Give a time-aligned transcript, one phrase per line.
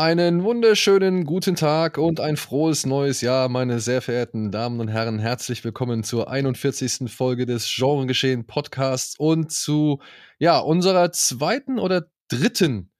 [0.00, 5.18] Einen wunderschönen guten Tag und ein frohes neues Jahr, meine sehr verehrten Damen und Herren.
[5.18, 7.12] Herzlich willkommen zur 41.
[7.12, 10.00] Folge des Genregeschehen Podcasts und zu
[10.38, 12.92] ja, unserer zweiten oder dritten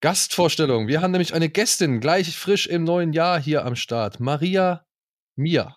[0.00, 0.88] Gastvorstellung.
[0.88, 4.18] Wir haben nämlich eine Gästin gleich frisch im neuen Jahr hier am Start.
[4.18, 4.84] Maria
[5.36, 5.76] Mia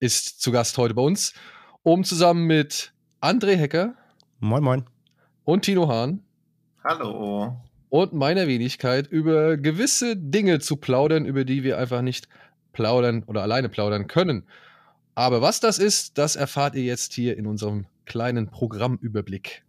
[0.00, 1.32] ist zu Gast heute bei uns,
[1.82, 2.92] um zusammen mit
[3.22, 3.94] André Hecker.
[4.38, 4.84] Moin, moin.
[5.44, 6.26] Und Tino Hahn.
[6.84, 7.56] Hallo
[7.90, 12.28] und meiner Wenigkeit über gewisse Dinge zu plaudern, über die wir einfach nicht
[12.72, 14.44] plaudern oder alleine plaudern können.
[15.14, 19.64] Aber was das ist, das erfahrt ihr jetzt hier in unserem kleinen Programmüberblick.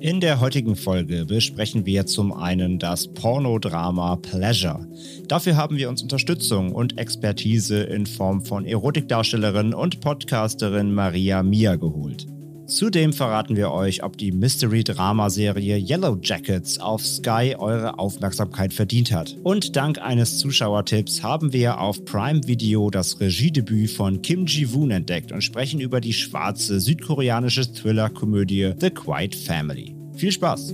[0.00, 4.88] In der heutigen Folge besprechen wir zum einen das Pornodrama Pleasure.
[5.28, 11.76] Dafür haben wir uns Unterstützung und Expertise in Form von Erotikdarstellerin und Podcasterin Maria Mia
[11.76, 12.26] geholt.
[12.70, 19.36] Zudem verraten wir euch, ob die Mystery-Drama-Serie Yellow Jackets auf Sky eure Aufmerksamkeit verdient hat.
[19.42, 25.32] Und dank eines Zuschauertipps haben wir auf Prime Video das Regiedebüt von Kim Ji-woon entdeckt
[25.32, 29.96] und sprechen über die schwarze südkoreanische Thriller-Komödie The Quiet Family.
[30.14, 30.72] Viel Spaß!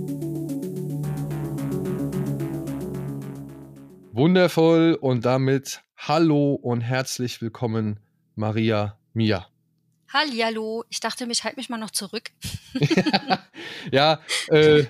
[4.12, 8.00] Wundervoll und damit hallo und herzlich willkommen,
[8.34, 9.47] Maria Mia.
[10.17, 12.31] Hallihallo, ich dachte, ich halte mich mal noch zurück.
[13.92, 14.84] ja, äh,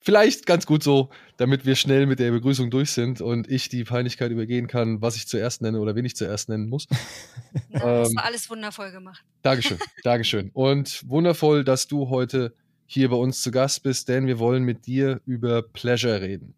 [0.00, 3.84] vielleicht ganz gut so, damit wir schnell mit der Begrüßung durch sind und ich die
[3.84, 6.88] Peinlichkeit übergehen kann, was ich zuerst nenne oder wen ich zuerst nennen muss.
[7.70, 9.22] Na, das ähm, war alles wundervoll gemacht.
[9.42, 10.50] Dankeschön, Dankeschön.
[10.52, 12.52] Und wundervoll, dass du heute
[12.86, 16.52] hier bei uns zu Gast bist, denn wir wollen mit dir über Pleasure reden.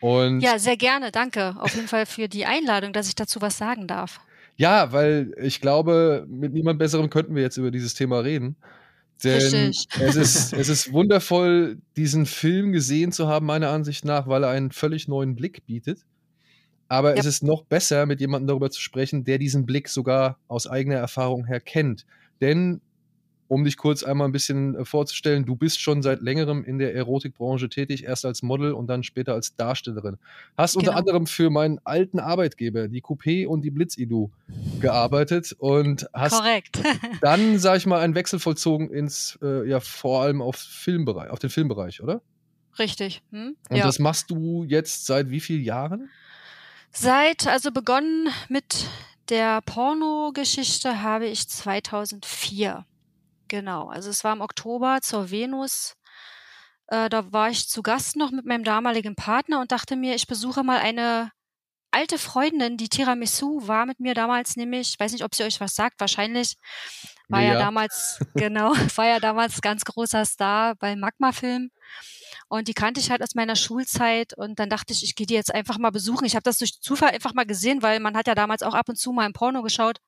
[0.00, 1.54] Und ja, sehr gerne, danke.
[1.60, 4.20] Auf jeden Fall für die Einladung, dass ich dazu was sagen darf.
[4.60, 8.56] Ja, weil ich glaube, mit niemand Besserem könnten wir jetzt über dieses Thema reden.
[9.24, 14.44] Denn es ist, es ist wundervoll, diesen Film gesehen zu haben, meiner Ansicht nach, weil
[14.44, 16.00] er einen völlig neuen Blick bietet.
[16.88, 17.20] Aber ja.
[17.20, 20.96] es ist noch besser, mit jemandem darüber zu sprechen, der diesen Blick sogar aus eigener
[20.96, 22.04] Erfahrung her kennt.
[22.42, 22.82] Denn
[23.50, 26.94] um dich kurz einmal ein bisschen äh, vorzustellen, du bist schon seit längerem in der
[26.94, 30.18] Erotikbranche tätig, erst als Model und dann später als Darstellerin.
[30.56, 30.90] Hast genau.
[30.90, 34.30] unter anderem für meinen alten Arbeitgeber, die Coupé und die Blitzidu,
[34.80, 36.80] gearbeitet und hast Korrekt.
[37.22, 41.40] dann, sag ich mal, einen Wechsel vollzogen ins, äh, ja, vor allem auf Filmbereich, auf
[41.40, 42.22] den Filmbereich, oder?
[42.78, 43.20] Richtig.
[43.32, 43.56] Hm?
[43.68, 43.84] Und ja.
[43.84, 46.08] das machst du jetzt seit wie vielen Jahren?
[46.92, 48.86] Seit, also begonnen mit
[49.28, 52.84] der Pornogeschichte habe ich 2004.
[53.50, 55.96] Genau, also es war im Oktober zur Venus.
[56.86, 60.28] Äh, da war ich zu Gast noch mit meinem damaligen Partner und dachte mir, ich
[60.28, 61.32] besuche mal eine
[61.90, 65.58] alte Freundin, die Tiramisu war mit mir damals nämlich, ich weiß nicht, ob sie euch
[65.58, 66.58] was sagt, wahrscheinlich
[67.28, 71.72] war ja, ja damals, genau, war ja damals ganz großer Star bei Magma-Film.
[72.46, 75.34] Und die kannte ich halt aus meiner Schulzeit und dann dachte ich, ich gehe die
[75.34, 76.24] jetzt einfach mal besuchen.
[76.24, 78.88] Ich habe das durch Zufall einfach mal gesehen, weil man hat ja damals auch ab
[78.88, 79.98] und zu mal im Porno geschaut.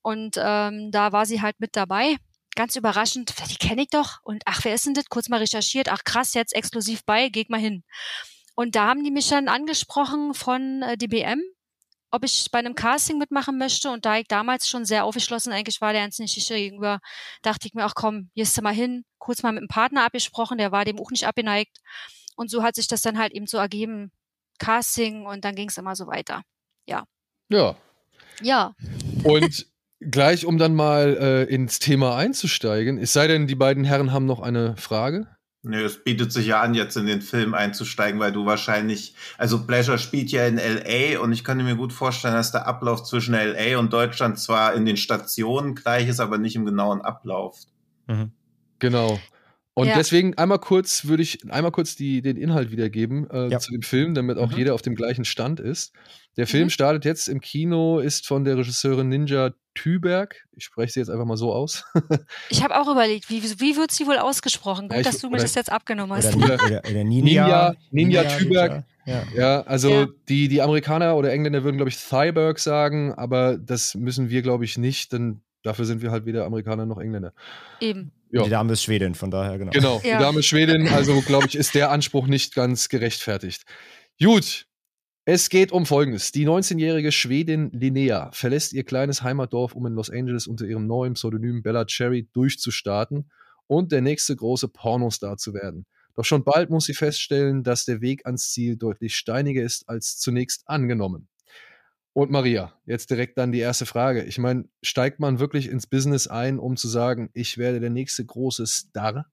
[0.00, 2.16] Und ähm, da war sie halt mit dabei
[2.60, 4.18] ganz überraschend, die kenne ich doch.
[4.22, 5.06] Und ach, wer ist denn das?
[5.06, 5.88] Kurz mal recherchiert.
[5.88, 7.84] Ach krass, jetzt exklusiv bei, geht mal hin.
[8.54, 11.40] Und da haben die mich dann angesprochen von äh, DBM,
[12.10, 13.90] ob ich bei einem Casting mitmachen möchte.
[13.90, 17.00] Und da ich damals schon sehr aufgeschlossen eigentlich war, der ganzen Geschichte gegenüber,
[17.40, 19.06] dachte ich mir, ach komm, gehst du mal hin.
[19.16, 21.78] Kurz mal mit dem Partner abgesprochen, der war dem auch nicht abgeneigt.
[22.36, 24.12] Und so hat sich das dann halt eben so ergeben.
[24.58, 26.42] Casting und dann ging es immer so weiter.
[26.84, 27.04] Ja.
[27.48, 27.74] Ja.
[28.42, 28.74] Ja.
[29.24, 29.66] Und
[30.00, 34.24] Gleich, um dann mal äh, ins Thema einzusteigen, es sei denn, die beiden Herren haben
[34.24, 35.26] noch eine Frage.
[35.62, 39.66] Nö, es bietet sich ja an, jetzt in den Film einzusteigen, weil du wahrscheinlich, also
[39.66, 43.34] Pleasure spielt ja in LA und ich könnte mir gut vorstellen, dass der Ablauf zwischen
[43.34, 47.58] LA und Deutschland zwar in den Stationen gleich ist, aber nicht im genauen Ablauf.
[48.06, 48.32] Mhm.
[48.78, 49.20] Genau.
[49.74, 49.96] Und ja.
[49.96, 53.58] deswegen einmal kurz würde ich einmal kurz die, den Inhalt wiedergeben äh, ja.
[53.58, 54.56] zu dem Film, damit auch mhm.
[54.56, 55.92] jeder auf dem gleichen Stand ist.
[56.40, 56.70] Der Film mhm.
[56.70, 60.34] startet jetzt im Kino, ist von der Regisseurin Ninja Thüberg.
[60.56, 61.84] Ich spreche sie jetzt einfach mal so aus.
[62.48, 64.88] ich habe auch überlegt, wie, wie wird sie wohl ausgesprochen?
[64.88, 66.34] Gut, ja, ich, dass du mir das jetzt abgenommen hast.
[66.34, 68.84] Oder, oder, oder Ninja, Ninja, Ninja, Ninja Thüberg.
[69.04, 69.22] Ja.
[69.36, 69.60] ja.
[69.64, 70.08] also ja.
[70.30, 74.64] Die, die Amerikaner oder Engländer würden, glaube ich, Thyberg sagen, aber das müssen wir, glaube
[74.64, 77.34] ich, nicht, denn dafür sind wir halt weder Amerikaner noch Engländer.
[77.80, 78.12] Eben.
[78.30, 78.44] Ja.
[78.44, 79.72] Die Dame ist Schwedin, von daher, genau.
[79.72, 83.64] Genau, die Dame ist Schwedin, also glaube ich, ist der Anspruch nicht ganz gerechtfertigt.
[84.18, 84.66] Gut,
[85.26, 86.32] Es geht um Folgendes.
[86.32, 91.12] Die 19-jährige Schwedin Linnea verlässt ihr kleines Heimatdorf, um in Los Angeles unter ihrem neuen
[91.12, 93.30] Pseudonym Bella Cherry durchzustarten
[93.66, 95.84] und der nächste große Pornostar zu werden.
[96.16, 100.18] Doch schon bald muss sie feststellen, dass der Weg ans Ziel deutlich steiniger ist als
[100.18, 101.28] zunächst angenommen.
[102.14, 104.24] Und Maria, jetzt direkt dann die erste Frage.
[104.24, 108.24] Ich meine, steigt man wirklich ins Business ein, um zu sagen, ich werde der nächste
[108.24, 109.26] große Star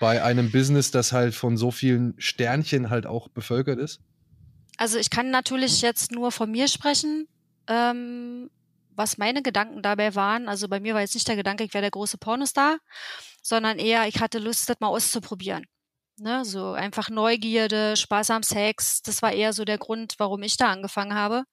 [0.00, 4.00] bei einem Business, das halt von so vielen Sternchen halt auch bevölkert ist?
[4.76, 7.28] Also ich kann natürlich jetzt nur von mir sprechen,
[7.66, 8.50] ähm,
[8.96, 10.48] was meine Gedanken dabei waren.
[10.48, 12.78] Also bei mir war jetzt nicht der Gedanke, ich wäre der große Pornostar,
[13.42, 15.66] sondern eher, ich hatte Lust, das mal auszuprobieren.
[16.18, 19.00] Ne, so einfach Neugierde, Spaß am Sex.
[19.00, 21.44] Das war eher so der Grund, warum ich da angefangen habe.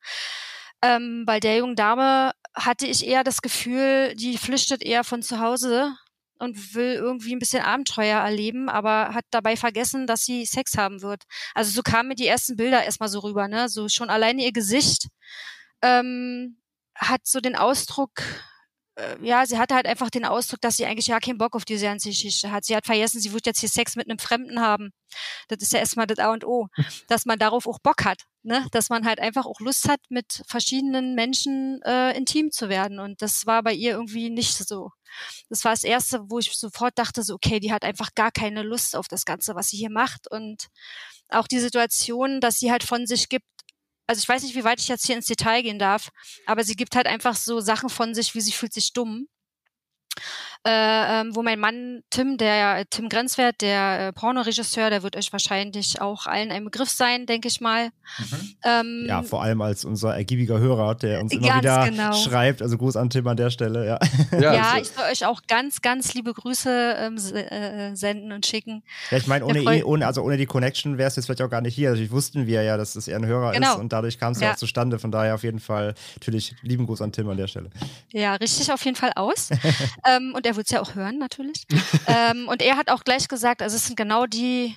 [0.81, 5.39] Ähm, bei der jungen Dame hatte ich eher das Gefühl, die flüchtet eher von zu
[5.39, 5.95] Hause
[6.39, 11.01] und will irgendwie ein bisschen Abenteuer erleben, aber hat dabei vergessen, dass sie Sex haben
[11.01, 11.23] wird.
[11.53, 13.69] Also so kamen mir die ersten Bilder erstmal so rüber, ne?
[13.69, 15.07] So schon alleine ihr Gesicht
[15.81, 16.57] ähm,
[16.95, 18.23] hat so den Ausdruck,
[19.21, 21.85] ja, sie hatte halt einfach den Ausdruck, dass sie eigentlich ja keinen Bock auf diese
[21.85, 22.65] ganze Geschichte hat.
[22.65, 24.91] Sie hat vergessen, sie wird jetzt hier Sex mit einem Fremden haben.
[25.49, 26.67] Das ist ja erstmal das A und O,
[27.07, 28.65] dass man darauf auch Bock hat, ne?
[28.71, 32.99] Dass man halt einfach auch Lust hat, mit verschiedenen Menschen äh, intim zu werden.
[32.99, 34.91] Und das war bei ihr irgendwie nicht so.
[35.49, 38.63] Das war das Erste, wo ich sofort dachte, so, okay, die hat einfach gar keine
[38.63, 40.29] Lust auf das Ganze, was sie hier macht.
[40.29, 40.67] Und
[41.29, 43.45] auch die Situation, dass sie halt von sich gibt,
[44.07, 46.09] also ich weiß nicht, wie weit ich jetzt hier ins Detail gehen darf,
[46.45, 49.27] aber sie gibt halt einfach so Sachen von sich, wie sie fühlt sich dumm
[50.65, 55.31] äh, ähm, wo mein Mann Tim, der Tim Grenzwert, der äh, Pornoregisseur, der wird euch
[55.31, 57.89] wahrscheinlich auch allen ein Begriff sein, denke ich mal.
[58.19, 58.55] Mhm.
[58.63, 62.13] Ähm, ja, vor allem als unser ergiebiger Hörer, der uns immer wieder genau.
[62.13, 62.61] schreibt.
[62.61, 63.99] Also Gruß an Tim an der Stelle, ja.
[64.31, 64.81] Ja, ja also.
[64.81, 68.83] ich soll euch auch ganz, ganz liebe Grüße ähm, äh, senden und schicken.
[69.11, 71.49] Ja, ich meine, ohne, eh, ohne, also ohne die Connection wäre es jetzt vielleicht auch
[71.49, 71.89] gar nicht hier.
[71.89, 73.73] Also wussten wir ja, dass es eher ein Hörer genau.
[73.73, 74.47] ist und dadurch kam es ja.
[74.47, 74.99] ja auch zustande.
[74.99, 77.69] Von daher auf jeden Fall natürlich lieben Gruß an Tim an der Stelle.
[78.11, 79.49] Ja, richtig auf jeden Fall aus.
[80.07, 81.65] ähm, und er wird es ja auch hören, natürlich.
[82.07, 84.75] ähm, und er hat auch gleich gesagt, also es sind genau die,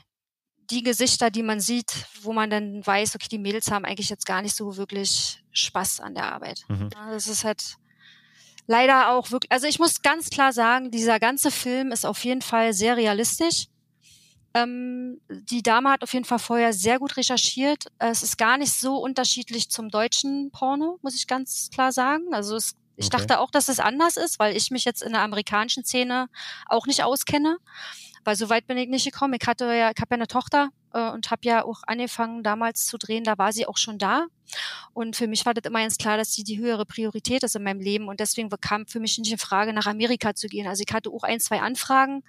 [0.71, 4.27] die Gesichter, die man sieht, wo man dann weiß, okay, die Mädels haben eigentlich jetzt
[4.27, 6.65] gar nicht so wirklich Spaß an der Arbeit.
[6.69, 6.91] Mhm.
[6.91, 7.77] das ist halt
[8.67, 12.43] leider auch wirklich, also ich muss ganz klar sagen, dieser ganze Film ist auf jeden
[12.43, 13.67] Fall sehr realistisch.
[14.55, 17.87] Ähm, die Dame hat auf jeden Fall vorher sehr gut recherchiert.
[17.99, 22.33] Es ist gar nicht so unterschiedlich zum deutschen Porno, muss ich ganz klar sagen.
[22.33, 23.17] Also es ich okay.
[23.17, 26.29] dachte auch, dass es anders ist, weil ich mich jetzt in der amerikanischen Szene
[26.67, 27.57] auch nicht auskenne.
[28.25, 29.39] Weil so weit bin ich nicht gekommen.
[29.41, 32.85] Ich hatte ja, ich habe ja eine Tochter äh, und habe ja auch angefangen damals
[32.85, 33.25] zu drehen.
[33.25, 34.27] Da war sie auch schon da.
[34.93, 37.63] Und für mich war das immer ganz klar, dass sie die höhere Priorität ist in
[37.63, 38.09] meinem Leben.
[38.09, 40.67] Und deswegen kam für mich nicht die Frage, nach Amerika zu gehen.
[40.67, 42.23] Also ich hatte auch ein, zwei Anfragen,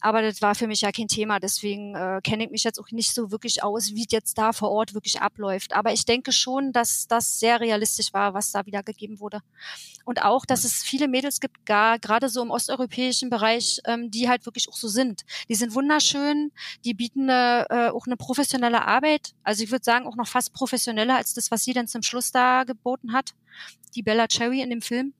[0.00, 1.38] aber das war für mich ja kein Thema.
[1.40, 4.52] Deswegen äh, kenne ich mich jetzt auch nicht so wirklich aus, wie es jetzt da
[4.52, 5.74] vor Ort wirklich abläuft.
[5.74, 9.40] Aber ich denke schon, dass das sehr realistisch war, was da wiedergegeben wurde.
[10.04, 14.28] Und auch, dass es viele Mädels gibt, gar, gerade so im osteuropäischen Bereich, ähm, die
[14.28, 15.22] halt wirklich auch so sind.
[15.48, 16.52] Die sind wunderschön,
[16.84, 19.34] die bieten eine, äh, auch eine professionelle Arbeit.
[19.44, 22.32] Also ich würde sagen, auch noch fast professioneller als das, was sie dann zum Schluss
[22.32, 23.34] da geboten hat.
[23.94, 25.12] Die Bella Cherry in dem Film.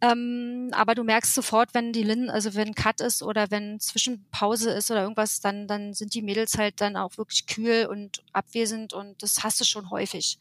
[0.00, 4.70] Ähm, aber du merkst sofort, wenn die Lin, also wenn Cut ist oder wenn Zwischenpause
[4.70, 8.92] ist oder irgendwas, dann, dann sind die Mädels halt dann auch wirklich kühl und abwesend
[8.92, 10.38] und das hast du schon häufig.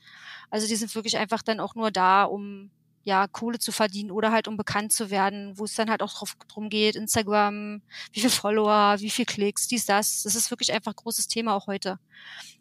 [0.52, 2.70] Also die sind wirklich einfach dann auch nur da, um
[3.08, 6.14] ja, Kohle zu verdienen oder halt um bekannt zu werden, wo es dann halt auch
[6.14, 10.24] drauf, drum geht, Instagram, wie viel Follower, wie viel Klicks, dies, das.
[10.24, 12.00] Das ist wirklich einfach ein großes Thema auch heute.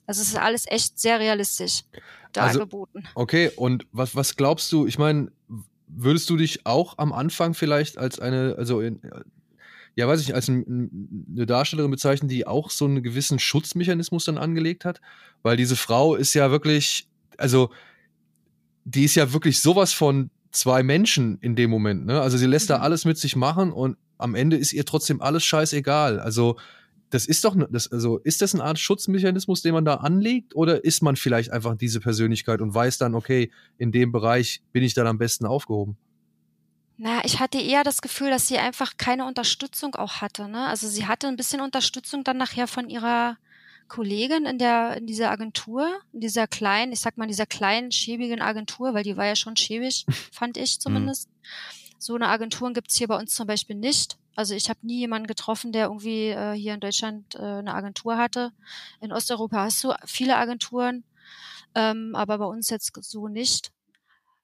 [0.06, 1.82] Also es ist alles echt sehr realistisch
[2.32, 3.08] da also, angeboten.
[3.16, 5.32] Okay, und was, was glaubst du, ich meine,
[5.88, 9.00] würdest du dich auch am Anfang vielleicht als eine, also in,
[9.94, 14.38] ja, weiß ich, als ein, eine Darstellerin bezeichnen, die auch so einen gewissen Schutzmechanismus dann
[14.38, 15.00] angelegt hat?
[15.42, 17.70] Weil diese Frau ist ja wirklich, also
[18.84, 22.06] die ist ja wirklich sowas von zwei Menschen in dem Moment.
[22.06, 22.20] Ne?
[22.20, 22.74] Also sie lässt mhm.
[22.74, 26.20] da alles mit sich machen und am Ende ist ihr trotzdem alles scheißegal.
[26.20, 26.56] Also
[27.10, 30.84] das ist doch, das, also ist das eine Art Schutzmechanismus, den man da anlegt, oder
[30.84, 34.94] ist man vielleicht einfach diese Persönlichkeit und weiß dann, okay, in dem Bereich bin ich
[34.94, 35.96] dann am besten aufgehoben?
[36.98, 40.48] Na, ich hatte eher das Gefühl, dass sie einfach keine Unterstützung auch hatte.
[40.48, 40.66] Ne?
[40.66, 43.36] Also sie hatte ein bisschen Unterstützung dann nachher von ihrer
[43.88, 47.92] Kollegin in der in dieser Agentur, in dieser kleinen, ich sag mal, in dieser kleinen
[47.92, 51.12] schäbigen Agentur, weil die war ja schon schäbig, fand ich mhm.
[51.98, 54.18] So eine Agenturen gibt's hier bei uns zum Beispiel nicht.
[54.34, 58.18] Also ich habe nie jemanden getroffen, der irgendwie äh, hier in Deutschland äh, eine Agentur
[58.18, 58.52] hatte.
[59.00, 61.04] In Osteuropa hast du viele Agenturen,
[61.74, 63.72] ähm, aber bei uns jetzt so nicht.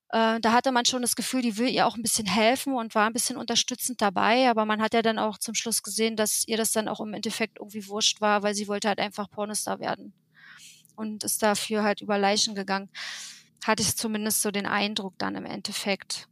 [0.08, 2.94] Äh, da hatte man schon das Gefühl, die will ihr auch ein bisschen helfen und
[2.94, 6.46] war ein bisschen unterstützend dabei, aber man hat ja dann auch zum Schluss gesehen, dass
[6.46, 9.80] ihr das dann auch im Endeffekt irgendwie wurscht war, weil sie wollte halt einfach Pornostar
[9.80, 10.14] werden.
[10.96, 12.90] und ist dafür halt über Leichen gegangen.
[13.64, 16.28] Hatte ich zumindest so den Eindruck dann im Endeffekt.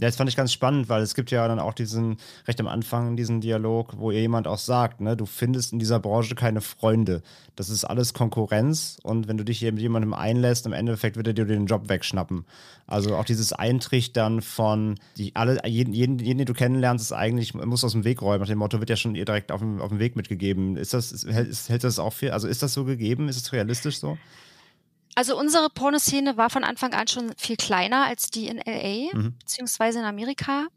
[0.00, 2.16] Ja, das fand ich ganz spannend, weil es gibt ja dann auch diesen,
[2.48, 6.34] recht am Anfang diesen Dialog, wo jemand auch sagt, ne, du findest in dieser Branche
[6.34, 7.22] keine Freunde.
[7.54, 11.26] Das ist alles Konkurrenz und wenn du dich hier mit jemandem einlässt, im Endeffekt wird
[11.26, 12.46] er dir den Job wegschnappen.
[12.86, 17.52] Also auch dieses Eintrichtern von, die alle, jeden, jeden, jeden den du kennenlernst, ist eigentlich,
[17.52, 18.40] muss aus dem Weg räumen.
[18.40, 20.78] Nach dem Motto wird ja schon ihr direkt auf dem, auf dem Weg mitgegeben.
[20.78, 23.28] Ist das, ist, hält das auch für, also ist das so gegeben?
[23.28, 24.16] Ist es realistisch so?
[25.20, 29.36] Also unsere Pornoszene war von Anfang an schon viel kleiner als die in LA, mhm.
[29.38, 30.68] beziehungsweise in Amerika.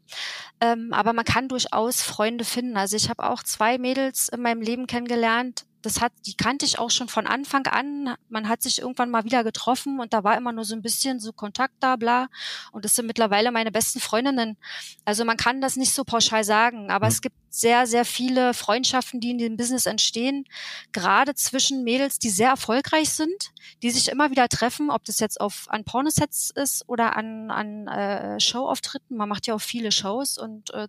[0.60, 2.76] Ähm, aber man kann durchaus Freunde finden.
[2.76, 6.78] Also ich habe auch zwei Mädels in meinem Leben kennengelernt, das hat, die kannte ich
[6.78, 8.14] auch schon von Anfang an.
[8.28, 11.20] Man hat sich irgendwann mal wieder getroffen und da war immer nur so ein bisschen
[11.20, 12.28] so Kontakt da, bla.
[12.72, 14.56] Und das sind mittlerweile meine besten Freundinnen.
[15.04, 17.12] Also man kann das nicht so pauschal sagen, aber mhm.
[17.12, 20.44] es gibt sehr, sehr viele Freundschaften, die in dem Business entstehen,
[20.92, 25.40] gerade zwischen Mädels, die sehr erfolgreich sind, die sich immer wieder treffen, ob das jetzt
[25.40, 29.16] auf an Pornosets ist oder an, an äh, Showauftritten.
[29.16, 30.88] Man macht ja auch viele Shows und äh,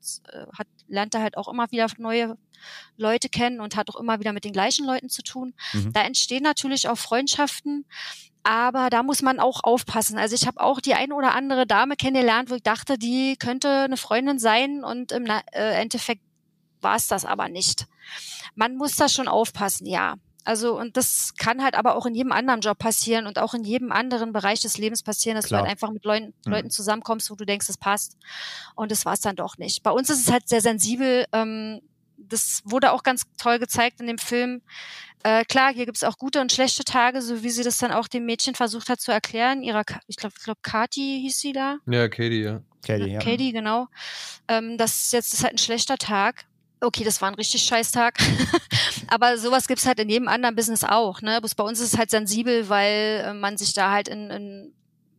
[0.58, 2.38] hat, lernt da halt auch immer wieder neue
[2.98, 5.54] Leute kennen und hat auch immer wieder mit den gleichen Leuten zu tun.
[5.74, 5.94] Mhm.
[5.94, 7.86] Da entstehen natürlich auch Freundschaften,
[8.44, 10.18] aber da muss man auch aufpassen.
[10.18, 13.70] Also ich habe auch die ein oder andere Dame kennengelernt, wo ich dachte, die könnte
[13.70, 16.22] eine Freundin sein und im äh, Endeffekt
[16.82, 17.88] war es das aber nicht.
[18.54, 20.16] Man muss da schon aufpassen, ja.
[20.46, 23.64] Also, und das kann halt aber auch in jedem anderen Job passieren und auch in
[23.64, 25.62] jedem anderen Bereich des Lebens passieren, dass Klar.
[25.62, 26.52] du halt einfach mit Leuten, mhm.
[26.52, 28.18] Leuten zusammenkommst, wo du denkst, es passt.
[28.76, 29.82] Und das war es dann doch nicht.
[29.82, 31.26] Bei uns ist es halt sehr sensibel.
[31.34, 31.82] Ähm,
[32.18, 34.62] das wurde auch ganz toll gezeigt in dem Film.
[35.24, 37.92] Äh, klar, hier gibt es auch gute und schlechte Tage, so wie sie das dann
[37.92, 39.64] auch dem Mädchen versucht hat zu erklären.
[39.64, 41.78] Ihrer, ich glaube, ich glaub, Kati hieß sie da.
[41.88, 42.62] Ja, Katie, ja.
[42.86, 43.20] Katie, ja.
[43.20, 43.88] Katie, genau.
[44.48, 46.46] Ähm, das ist jetzt das ist halt ein schlechter Tag.
[46.86, 48.20] Okay, das war ein richtig scheiß Tag.
[49.08, 51.22] Aber sowas gibt's halt in jedem anderen Business auch.
[51.22, 51.40] Ne?
[51.40, 54.74] Bloß bei uns ist es halt sensibel, weil äh, man sich da halt in, in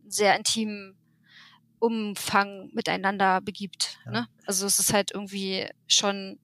[0.07, 0.95] sehr intimen
[1.79, 3.99] Umfang miteinander begibt.
[4.05, 4.11] Ja.
[4.11, 4.27] Ne?
[4.45, 6.39] Also es ist halt irgendwie schon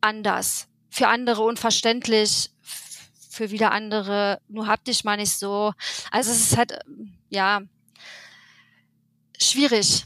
[0.00, 0.68] anders.
[0.88, 2.50] Für andere unverständlich,
[3.28, 5.72] für wieder andere nur haptisch mal nicht so.
[6.12, 6.78] Also es ist halt,
[7.28, 7.62] ja,
[9.40, 10.04] schwierig,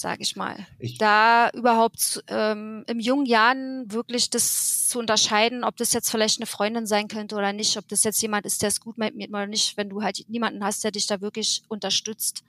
[0.00, 0.66] sage ich mal.
[0.78, 6.38] Ich da überhaupt ähm, im jungen Jahren wirklich das zu unterscheiden, ob das jetzt vielleicht
[6.38, 9.16] eine Freundin sein könnte oder nicht, ob das jetzt jemand ist, der es gut mit
[9.16, 12.44] mir oder nicht, wenn du halt niemanden hast, der dich da wirklich unterstützt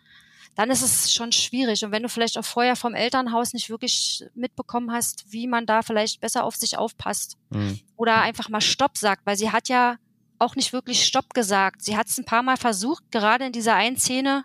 [0.55, 1.85] dann ist es schon schwierig.
[1.85, 5.83] Und wenn du vielleicht auch vorher vom Elternhaus nicht wirklich mitbekommen hast, wie man da
[5.83, 7.79] vielleicht besser auf sich aufpasst mhm.
[7.95, 9.95] oder einfach mal Stopp sagt, weil sie hat ja
[10.37, 11.81] auch nicht wirklich Stopp gesagt.
[11.81, 14.43] Sie hat es ein paar Mal versucht, gerade in dieser einen Szene,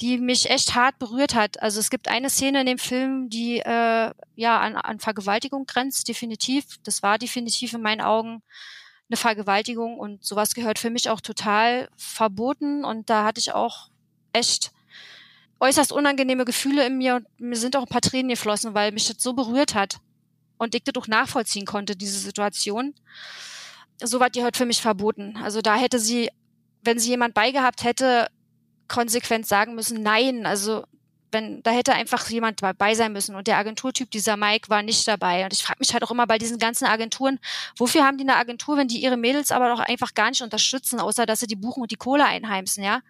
[0.00, 1.60] die mich echt hart berührt hat.
[1.60, 6.08] Also es gibt eine Szene in dem Film, die äh, ja an, an Vergewaltigung grenzt,
[6.08, 6.64] definitiv.
[6.84, 8.42] Das war definitiv in meinen Augen
[9.10, 13.88] eine Vergewaltigung und sowas gehört für mich auch total verboten und da hatte ich auch
[14.32, 14.70] echt
[15.60, 19.08] äußerst unangenehme Gefühle in mir und mir sind auch ein paar Tränen geflossen, weil mich
[19.08, 19.98] das so berührt hat
[20.58, 22.94] und ich das auch nachvollziehen konnte, diese Situation.
[24.00, 25.36] So war die heute für mich verboten.
[25.42, 26.30] Also da hätte sie,
[26.82, 28.28] wenn sie jemand beigehabt hätte,
[28.88, 30.84] konsequent sagen müssen, nein, also
[31.32, 35.06] wenn da hätte einfach jemand dabei sein müssen und der Agenturtyp, dieser Mike, war nicht
[35.06, 35.44] dabei.
[35.44, 37.38] Und ich frage mich halt auch immer bei diesen ganzen Agenturen,
[37.76, 41.00] wofür haben die eine Agentur, wenn die ihre Mädels aber doch einfach gar nicht unterstützen,
[41.00, 43.00] außer dass sie die buchen und die Kohle einheimsen, ja?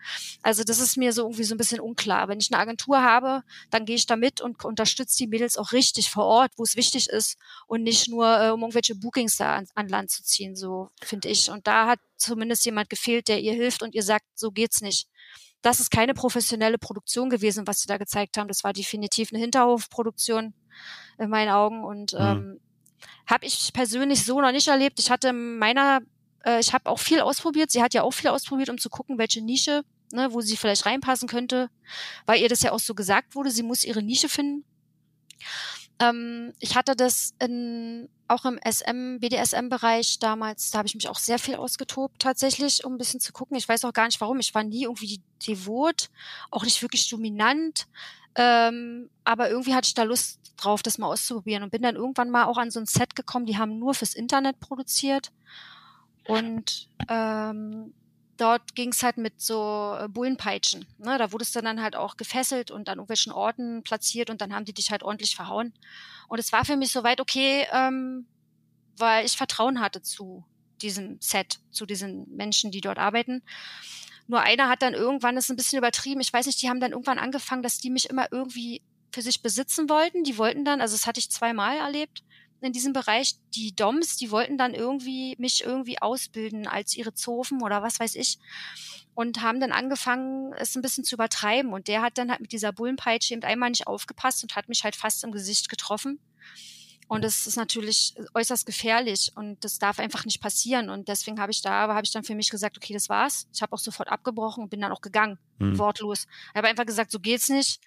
[0.42, 2.28] Also das ist mir so irgendwie so ein bisschen unklar.
[2.28, 5.72] Wenn ich eine Agentur habe, dann gehe ich da mit und unterstütze die Mädels auch
[5.72, 9.56] richtig vor Ort, wo es wichtig ist und nicht nur, äh, um irgendwelche Bookings da
[9.56, 11.50] an, an Land zu ziehen, so finde ich.
[11.50, 15.06] Und da hat zumindest jemand gefehlt, der ihr hilft und ihr sagt, so geht's nicht
[15.62, 18.48] das ist keine professionelle Produktion gewesen, was sie da gezeigt haben.
[18.48, 20.54] Das war definitiv eine Hinterhofproduktion
[21.18, 22.18] in meinen Augen und mhm.
[22.20, 22.60] ähm,
[23.26, 24.98] habe ich persönlich so noch nicht erlebt.
[24.98, 26.00] Ich hatte meiner,
[26.44, 27.70] äh, ich habe auch viel ausprobiert.
[27.70, 30.86] Sie hat ja auch viel ausprobiert, um zu gucken, welche Nische, ne, wo sie vielleicht
[30.86, 31.70] reinpassen könnte,
[32.26, 33.50] weil ihr das ja auch so gesagt wurde.
[33.50, 34.64] Sie muss ihre Nische finden.
[36.00, 41.18] Ähm, ich hatte das in, auch im SM, BDSM-Bereich damals, da habe ich mich auch
[41.18, 43.56] sehr viel ausgetobt tatsächlich, um ein bisschen zu gucken.
[43.56, 44.38] Ich weiß auch gar nicht warum.
[44.38, 46.10] Ich war nie irgendwie devot,
[46.50, 47.86] auch nicht wirklich dominant.
[48.34, 52.30] Ähm, aber irgendwie hatte ich da Lust drauf, das mal auszuprobieren und bin dann irgendwann
[52.30, 55.32] mal auch an so ein Set gekommen, die haben nur fürs Internet produziert.
[56.24, 57.94] Und ähm,
[58.38, 60.86] dort ging es halt mit so äh, Bullenpeitschen.
[60.98, 61.18] Ne?
[61.18, 64.64] Da wurdest du dann halt auch gefesselt und an irgendwelchen Orten platziert und dann haben
[64.64, 65.74] die dich halt ordentlich verhauen.
[66.28, 68.26] Und es war für mich soweit okay, ähm,
[68.96, 70.44] weil ich Vertrauen hatte zu
[70.80, 73.42] diesem Set, zu diesen Menschen, die dort arbeiten.
[74.28, 76.80] Nur einer hat dann irgendwann, das ist ein bisschen übertrieben, ich weiß nicht, die haben
[76.80, 80.22] dann irgendwann angefangen, dass die mich immer irgendwie für sich besitzen wollten.
[80.22, 82.22] Die wollten dann, also das hatte ich zweimal erlebt,
[82.60, 83.36] in diesem Bereich.
[83.54, 88.14] Die Doms, die wollten dann irgendwie mich irgendwie ausbilden als ihre Zofen oder was weiß
[88.16, 88.38] ich.
[89.14, 91.72] Und haben dann angefangen, es ein bisschen zu übertreiben.
[91.72, 94.84] Und der hat dann halt mit dieser Bullenpeitsche eben einmal nicht aufgepasst und hat mich
[94.84, 96.20] halt fast im Gesicht getroffen.
[97.08, 100.90] Und das ist natürlich äußerst gefährlich und das darf einfach nicht passieren.
[100.90, 103.48] Und deswegen habe ich da, aber habe ich dann für mich gesagt, okay, das war's.
[103.52, 105.78] Ich habe auch sofort abgebrochen und bin dann auch gegangen, mhm.
[105.78, 106.26] wortlos.
[106.50, 107.80] Ich habe einfach gesagt, so geht's nicht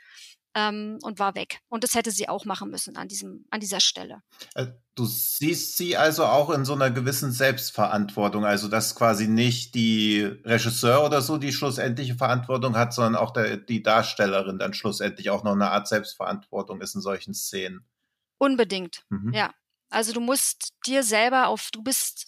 [0.55, 1.61] ähm, und war weg.
[1.69, 4.21] Und das hätte sie auch machen müssen an diesem, an dieser Stelle.
[4.55, 9.75] Äh, du siehst sie also auch in so einer gewissen Selbstverantwortung, also dass quasi nicht
[9.75, 15.29] die Regisseur oder so die schlussendliche Verantwortung hat, sondern auch der, die Darstellerin dann schlussendlich
[15.29, 17.85] auch noch eine Art Selbstverantwortung ist in solchen Szenen.
[18.37, 19.33] Unbedingt, mhm.
[19.33, 19.53] ja.
[19.89, 22.27] Also du musst dir selber auf, du bist,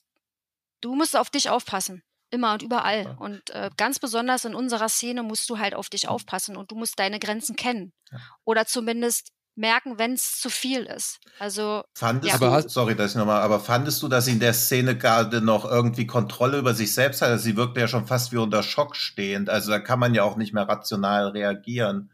[0.81, 2.03] du musst auf dich aufpassen.
[2.33, 3.03] Immer und überall.
[3.03, 3.11] Ja.
[3.19, 6.75] Und äh, ganz besonders in unserer Szene musst du halt auf dich aufpassen und du
[6.75, 7.93] musst deine Grenzen kennen.
[8.11, 8.17] Ja.
[8.43, 11.19] Oder zumindest merken, wenn es zu viel ist.
[11.37, 12.61] Also fandest ja.
[12.61, 15.63] du, sorry, dass ich nochmal, aber fandest du, dass sie in der Szene gerade noch
[15.63, 17.29] irgendwie Kontrolle über sich selbst hat?
[17.29, 19.51] Also sie wirkte ja schon fast wie unter Schock stehend.
[19.51, 22.09] Also da kann man ja auch nicht mehr rational reagieren.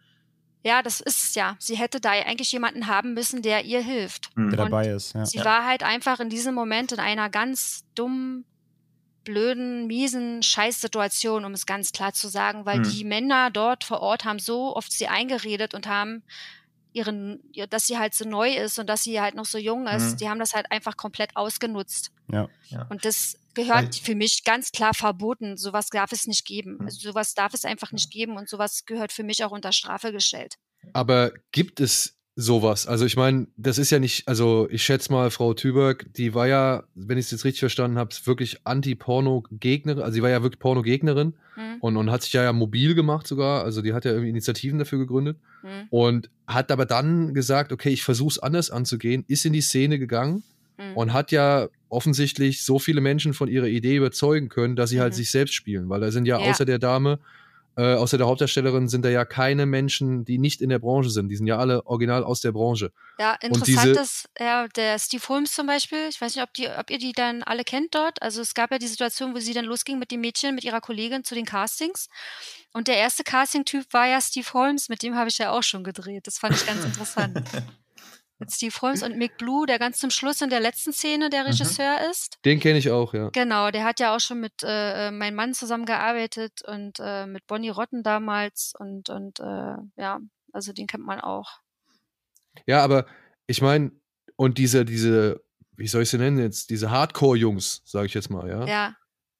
[0.64, 1.56] Ja, das ist es ja.
[1.60, 4.36] Sie hätte da eigentlich jemanden haben müssen, der ihr hilft.
[4.36, 4.50] Mhm.
[4.50, 5.26] Der dabei ist, ja.
[5.26, 5.46] Sie ja.
[5.46, 8.44] war halt einfach in diesem Moment in einer ganz dummen,
[9.30, 12.90] blöden, miesen Scheißsituation, um es ganz klar zu sagen, weil mhm.
[12.90, 16.24] die Männer dort vor Ort haben so oft sie eingeredet und haben
[16.94, 20.14] ihren, dass sie halt so neu ist und dass sie halt noch so jung ist,
[20.14, 20.18] mhm.
[20.18, 22.12] die haben das halt einfach komplett ausgenutzt.
[22.32, 22.50] Ja.
[22.90, 25.58] Und das gehört für mich ganz klar verboten.
[25.58, 26.80] Sowas darf es nicht geben.
[26.80, 26.86] Hm.
[26.86, 30.12] Also sowas darf es einfach nicht geben und sowas gehört für mich auch unter Strafe
[30.12, 30.56] gestellt.
[30.94, 32.88] Aber gibt es sowas?
[32.88, 36.48] Also ich meine, das ist ja nicht, also ich schätze mal, Frau Tüberg, die war
[36.48, 40.60] ja, wenn ich es jetzt richtig verstanden habe, wirklich Anti-Porno-Gegnerin, also sie war ja wirklich
[40.60, 41.76] Porno-Gegnerin mhm.
[41.82, 44.80] und, und hat sich ja, ja mobil gemacht sogar, also die hat ja irgendwie Initiativen
[44.80, 45.88] dafür gegründet mhm.
[45.90, 50.00] und hat aber dann gesagt, okay, ich versuche es anders anzugehen, ist in die Szene
[50.00, 50.44] gegangen
[50.78, 50.96] mhm.
[50.96, 55.08] und hat ja offensichtlich so viele Menschen von ihrer Idee überzeugen können, dass sie halt
[55.08, 55.12] mhm.
[55.12, 56.50] halt sich selbst spielen, weil da sind ja, ja.
[56.50, 57.20] außer der Dame,
[57.80, 61.30] äh, außer der Hauptdarstellerin sind da ja keine Menschen, die nicht in der Branche sind.
[61.30, 62.92] Die sind ja alle original aus der Branche.
[63.18, 66.90] Ja, interessant ist, ja, der Steve Holmes zum Beispiel, ich weiß nicht, ob, die, ob
[66.90, 68.22] ihr die dann alle kennt dort.
[68.22, 70.82] Also es gab ja die Situation, wo sie dann losging mit dem Mädchen, mit ihrer
[70.82, 72.10] Kollegin zu den Castings.
[72.74, 75.86] Und der erste Casting-Typ war ja Steve Holmes, mit dem habe ich ja auch schon
[75.86, 76.28] gedreht.
[76.28, 77.42] Das fand ich ganz interessant.
[78.48, 81.50] Steve Holmes und Mick Blue, der ganz zum Schluss in der letzten Szene der mhm.
[81.50, 82.12] Regisseur mhm.
[82.12, 82.38] ist.
[82.46, 83.30] Den kenne ich auch, ja.
[83.30, 87.46] Genau, der hat ja auch schon mit äh, äh meinem Mann zusammengearbeitet und äh, mit
[87.48, 90.20] Bonnie Rotten damals und, und äh, ja,
[90.54, 91.60] also den kennt man auch.
[92.66, 93.06] Ja, aber
[93.48, 93.92] ich meine,
[94.36, 95.44] und diese, diese,
[95.76, 98.66] wie soll ich sie nennen jetzt, diese Hardcore-Jungs, sage ich jetzt mal, ja.
[98.66, 98.96] Ja.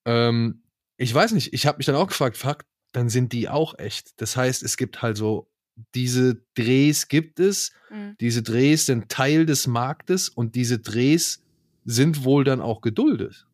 [0.06, 0.64] Ähm,
[0.98, 4.20] ich weiß nicht, ich habe mich dann auch gefragt, fuck, dann sind die auch echt.
[4.20, 5.50] Das heißt, es gibt halt so
[5.96, 7.72] diese Drehs gibt es.
[7.90, 8.16] Mhm.
[8.20, 11.42] Diese Drehs sind Teil des Marktes und diese Drehs
[11.86, 13.46] sind wohl dann auch geduldet.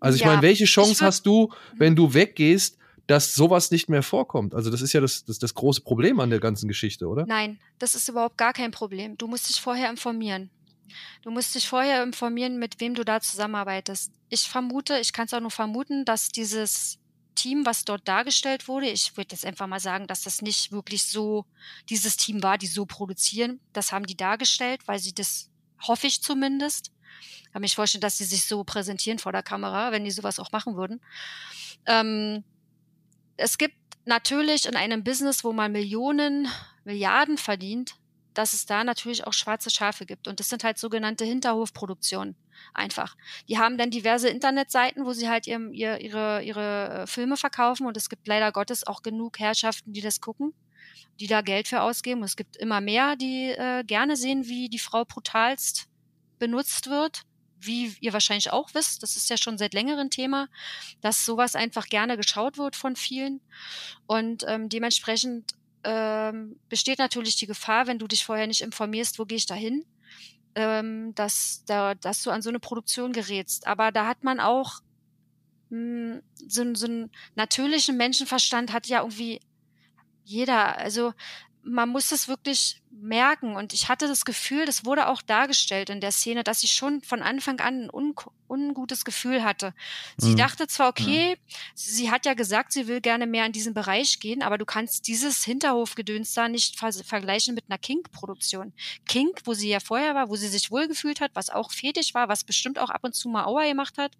[0.00, 1.78] Also ich ja, meine, welche Chance hast du, mhm.
[1.78, 4.54] wenn du weggehst, dass sowas nicht mehr vorkommt?
[4.54, 7.26] Also das ist ja das, das, das große Problem an der ganzen Geschichte, oder?
[7.26, 9.16] Nein, das ist überhaupt gar kein Problem.
[9.18, 10.50] Du musst dich vorher informieren.
[11.22, 14.12] Du musst dich vorher informieren, mit wem du da zusammenarbeitest.
[14.28, 16.98] Ich vermute, ich kann es auch nur vermuten, dass dieses
[17.34, 21.04] Team, was dort dargestellt wurde, ich würde jetzt einfach mal sagen, dass das nicht wirklich
[21.04, 21.44] so
[21.88, 23.60] dieses Team war, die so produzieren.
[23.72, 25.50] Das haben die dargestellt, weil sie das,
[25.86, 26.92] hoffe ich zumindest,
[27.52, 30.52] kann mich vorstellen, dass sie sich so präsentieren vor der Kamera, wenn die sowas auch
[30.52, 31.00] machen würden.
[31.86, 32.44] Ähm,
[33.36, 36.48] es gibt natürlich in einem Business, wo man Millionen,
[36.84, 37.96] Milliarden verdient,
[38.34, 40.28] dass es da natürlich auch schwarze Schafe gibt.
[40.28, 42.36] Und das sind halt sogenannte Hinterhofproduktionen.
[42.74, 43.16] Einfach.
[43.48, 47.86] Die haben dann diverse Internetseiten, wo sie halt ihr, ihr, ihre, ihre äh, Filme verkaufen.
[47.86, 50.54] Und es gibt leider Gottes auch genug Herrschaften, die das gucken,
[51.20, 52.20] die da Geld für ausgeben.
[52.20, 55.88] Und es gibt immer mehr, die äh, gerne sehen, wie die Frau brutalst
[56.38, 57.22] benutzt wird.
[57.64, 60.48] Wie ihr wahrscheinlich auch wisst, das ist ja schon seit längerem Thema,
[61.00, 63.40] dass sowas einfach gerne geschaut wird von vielen.
[64.06, 69.24] Und ähm, dementsprechend ähm, besteht natürlich die Gefahr, wenn du dich vorher nicht informierst, wo
[69.24, 69.84] gehe ich da hin,
[70.54, 73.66] ähm, dass, da, dass du an so eine Produktion gerätst.
[73.66, 74.80] Aber da hat man auch
[75.70, 79.40] mh, hm, so, so einen natürlichen Menschenverstand, hat ja irgendwie
[80.24, 80.78] jeder.
[80.78, 81.12] Also
[81.62, 83.56] man muss es wirklich merken.
[83.56, 87.02] Und ich hatte das Gefühl, das wurde auch dargestellt in der Szene, dass ich schon
[87.02, 88.14] von Anfang an ein un
[88.48, 89.72] ungutes Gefühl hatte.
[90.18, 90.36] Sie mhm.
[90.36, 91.56] dachte zwar, okay, ja.
[91.74, 95.08] sie hat ja gesagt, sie will gerne mehr in diesen Bereich gehen, aber du kannst
[95.08, 98.74] dieses Hinterhofgedöns da nicht ver vergleichen mit einer Kink-Produktion.
[99.06, 102.28] Kink, wo sie ja vorher war, wo sie sich wohlgefühlt hat, was auch fetisch war,
[102.28, 104.12] was bestimmt auch ab und zu mal Aua gemacht hat,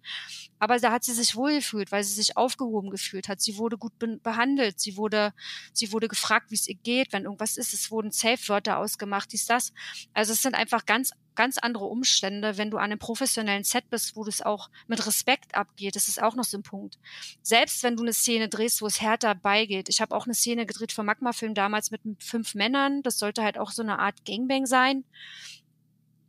[0.57, 3.41] aber da hat sie sich wohlgefühlt, weil sie sich aufgehoben gefühlt hat.
[3.41, 5.33] Sie wurde gut be behandelt, sie wurde,
[5.73, 7.73] sie wurde gefragt, wie es ihr geht, wenn irgendwas ist.
[7.73, 9.73] Es wurden Safe-Wörter Klamotte ausgemacht, dies, das.
[10.13, 14.15] Also es sind einfach ganz, ganz andere Umstände, wenn du an einem professionellen Set bist,
[14.15, 15.95] wo das auch mit Respekt abgeht.
[15.95, 16.97] Das ist auch noch so ein Punkt.
[17.41, 19.89] Selbst wenn du eine Szene drehst, wo es härter beigeht.
[19.89, 23.03] Ich habe auch eine Szene gedreht für Magma-Film damals mit fünf Männern.
[23.03, 25.03] Das sollte halt auch so eine Art Gangbang sein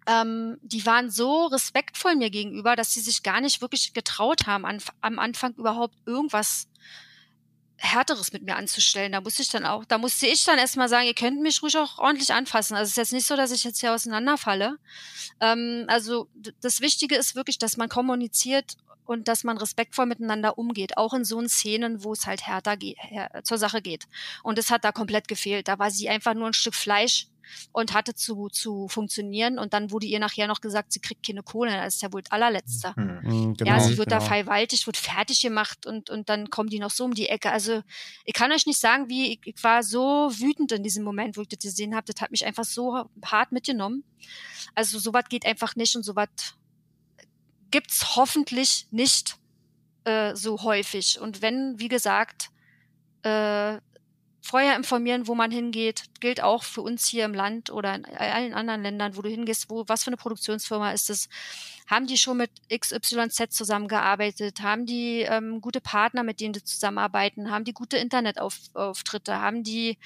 [0.07, 4.67] ähm, die waren so respektvoll mir gegenüber, dass sie sich gar nicht wirklich getraut haben,
[4.67, 6.69] an, am Anfang überhaupt irgendwas
[7.85, 9.13] Härteres mit mir anzustellen.
[9.13, 11.77] Da musste ich dann auch, da musste ich dann erstmal sagen, ihr könnt mich ruhig
[11.77, 12.75] auch ordentlich anfassen.
[12.75, 14.79] Also es ist jetzt nicht so, dass ich jetzt hier auseinanderfalle.
[15.41, 16.29] Ähm, also
[16.61, 21.25] das Wichtige ist wirklich, dass man kommuniziert und dass man respektvoll miteinander umgeht, auch in
[21.25, 22.77] so Szenen, wo es halt härter
[23.43, 24.07] zur Sache geht.
[24.43, 25.69] Und es hat da komplett gefehlt.
[25.69, 27.29] Da war sie einfach nur ein Stück Fleisch
[27.73, 29.59] und hatte zu, zu funktionieren.
[29.59, 31.73] Und dann wurde ihr nachher noch gesagt, sie kriegt keine Kohle.
[31.73, 32.95] Das ist ja wohl das allerletzte.
[32.97, 33.23] Hm.
[33.23, 33.55] hm.
[33.55, 34.21] Genau, ja, sie wird genau.
[34.21, 37.51] da vergewaltigt, wird fertig gemacht und, und dann kommen die noch so um die Ecke.
[37.51, 37.83] Also
[38.25, 41.43] ich kann euch nicht sagen, wie ich, ich war so wütend in diesem Moment, wo
[41.43, 42.13] ich das gesehen habe.
[42.13, 44.05] Das hat mich einfach so hart mitgenommen.
[44.75, 46.29] Also sowas geht einfach nicht und sowas
[47.71, 49.37] gibt's hoffentlich nicht
[50.05, 51.21] äh, so häufig.
[51.21, 52.51] Und wenn, wie gesagt,
[53.23, 53.79] äh,
[54.45, 58.53] vorher informieren, wo man hingeht, gilt auch für uns hier im Land oder in allen
[58.53, 61.31] anderen Ländern, wo du hingehst, wo, was für eine Produktionsfirma ist es,
[61.87, 67.51] haben die schon mit XYZ zusammengearbeitet, haben die ähm, gute Partner, mit denen die zusammenarbeiten,
[67.51, 69.97] haben die gute Internetauftritte, haben die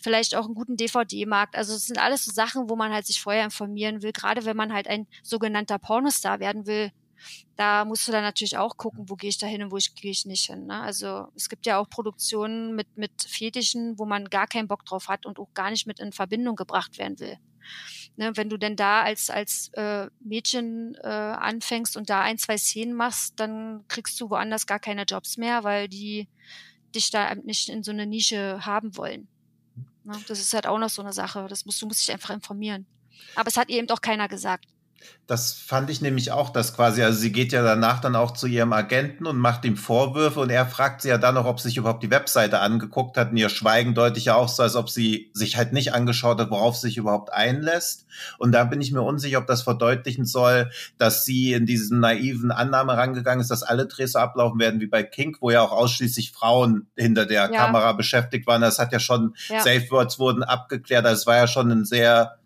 [0.00, 1.56] vielleicht auch einen guten DVD-Markt.
[1.56, 4.56] Also es sind alles so Sachen, wo man halt sich vorher informieren will, gerade wenn
[4.56, 6.92] man halt ein sogenannter Pornostar werden will,
[7.56, 10.10] da musst du dann natürlich auch gucken, wo gehe ich da hin und wo gehe
[10.10, 10.66] ich nicht hin.
[10.66, 10.80] Ne?
[10.80, 15.08] Also es gibt ja auch Produktionen mit, mit Fetischen, wo man gar keinen Bock drauf
[15.08, 17.38] hat und auch gar nicht mit in Verbindung gebracht werden will.
[18.16, 22.58] Ne, wenn du denn da als, als äh, Mädchen äh, anfängst und da ein, zwei
[22.58, 26.28] Szenen machst, dann kriegst du woanders gar keine Jobs mehr, weil die
[26.94, 29.28] dich da nicht in so eine Nische haben wollen.
[30.04, 30.18] Ne?
[30.26, 31.46] Das ist halt auch noch so eine Sache.
[31.48, 32.86] Das musst, du musst dich einfach informieren.
[33.34, 34.66] Aber es hat eben doch keiner gesagt.
[35.26, 38.48] Das fand ich nämlich auch, dass quasi, also sie geht ja danach dann auch zu
[38.48, 41.68] ihrem Agenten und macht ihm Vorwürfe und er fragt sie ja dann noch, ob sie
[41.68, 44.90] sich überhaupt die Webseite angeguckt hat und ihr Schweigen deutlich ja auch so, als ob
[44.90, 48.06] sie sich halt nicht angeschaut hat, worauf sie sich überhaupt einlässt.
[48.38, 52.50] Und da bin ich mir unsicher, ob das verdeutlichen soll, dass sie in diesen naiven
[52.50, 55.70] Annahme rangegangen ist, dass alle Drehs so ablaufen werden wie bei King, wo ja auch
[55.70, 57.66] ausschließlich Frauen hinter der ja.
[57.66, 58.62] Kamera beschäftigt waren.
[58.62, 59.60] Das hat ja schon, ja.
[59.60, 61.04] Safe Words wurden abgeklärt.
[61.04, 62.39] Das war ja schon ein sehr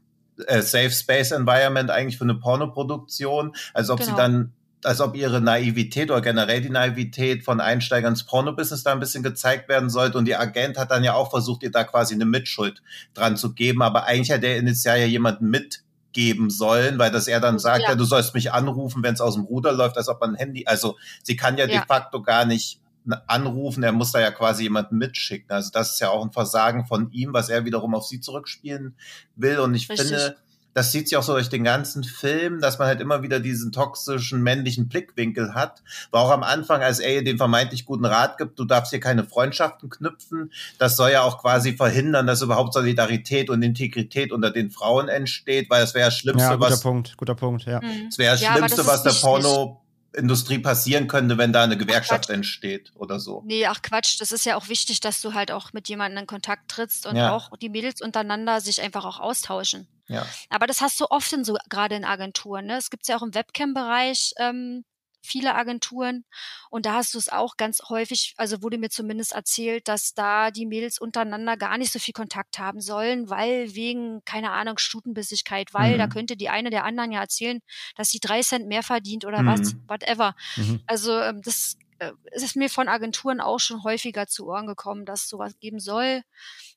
[0.47, 4.11] äh, Safe Space Environment eigentlich für eine Pornoproduktion, als ob genau.
[4.11, 4.53] sie dann
[4.85, 9.23] als ob ihre Naivität oder generell die Naivität von Einsteigern ins Porno-Business da ein bisschen
[9.23, 10.19] gezeigt werden sollte.
[10.19, 12.83] Und die Agent hat dann ja auch versucht, ihr da quasi eine Mitschuld
[13.15, 13.83] dran zu geben.
[13.83, 17.91] Aber eigentlich hat der initial ja jemanden mitgeben sollen, weil das er dann sagt, ja,
[17.91, 20.37] ja du sollst mich anrufen, wenn es aus dem Ruder läuft, als ob man ein
[20.37, 21.79] Handy, also sie kann ja, ja.
[21.79, 22.81] de facto gar nicht
[23.27, 25.51] anrufen, er muss da ja quasi jemanden mitschicken.
[25.51, 28.97] Also das ist ja auch ein Versagen von ihm, was er wiederum auf sie zurückspielen
[29.37, 29.59] will.
[29.59, 30.09] Und ich Richtig.
[30.09, 30.37] finde,
[30.75, 33.71] das sieht sich auch so durch den ganzen Film, dass man halt immer wieder diesen
[33.71, 35.83] toxischen männlichen Blickwinkel hat.
[36.11, 39.01] War auch am Anfang, als er ihr den vermeintlich guten Rat gibt, du darfst hier
[39.01, 40.53] keine Freundschaften knüpfen.
[40.79, 45.71] Das soll ja auch quasi verhindern, dass überhaupt Solidarität und Integrität unter den Frauen entsteht,
[45.71, 46.81] weil das wäre das Schlimmste, ja, guter was.
[46.81, 47.81] Punkt, guter Punkt, ja.
[47.81, 48.07] Mhm.
[48.09, 49.84] Das wäre das ja, Schlimmste, das was der Porno
[50.15, 53.43] Industrie passieren könnte, wenn da eine Gewerkschaft entsteht oder so.
[53.45, 56.27] Nee, ach Quatsch, das ist ja auch wichtig, dass du halt auch mit jemandem in
[56.27, 57.35] Kontakt trittst und ja.
[57.35, 59.89] auch die Mädels untereinander sich einfach auch austauschen.
[60.07, 60.27] Ja.
[60.51, 62.67] Aber das hast du oft in so, gerade in Agenturen.
[62.67, 62.77] Ne?
[62.77, 64.85] Es gibt ja auch im Webcam-Bereich ähm,
[65.25, 66.25] viele Agenturen.
[66.71, 70.51] Und da hast du es auch ganz häufig, also wurde mir zumindest erzählt, dass da
[70.51, 75.75] die Mädels untereinander gar nicht so viel Kontakt haben sollen, weil wegen, keine Ahnung, Stutenbissigkeit,
[75.75, 75.99] weil mhm.
[75.99, 77.61] da könnte die eine der anderen ja erzählen,
[77.97, 79.47] dass sie drei Cent mehr verdient oder mhm.
[79.47, 80.35] was, whatever.
[80.57, 80.83] Mhm.
[80.87, 85.29] Also ähm, das äh, ist mir von Agenturen auch schon häufiger zu Ohren gekommen, dass
[85.29, 86.23] sowas geben soll.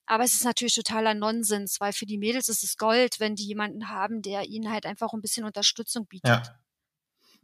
[0.06, 3.46] Aber es ist natürlich totaler Nonsens, weil für die Mädels ist es Gold, wenn die
[3.46, 6.30] jemanden haben, der ihnen halt einfach ein bisschen Unterstützung bietet.
[6.30, 6.60] Ja.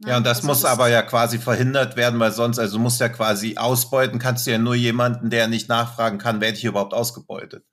[0.00, 3.00] Ja, und das also muss das aber ja quasi verhindert werden, weil sonst, also musst
[3.00, 6.94] ja quasi ausbeuten, kannst du ja nur jemanden, der nicht nachfragen kann, werde ich überhaupt
[6.94, 7.64] ausgebeutet.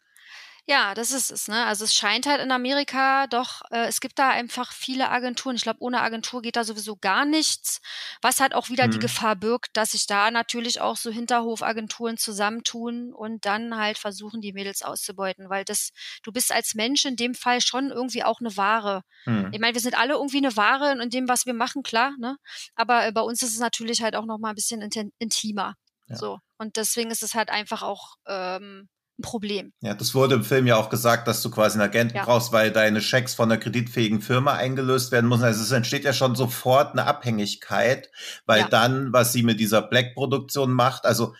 [0.71, 1.49] Ja, das ist es.
[1.49, 1.65] Ne?
[1.65, 5.57] Also es scheint halt in Amerika doch, äh, es gibt da einfach viele Agenturen.
[5.57, 7.81] Ich glaube, ohne Agentur geht da sowieso gar nichts,
[8.21, 8.91] was halt auch wieder mhm.
[8.91, 14.39] die Gefahr birgt, dass sich da natürlich auch so Hinterhofagenturen zusammentun und dann halt versuchen,
[14.39, 15.91] die Mädels auszubeuten, weil das,
[16.23, 19.03] du bist als Mensch in dem Fall schon irgendwie auch eine Ware.
[19.25, 19.49] Mhm.
[19.51, 22.37] Ich meine, wir sind alle irgendwie eine Ware in dem, was wir machen, klar, ne?
[22.75, 24.81] Aber äh, bei uns ist es natürlich halt auch noch mal ein bisschen
[25.19, 25.75] intimer.
[26.07, 26.15] Ja.
[26.15, 26.39] So.
[26.57, 28.87] Und deswegen ist es halt einfach auch ähm,
[29.21, 29.71] ein Problem.
[29.81, 32.25] Ja, das wurde im Film ja auch gesagt, dass du quasi einen Agenten ja.
[32.25, 35.43] brauchst, weil deine Schecks von einer kreditfähigen Firma eingelöst werden müssen.
[35.43, 38.11] Also es entsteht ja schon sofort eine Abhängigkeit,
[38.45, 38.67] weil ja.
[38.67, 41.33] dann, was sie mit dieser Black-Produktion macht, also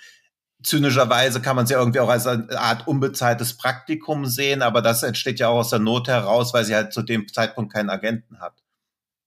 [0.63, 5.03] zynischerweise kann man es ja irgendwie auch als eine Art unbezahltes Praktikum sehen, aber das
[5.03, 8.39] entsteht ja auch aus der Not heraus, weil sie halt zu dem Zeitpunkt keinen Agenten
[8.39, 8.60] hat.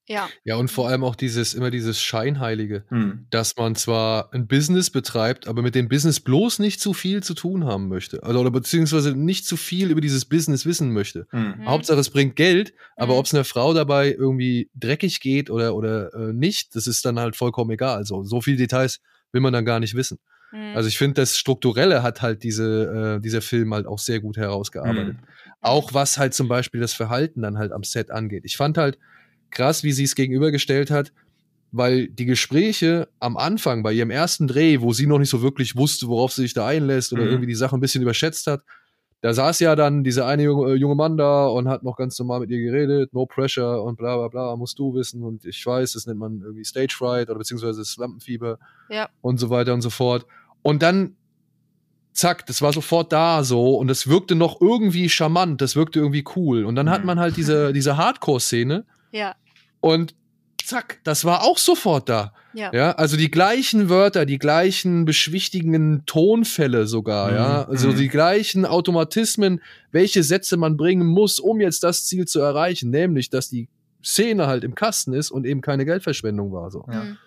[0.07, 0.29] Ja.
[0.45, 3.27] Ja, und vor allem auch dieses, immer dieses Scheinheilige, Hm.
[3.31, 7.33] dass man zwar ein Business betreibt, aber mit dem Business bloß nicht zu viel zu
[7.35, 8.23] tun haben möchte.
[8.23, 11.27] Also, oder beziehungsweise nicht zu viel über dieses Business wissen möchte.
[11.31, 11.55] Hm.
[11.59, 11.67] Mhm.
[11.67, 13.19] Hauptsache, es bringt Geld, aber Mhm.
[13.19, 17.19] ob es einer Frau dabei irgendwie dreckig geht oder, oder äh, nicht, das ist dann
[17.19, 17.97] halt vollkommen egal.
[17.97, 19.01] Also, so viele Details
[19.33, 20.19] will man dann gar nicht wissen.
[20.53, 20.77] Mhm.
[20.77, 24.37] Also, ich finde, das Strukturelle hat halt diese, äh, dieser Film halt auch sehr gut
[24.37, 25.17] herausgearbeitet.
[25.17, 25.27] Hm.
[25.63, 28.43] Auch was halt zum Beispiel das Verhalten dann halt am Set angeht.
[28.45, 28.99] Ich fand halt
[29.55, 31.13] krass, wie sie es gegenübergestellt hat,
[31.73, 35.75] weil die Gespräche am Anfang bei ihrem ersten Dreh, wo sie noch nicht so wirklich
[35.77, 37.29] wusste, worauf sie sich da einlässt oder Mhm.
[37.31, 38.63] irgendwie die Sache ein bisschen überschätzt hat,
[39.23, 42.19] da saß ja dann dieser eine junge, äh, junge Mann da und hat noch ganz
[42.19, 45.65] normal mit ihr geredet, no pressure und bla bla bla, musst du wissen und ich
[45.65, 48.59] weiß, das nennt man irgendwie Stage Fright oder beziehungsweise das Lampenfieber
[48.91, 49.09] Ja.
[49.23, 50.27] und so weiter und so fort.
[50.63, 51.17] Und dann
[52.13, 56.25] zack, das war sofort da so und das wirkte noch irgendwie charmant, das wirkte irgendwie
[56.37, 56.65] cool.
[56.65, 57.07] Und dann hat Mhm.
[57.07, 59.35] man halt diese, diese Hardcore-Szene ja.
[59.85, 60.15] Und
[60.65, 62.33] zack, das war auch sofort da.
[62.55, 62.73] Ja.
[62.73, 67.97] Ja, also die gleichen Wörter, die gleichen beschwichtigenden Tonfälle sogar, Mhm, ja, also mhm.
[67.97, 69.61] die gleichen Automatismen,
[69.93, 73.69] welche Sätze man bringen muss, um jetzt das Ziel zu erreichen, nämlich, dass die
[74.03, 76.85] Szene halt im Kasten ist und eben keine Geldverschwendung war, so.
[76.91, 77.05] Ja.
[77.05, 77.19] Mhm.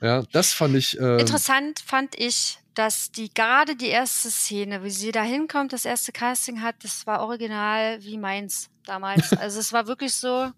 [0.00, 4.90] Ja, das fand ich, ähm, Interessant fand ich, dass die gerade die erste Szene, wie
[4.90, 9.32] sie da hinkommt, das erste Casting hat, das war original wie meins damals.
[9.40, 10.52] Also es war wirklich so,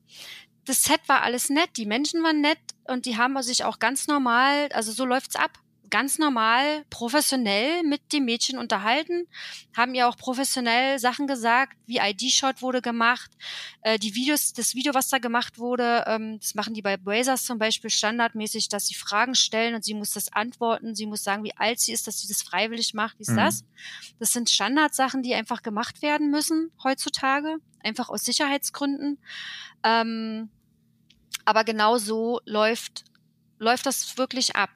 [0.64, 4.06] das Set war alles nett, die Menschen waren nett und die haben sich auch ganz
[4.06, 5.58] normal, also so läuft's ab.
[5.90, 9.26] Ganz normal, professionell mit dem Mädchen unterhalten,
[9.76, 13.30] haben ihr auch professionell Sachen gesagt, wie ID-Shot wurde gemacht,
[13.82, 17.44] äh, die Videos, das Video, was da gemacht wurde, ähm, das machen die bei Brazers
[17.44, 21.42] zum Beispiel standardmäßig, dass sie Fragen stellen und sie muss das antworten, sie muss sagen,
[21.42, 23.36] wie alt sie ist, dass sie das freiwillig macht, wie ist Mhm.
[23.36, 23.64] das?
[24.20, 29.18] Das sind Standardsachen, die einfach gemacht werden müssen heutzutage, einfach aus Sicherheitsgründen.
[29.82, 30.50] Ähm,
[31.44, 33.04] aber genau so läuft
[33.60, 34.70] läuft das wirklich ab.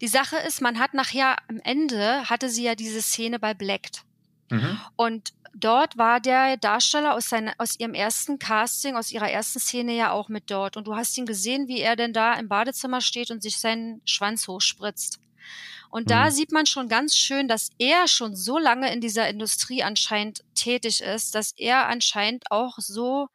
[0.00, 4.02] Die Sache ist, man hat nachher am Ende hatte sie ja diese Szene bei Blacked.
[4.50, 4.80] Mhm.
[4.96, 9.94] Und dort war der Darsteller aus, seiner, aus ihrem ersten Casting, aus ihrer ersten Szene
[9.94, 10.76] ja auch mit dort.
[10.76, 14.00] Und du hast ihn gesehen, wie er denn da im Badezimmer steht und sich seinen
[14.06, 15.20] Schwanz hochspritzt.
[15.90, 16.30] Und da Mhm.
[16.30, 21.00] sieht man schon ganz schön, dass er schon so lange in dieser Industrie anscheinend tätig
[21.00, 23.28] ist, dass er anscheinend auch so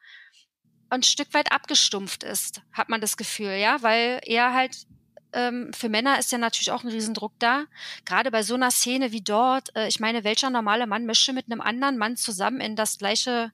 [0.93, 4.85] ein Stück weit abgestumpft ist, hat man das Gefühl, ja, weil er halt
[5.33, 7.65] ähm, für Männer ist ja natürlich auch ein Riesendruck da.
[8.05, 11.51] Gerade bei so einer Szene wie dort, äh, ich meine, welcher normale Mann möchte mit
[11.51, 13.51] einem anderen Mann zusammen in das gleiche,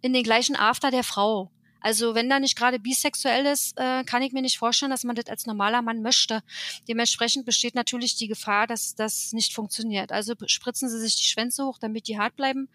[0.00, 1.50] in den gleichen After der Frau?
[1.80, 5.14] Also wenn da nicht gerade bisexuell ist, äh, kann ich mir nicht vorstellen, dass man
[5.14, 6.42] das als normaler Mann möchte.
[6.88, 10.10] Dementsprechend besteht natürlich die Gefahr, dass das nicht funktioniert.
[10.10, 12.68] Also spritzen sie sich die Schwänze hoch, damit die hart bleiben.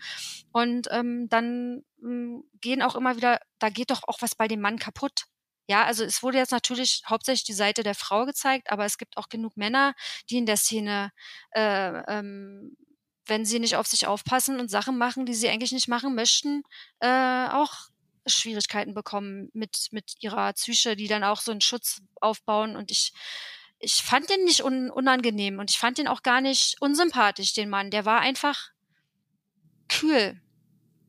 [0.51, 4.61] Und ähm, dann ähm, gehen auch immer wieder, da geht doch auch was bei dem
[4.61, 5.25] Mann kaputt.
[5.67, 9.17] Ja, also es wurde jetzt natürlich hauptsächlich die Seite der Frau gezeigt, aber es gibt
[9.17, 9.93] auch genug Männer,
[10.29, 11.11] die in der Szene,
[11.51, 12.75] äh, ähm,
[13.25, 16.63] wenn sie nicht auf sich aufpassen und Sachen machen, die sie eigentlich nicht machen möchten,
[16.99, 17.87] äh, auch
[18.25, 22.75] Schwierigkeiten bekommen mit, mit ihrer Psyche, die dann auch so einen Schutz aufbauen.
[22.75, 23.13] Und ich,
[23.79, 27.69] ich fand den nicht un unangenehm und ich fand den auch gar nicht unsympathisch, den
[27.69, 27.91] Mann.
[27.91, 28.71] Der war einfach
[29.87, 30.41] kühl,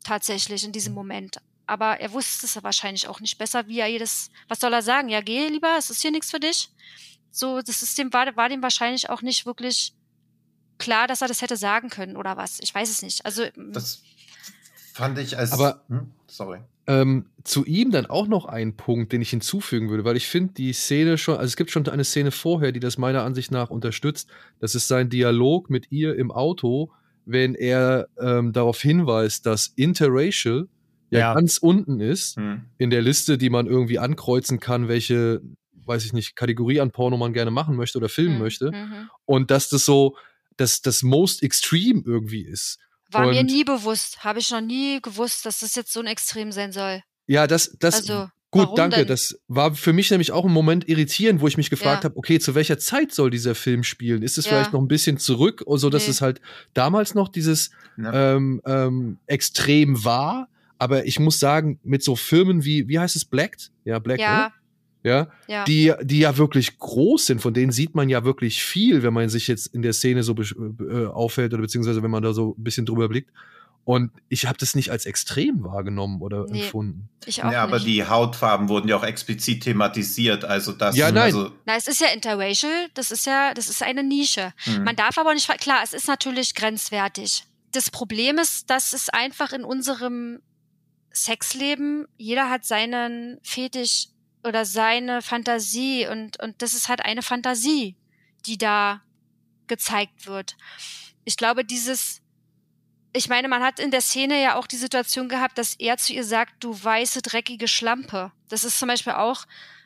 [0.04, 1.38] tatsächlich in diesem Moment.
[1.66, 5.08] Aber er wusste es wahrscheinlich auch nicht besser, wie er jedes, was soll er sagen?
[5.08, 6.68] Ja, geh lieber, es ist hier nichts für dich.
[7.30, 9.94] So, das ist dem, war, war dem wahrscheinlich auch nicht wirklich
[10.78, 12.58] klar, dass er das hätte sagen können oder was.
[12.60, 13.24] Ich weiß es nicht.
[13.24, 14.02] Also, Das
[14.92, 15.52] fand ich als.
[15.52, 16.10] Aber- hm?
[16.28, 16.60] Sorry.
[16.86, 20.52] Ähm, zu ihm dann auch noch ein Punkt, den ich hinzufügen würde, weil ich finde
[20.52, 23.70] die Szene schon, also es gibt schon eine Szene vorher, die das meiner Ansicht nach
[23.70, 24.28] unterstützt.
[24.60, 26.92] Das ist sein Dialog mit ihr im Auto,
[27.26, 30.68] wenn er ähm, darauf hinweist, dass Interracial
[31.10, 31.34] ja, Ja.
[31.34, 32.62] ganz unten ist Hm.
[32.78, 35.40] in der Liste, die man irgendwie ankreuzen kann, welche,
[35.86, 38.72] weiß ich nicht, Kategorie an Porno man gerne machen möchte oder filmen mhm, möchte.
[38.72, 39.08] mhm.
[39.26, 40.16] Und dass das so,
[40.56, 42.78] dass das most extreme irgendwie ist.
[43.10, 44.24] War mir Und- nie bewusst.
[44.24, 47.02] Habe ich noch nie gewusst, dass das jetzt so ein Extrem sein soll.
[47.26, 48.96] Ja, das, das, Also, Gut, warum danke.
[48.96, 49.06] denn?
[49.08, 52.10] Das war für mich nämlich auch ein Moment irritierend, wo ich mich gefragt Ja.
[52.10, 54.22] habe, okay, zu welcher Zeit soll dieser Film spielen?
[54.22, 54.52] Ist es Ja.
[54.52, 56.10] vielleicht noch ein bisschen zurück, so dass Nee.
[56.10, 56.40] es halt
[56.72, 58.36] damals noch dieses Ja.
[58.36, 60.48] ähm, ähm, extrem war?
[60.78, 63.70] Aber ich muss sagen, mit so Firmen wie, wie heißt es, Blacked?
[63.84, 64.52] Ja, Black, ja, ne?
[65.06, 65.64] Ja, ja.
[65.64, 69.28] die, die ja wirklich groß sind, von denen sieht man ja wirklich viel, wenn man
[69.28, 72.54] sich jetzt in der Szene so besch- äh, aufhält oder beziehungsweise wenn man da so
[72.58, 73.30] ein bisschen drüber blickt.
[73.84, 77.10] Und ich habe das nicht als extrem wahrgenommen oder nee, empfunden.
[77.26, 77.86] Ich auch ja, aber nicht.
[77.86, 80.44] die Hautfarben wurden ja auch explizit thematisiert.
[80.44, 80.96] Also das.
[80.96, 81.24] Ja, nein.
[81.24, 82.88] Also Na, es ist ja interracial.
[82.94, 84.54] Das ist ja, das ist eine Nische.
[84.64, 84.84] Hm.
[84.84, 85.48] Man darf aber nicht.
[85.60, 87.44] Klar, es ist natürlich grenzwertig.
[87.72, 90.40] Das Problem ist, dass es einfach in unserem
[91.12, 94.08] Sexleben jeder hat seinen Fetisch
[94.42, 97.96] oder seine Fantasie und und das ist halt eine Fantasie,
[98.46, 99.02] die da
[99.66, 100.56] gezeigt wird.
[101.24, 102.20] Ich glaube, dieses
[103.16, 106.12] ich meine, man hat in der Szene ja auch die Situation gehabt, dass er zu
[106.12, 108.32] ihr sagt, du weiße, dreckige Schlampe.
[108.48, 109.44] Das ist zum Beispiel auch,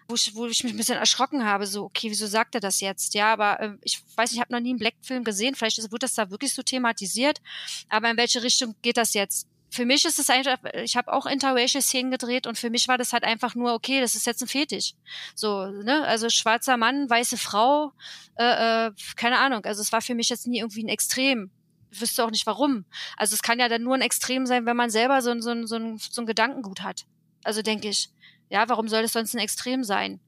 [0.09, 2.81] wo ich, wo ich mich ein bisschen erschrocken habe, so, okay, wieso sagt er das
[2.81, 3.13] jetzt?
[3.13, 6.15] Ja, aber äh, ich weiß, ich habe noch nie einen Black-Film gesehen, vielleicht wird das
[6.15, 7.43] da wirklich so thematisiert,
[7.91, 9.47] aber in welche Richtung geht das jetzt?
[9.71, 12.97] Für mich ist es einfach, ich habe auch interracial Szenen gedreht und für mich war
[12.97, 14.95] das halt einfach nur, okay, das ist jetzt ein Fetisch.
[15.35, 17.93] So, ne, also schwarzer Mann, weiße Frau,
[18.39, 21.51] äh, äh, keine Ahnung, also es war für mich jetzt nie irgendwie ein Extrem
[21.91, 22.85] wüsste auch nicht warum.
[23.17, 25.77] Also es kann ja dann nur ein Extrem sein, wenn man selber so, so, so,
[25.77, 27.07] ein, so ein Gedankengut hat.
[27.45, 28.11] Also denke ich,
[28.51, 30.21] ja, warum soll es sonst ein Extrem sein?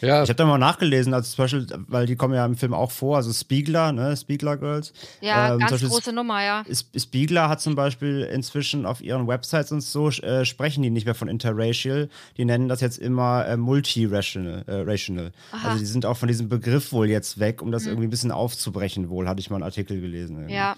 [0.00, 0.22] Ja.
[0.22, 2.90] Ich habe da mal nachgelesen, also zum Beispiel, weil die kommen ja im Film auch
[2.90, 4.92] vor, also Spiegler, ne, Spiegler Girls.
[5.20, 6.64] Ja, ähm, ganz große Nummer, ja.
[6.96, 11.14] Spiegler hat zum Beispiel inzwischen auf ihren Websites und so, äh, sprechen die nicht mehr
[11.14, 14.64] von interracial, die nennen das jetzt immer äh, multiracial.
[14.66, 15.32] Äh, rational.
[15.50, 17.90] Also die sind auch von diesem Begriff wohl jetzt weg, um das mhm.
[17.90, 20.36] irgendwie ein bisschen aufzubrechen wohl, hatte ich mal einen Artikel gelesen.
[20.36, 20.54] Irgendwie.
[20.54, 20.76] Ja.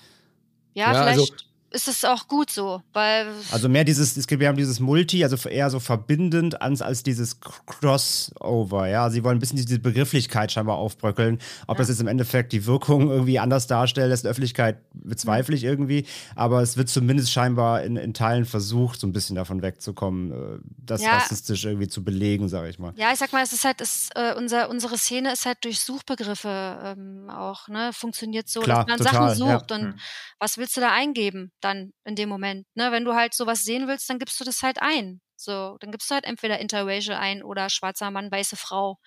[0.75, 1.21] Ja, ja vielleicht.
[1.21, 1.33] Also,
[1.71, 3.27] ist es auch gut so, weil.
[3.51, 7.03] Also mehr dieses, es gibt, wir haben dieses Multi, also eher so verbindend als, als
[7.03, 9.11] dieses Crossover, ja.
[9.11, 11.39] Sie wollen ein bisschen diese Begrifflichkeit scheinbar aufbröckeln.
[11.67, 11.79] Ob ja.
[11.81, 15.65] das jetzt im Endeffekt die Wirkung irgendwie anders darstellt, lässt in der Öffentlichkeit bezweifle ich
[15.65, 16.07] irgendwie.
[16.35, 20.59] Aber es wird zumindest scheinbar in, in Teilen versucht, so ein bisschen davon wegzukommen, äh,
[20.79, 21.17] das ja.
[21.17, 22.93] rassistisch irgendwie zu belegen, sage ich mal.
[22.97, 25.81] Ja, ich sag mal, es ist halt, es, äh, unser, unsere Szene ist halt durch
[25.81, 29.77] Suchbegriffe ähm, auch, ne, funktioniert so, Klar, dass man total, Sachen sucht ja.
[29.77, 29.95] und hm.
[30.39, 31.53] was willst du da eingeben?
[31.61, 32.67] Dann in dem Moment.
[32.75, 32.93] Ne?
[32.93, 35.21] Wenn du halt sowas sehen willst, dann gibst du das halt ein.
[35.37, 38.99] So, dann gibst du halt entweder interracial ein oder schwarzer Mann, weiße Frau.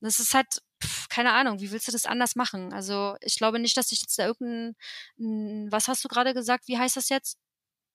[0.00, 0.46] Das ist halt,
[0.82, 2.72] pf, keine Ahnung, wie willst du das anders machen?
[2.72, 4.76] Also ich glaube nicht, dass ich jetzt da irgendein,
[5.72, 7.38] was hast du gerade gesagt, wie heißt das jetzt?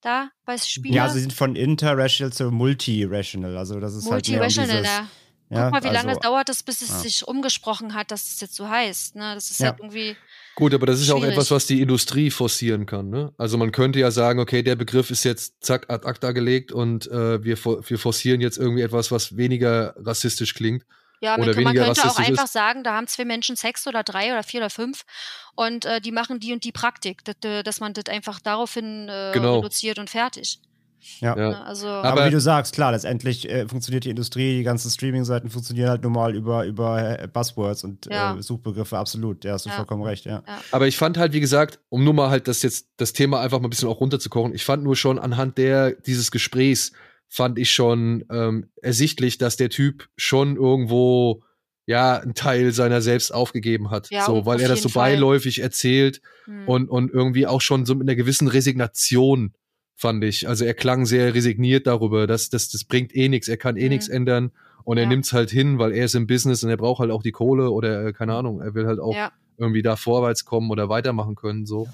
[0.01, 0.95] Da bei Spieler?
[0.95, 3.57] Ja, sie sind von interracial zu multirational.
[3.57, 5.09] Also das ist halt multirational, halt ja.
[5.49, 6.99] Guck ja, mal, wie lange also, dauert es, bis es ja.
[6.99, 9.15] sich umgesprochen hat, dass es jetzt so heißt.
[9.15, 9.35] Ne?
[9.35, 9.67] Das ist ja.
[9.67, 10.17] halt irgendwie.
[10.55, 13.09] Gut, aber das ist ja auch etwas, was die Industrie forcieren kann.
[13.09, 13.33] Ne?
[13.37, 17.07] Also man könnte ja sagen, okay, der Begriff ist jetzt zack ad acta gelegt und
[17.11, 20.85] äh, wir, wir forcieren jetzt irgendwie etwas, was weniger rassistisch klingt.
[21.19, 22.53] Ja, man, man könnte auch einfach ist.
[22.53, 25.03] sagen, da haben zwei Menschen Sex oder drei oder vier oder fünf
[25.55, 29.31] und äh, die machen die und die Praktik, dass, dass man das einfach daraufhin äh,
[29.33, 29.57] genau.
[29.57, 30.59] reduziert und fertig.
[31.19, 31.37] Ja.
[31.37, 31.63] ja.
[31.63, 35.49] Also aber, aber, wie du sagst, klar, letztendlich äh, funktioniert die Industrie, die ganzen Streaming-Seiten
[35.49, 38.37] funktionieren halt normal über, über äh, Buzzwords und ja.
[38.37, 39.43] äh, Suchbegriffe, absolut.
[39.43, 39.75] Ja, hast du ja.
[39.75, 40.43] vollkommen recht, ja.
[40.71, 43.59] Aber ich fand halt, wie gesagt, um nur mal halt das jetzt, das Thema einfach
[43.59, 46.91] mal ein bisschen auch runterzukochen, ich fand nur schon anhand der, dieses Gesprächs,
[47.27, 51.43] fand ich schon ähm, ersichtlich, dass der Typ schon irgendwo
[51.85, 55.11] ja einen Teil seiner selbst aufgegeben hat, ja, so weil er das so Fall.
[55.11, 56.67] beiläufig erzählt hm.
[56.67, 59.53] und und irgendwie auch schon so mit einer gewissen Resignation
[59.95, 60.47] fand ich.
[60.47, 63.83] Also er klang sehr resigniert darüber, dass das, das bringt eh nichts, er kann eh
[63.83, 63.89] mhm.
[63.89, 64.51] nichts ändern
[64.83, 65.03] und ja.
[65.03, 67.31] er nimmt's halt hin, weil er ist im Business und er braucht halt auch die
[67.31, 68.37] Kohle oder äh, keine mhm.
[68.37, 69.31] Ahnung, er will halt auch ja.
[69.57, 71.87] irgendwie da vorwärts kommen oder weitermachen können so.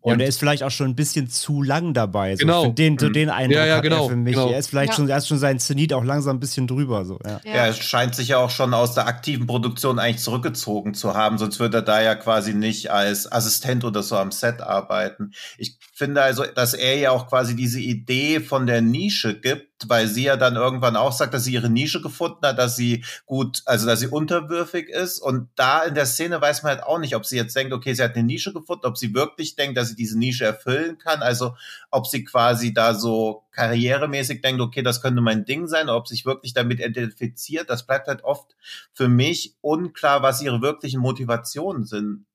[0.00, 2.36] Und, und er ist vielleicht auch schon ein bisschen zu lang dabei.
[2.36, 2.64] So genau.
[2.64, 4.34] Für den, für den Eindruck ja, ja, genau, er für mich.
[4.34, 4.50] Genau.
[4.50, 4.96] Er ist vielleicht ja.
[4.96, 7.04] schon, er ist schon sein Zenit auch langsam ein bisschen drüber.
[7.04, 7.18] So.
[7.24, 7.40] Ja.
[7.44, 7.52] ja.
[7.52, 11.58] er scheint sich ja auch schon aus der aktiven Produktion eigentlich zurückgezogen zu haben, sonst
[11.60, 15.32] würde er da ja quasi nicht als Assistent oder so am Set arbeiten.
[15.58, 20.08] Ich finde also, dass er ja auch quasi diese Idee von der Nische gibt, weil
[20.08, 23.62] sie ja dann irgendwann auch sagt, dass sie ihre Nische gefunden hat, dass sie gut,
[23.66, 25.18] also dass sie unterwürfig ist.
[25.18, 27.94] Und da in der Szene weiß man halt auch nicht, ob sie jetzt denkt, okay,
[27.94, 31.22] sie hat eine Nische gefunden, ob sie wirklich denkt, dass sie diese Nische erfüllen kann.
[31.22, 31.56] Also
[31.90, 36.26] ob sie quasi da so karrieremäßig denkt, okay, das könnte mein Ding sein, ob sich
[36.26, 37.70] wirklich damit identifiziert.
[37.70, 38.56] Das bleibt halt oft
[38.92, 42.26] für mich unklar, was ihre wirklichen Motivationen sind.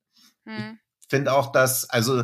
[0.46, 0.80] Hm.
[1.02, 2.24] Ich finde auch, dass, also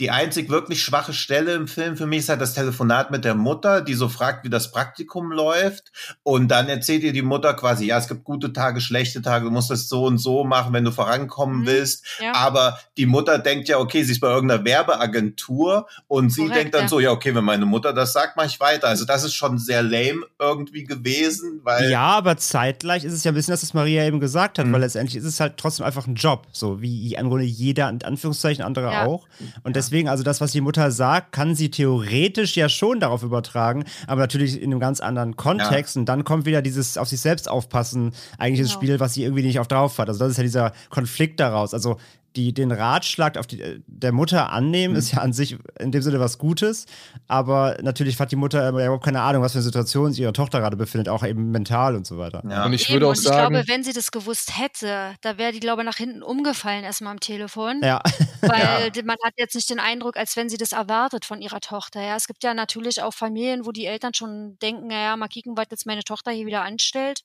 [0.00, 3.34] die einzig wirklich schwache Stelle im Film für mich ist halt das Telefonat mit der
[3.34, 5.92] Mutter, die so fragt, wie das Praktikum läuft.
[6.22, 9.50] Und dann erzählt ihr die Mutter quasi, ja, es gibt gute Tage, schlechte Tage, du
[9.50, 11.66] musst das so und so machen, wenn du vorankommen mhm.
[11.66, 12.06] willst.
[12.18, 12.34] Ja.
[12.34, 16.74] Aber die Mutter denkt ja, okay, sie ist bei irgendeiner Werbeagentur und sie Korrekt, denkt
[16.74, 16.88] dann ja.
[16.88, 18.88] so, ja, okay, wenn meine Mutter das sagt, mache ich weiter.
[18.88, 21.90] Also das ist schon sehr lame irgendwie gewesen, weil.
[21.90, 24.72] Ja, aber zeitgleich ist es ja ein bisschen, dass es Maria eben gesagt hat, mhm.
[24.72, 28.02] weil letztendlich ist es halt trotzdem einfach ein Job, so wie im Grunde jeder, in
[28.02, 29.04] Anführungszeichen, andere ja.
[29.04, 29.26] auch.
[29.62, 33.24] Und deswegen deswegen, also das, was die Mutter sagt, kann sie theoretisch ja schon darauf
[33.24, 35.96] übertragen, aber natürlich in einem ganz anderen Kontext.
[35.96, 36.00] Ja.
[36.00, 38.68] Und dann kommt wieder dieses auf sich selbst aufpassen, eigentlich genau.
[38.68, 40.08] das Spiel, was sie irgendwie nicht auf drauf hat.
[40.08, 41.74] Also das ist ja dieser Konflikt daraus.
[41.74, 41.96] Also
[42.36, 46.02] die, den Ratschlag auf die, äh, der Mutter annehmen, ist ja an sich in dem
[46.02, 46.86] Sinne was Gutes.
[47.26, 50.60] Aber natürlich hat die Mutter überhaupt keine Ahnung, was für eine Situation sich ihre Tochter
[50.60, 52.42] gerade befindet, auch eben mental und so weiter.
[52.48, 52.64] Ja.
[52.64, 53.54] Und ich Eben, würde auch sagen.
[53.54, 56.84] Ich glaube, wenn sie das gewusst hätte, da wäre die, glaube ich, nach hinten umgefallen
[56.84, 57.80] erstmal am Telefon.
[57.82, 58.00] Ja.
[58.40, 59.02] Weil ja.
[59.04, 62.00] man hat jetzt nicht den Eindruck, als wenn sie das erwartet von ihrer Tochter.
[62.00, 65.56] Ja, es gibt ja natürlich auch Familien, wo die Eltern schon denken, naja, mal kicken,
[65.56, 67.22] was jetzt meine Tochter hier wieder anstellt.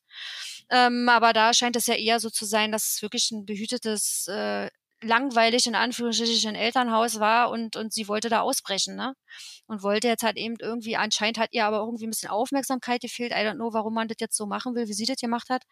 [0.71, 4.27] Ähm, aber da scheint es ja eher so zu sein, dass es wirklich ein behütetes
[4.27, 4.69] äh,
[5.01, 9.13] langweilig in Anführungsstrichen Elternhaus war und, und sie wollte da ausbrechen, ne?
[9.67, 13.31] Und wollte jetzt halt eben irgendwie, anscheinend hat ihr aber irgendwie ein bisschen Aufmerksamkeit gefehlt.
[13.31, 15.63] I don't know, warum man das jetzt so machen will, wie sie das gemacht hat.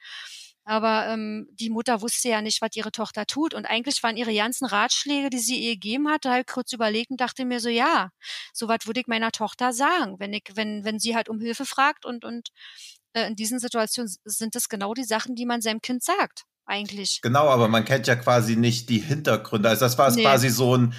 [0.66, 3.54] Aber ähm, die Mutter wusste ja nicht, was ihre Tochter tut.
[3.54, 7.20] Und eigentlich waren ihre ganzen Ratschläge, die sie ihr gegeben hat, halt kurz überlegt und
[7.22, 8.10] dachte mir so, ja,
[8.54, 11.66] so was würde ich meiner Tochter sagen, wenn ich, wenn, wenn sie halt um Hilfe
[11.66, 12.50] fragt und, und
[13.14, 17.20] äh, in diesen Situationen sind das genau die Sachen, die man seinem Kind sagt eigentlich.
[17.22, 19.70] Genau, aber man kennt ja quasi nicht die Hintergründe.
[19.70, 20.24] Also das war nee.
[20.24, 20.94] quasi so ein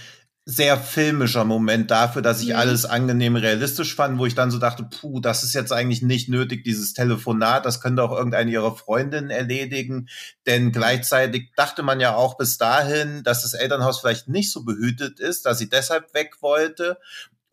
[0.46, 2.56] sehr filmischer Moment dafür, dass ich mhm.
[2.56, 6.28] alles angenehm realistisch fand, wo ich dann so dachte, puh, das ist jetzt eigentlich nicht
[6.28, 10.08] nötig, dieses Telefonat, das könnte auch irgendeine ihrer Freundinnen erledigen,
[10.44, 15.18] denn gleichzeitig dachte man ja auch bis dahin, dass das Elternhaus vielleicht nicht so behütet
[15.18, 16.98] ist, dass sie deshalb weg wollte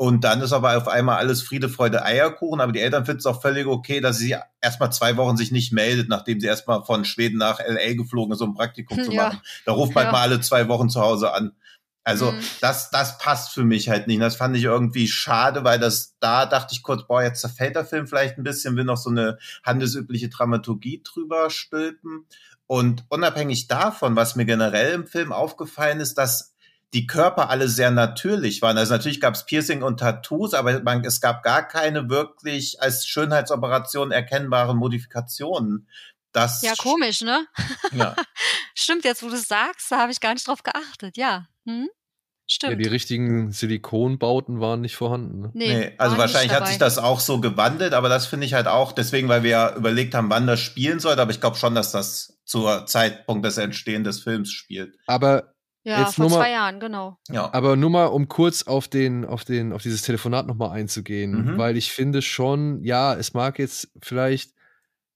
[0.01, 2.59] und dann ist aber auf einmal alles Friede, Freude, Eierkuchen.
[2.59, 5.73] Aber die Eltern finden es auch völlig okay, dass sie erstmal zwei Wochen sich nicht
[5.73, 9.11] meldet, nachdem sie erstmal von Schweden nach LA geflogen ist, um ein Praktikum hm, zu
[9.11, 9.41] machen.
[9.63, 10.11] Da ruft man ja.
[10.11, 11.51] mal alle zwei Wochen zu Hause an.
[12.03, 12.39] Also mhm.
[12.61, 14.19] das, das passt für mich halt nicht.
[14.23, 17.85] Das fand ich irgendwie schade, weil das da dachte ich kurz, boah, jetzt zerfällt der
[17.85, 22.25] Film vielleicht ein bisschen, will noch so eine handelsübliche Dramaturgie drüber stülpen.
[22.65, 26.50] Und unabhängig davon, was mir generell im Film aufgefallen ist, dass
[26.93, 28.77] die Körper alle sehr natürlich waren.
[28.77, 33.07] Also natürlich gab es Piercing und Tattoos, aber man, es gab gar keine wirklich als
[33.07, 35.87] Schönheitsoperation erkennbaren Modifikationen.
[36.33, 37.45] Das ja, komisch, ne?
[37.93, 38.15] Ja.
[38.73, 41.47] Stimmt, jetzt wo du es sagst, da habe ich gar nicht drauf geachtet, ja.
[41.65, 41.89] Hm?
[42.47, 42.71] Stimmt.
[42.73, 45.41] Ja, die richtigen Silikonbauten waren nicht vorhanden.
[45.41, 45.51] Ne?
[45.53, 48.67] Nee, nee also wahrscheinlich hat sich das auch so gewandelt, aber das finde ich halt
[48.67, 51.75] auch, deswegen, weil wir ja überlegt haben, wann das spielen sollte, aber ich glaube schon,
[51.75, 54.97] dass das zur Zeitpunkt des Entstehens des Films spielt.
[55.07, 57.17] Aber ja, Jetzt vor zwei mal, Jahren, genau.
[57.29, 57.51] Ja.
[57.53, 61.57] Aber nur mal, um kurz auf den, auf den, auf dieses Telefonat nochmal einzugehen, mhm.
[61.57, 64.53] weil ich finde schon, ja, es mag jetzt vielleicht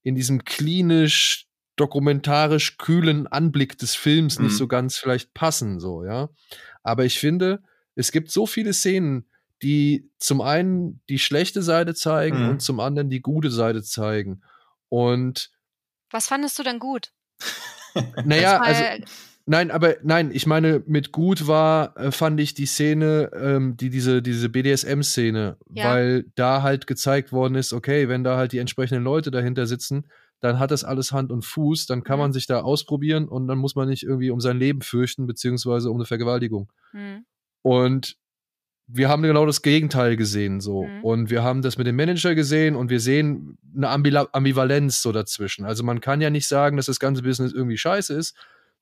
[0.02, 1.46] in diesem klinisch,
[1.76, 4.46] dokumentarisch kühlen Anblick des Films mhm.
[4.46, 6.30] nicht so ganz vielleicht passen, so, ja.
[6.82, 7.62] Aber ich finde,
[7.94, 9.28] es gibt so viele Szenen,
[9.62, 12.48] die zum einen die schlechte Seite zeigen mhm.
[12.50, 14.42] und zum anderen die gute Seite zeigen.
[14.88, 15.50] Und
[16.10, 17.12] was fandest du denn gut?
[18.24, 18.82] naja, also
[19.48, 23.90] Nein, aber nein, ich meine, mit gut war, äh, fand ich die Szene, ähm, die,
[23.90, 25.84] diese, diese BDSM-Szene, ja.
[25.84, 30.08] weil da halt gezeigt worden ist, okay, wenn da halt die entsprechenden Leute dahinter sitzen,
[30.40, 32.22] dann hat das alles Hand und Fuß, dann kann mhm.
[32.22, 35.90] man sich da ausprobieren und dann muss man nicht irgendwie um sein Leben fürchten, beziehungsweise
[35.90, 36.72] um eine Vergewaltigung.
[36.92, 37.24] Mhm.
[37.62, 38.16] Und
[38.88, 40.84] wir haben genau das Gegenteil gesehen, so.
[40.84, 41.04] Mhm.
[41.04, 45.64] Und wir haben das mit dem Manager gesehen und wir sehen eine Ambivalenz so dazwischen.
[45.64, 48.36] Also man kann ja nicht sagen, dass das ganze Business irgendwie scheiße ist,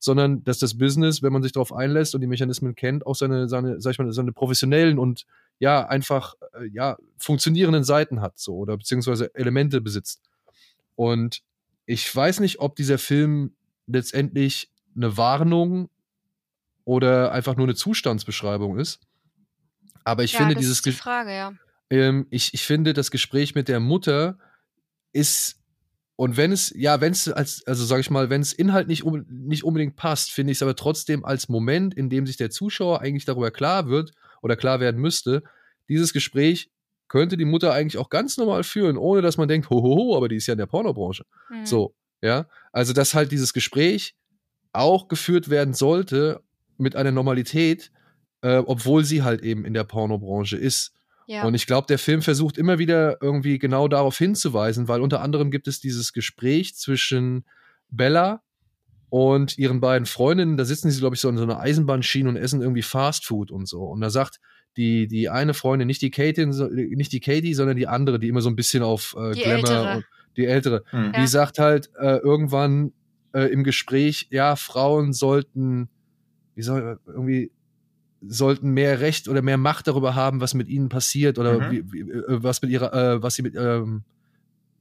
[0.04, 3.48] sondern dass das Business, wenn man sich darauf einlässt und die Mechanismen kennt, auch seine,
[3.48, 5.24] seine, sag ich mal, seine professionellen und
[5.58, 10.20] ja, einfach, äh, ja, funktionierenden Seiten hat, so, oder beziehungsweise Elemente besitzt.
[10.94, 11.42] Und
[11.86, 13.54] ich weiß nicht, ob dieser Film
[13.86, 15.88] letztendlich eine Warnung
[16.84, 19.00] oder einfach nur eine Zustandsbeschreibung ist.
[20.04, 21.54] Aber ich ja, finde dieses die Frage, ja.
[21.88, 24.38] Ähm, ich, ich finde, das Gespräch mit der Mutter
[25.12, 25.63] ist
[26.16, 29.04] und wenn es, ja, wenn es als, also sag ich mal, wenn es Inhalt nicht,
[29.04, 32.50] um, nicht unbedingt passt, finde ich es aber trotzdem als Moment, in dem sich der
[32.50, 35.42] Zuschauer eigentlich darüber klar wird oder klar werden müsste,
[35.88, 36.70] dieses Gespräch
[37.08, 40.36] könnte die Mutter eigentlich auch ganz normal führen, ohne dass man denkt, hohoho, aber die
[40.36, 41.24] ist ja in der Pornobranche.
[41.50, 41.66] Mhm.
[41.66, 42.46] So, ja.
[42.72, 44.14] Also, dass halt dieses Gespräch
[44.72, 46.42] auch geführt werden sollte
[46.78, 47.90] mit einer Normalität,
[48.42, 50.92] äh, obwohl sie halt eben in der Pornobranche ist.
[51.26, 51.44] Ja.
[51.44, 55.50] Und ich glaube, der Film versucht immer wieder irgendwie genau darauf hinzuweisen, weil unter anderem
[55.50, 57.44] gibt es dieses Gespräch zwischen
[57.90, 58.42] Bella
[59.08, 60.56] und ihren beiden Freundinnen.
[60.56, 63.68] Da sitzen sie, glaube ich, so in so einer Eisenbahnschiene und essen irgendwie Fastfood und
[63.68, 63.82] so.
[63.84, 64.40] Und da sagt
[64.76, 68.40] die, die eine Freundin, nicht die Katie, nicht die Katie, sondern die andere, die immer
[68.40, 69.96] so ein bisschen auf äh, Glamour ältere.
[69.96, 70.04] und
[70.36, 71.12] die ältere, mhm.
[71.12, 72.92] die sagt halt äh, irgendwann
[73.32, 75.88] äh, im Gespräch, ja, Frauen sollten,
[76.54, 77.52] wie soll irgendwie
[78.28, 81.70] sollten mehr Recht oder mehr Macht darüber haben, was mit ihnen passiert oder mhm.
[81.70, 84.02] wie, wie, äh, was mit ihrer, äh, was sie mit, ähm,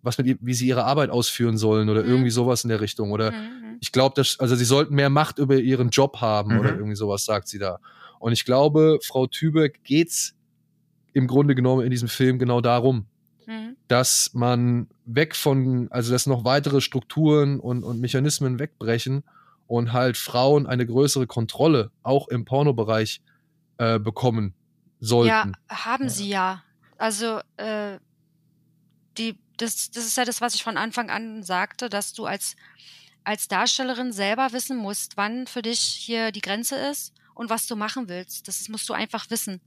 [0.02, 2.10] was mit, wie sie ihre Arbeit ausführen sollen oder mhm.
[2.10, 3.12] irgendwie sowas in der Richtung.
[3.12, 3.78] Oder mhm.
[3.80, 6.80] ich glaube, dass, also sie sollten mehr Macht über ihren Job haben oder mhm.
[6.80, 7.80] irgendwie sowas, sagt sie da.
[8.20, 10.36] Und ich glaube, Frau Tübeck geht's
[11.14, 13.06] im Grunde genommen in diesem Film genau darum,
[13.46, 13.76] mhm.
[13.88, 19.24] dass man weg von, also dass noch weitere Strukturen und, und Mechanismen wegbrechen
[19.68, 23.22] und halt Frauen eine größere Kontrolle auch im Pornobereich
[23.78, 24.54] äh, bekommen
[25.00, 25.54] sollten.
[25.70, 26.64] Ja, haben sie ja.
[26.98, 28.00] Also äh,
[29.18, 32.56] die, das, das ist ja das, was ich von Anfang an sagte, dass du als,
[33.24, 37.76] als Darstellerin selber wissen musst, wann für dich hier die Grenze ist und was du
[37.76, 38.48] machen willst.
[38.48, 39.62] Das musst du einfach wissen.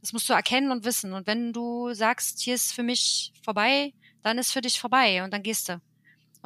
[0.00, 1.12] Das musst du erkennen und wissen.
[1.12, 5.32] Und wenn du sagst, hier ist für mich vorbei, dann ist für dich vorbei und
[5.32, 5.80] dann gehst du.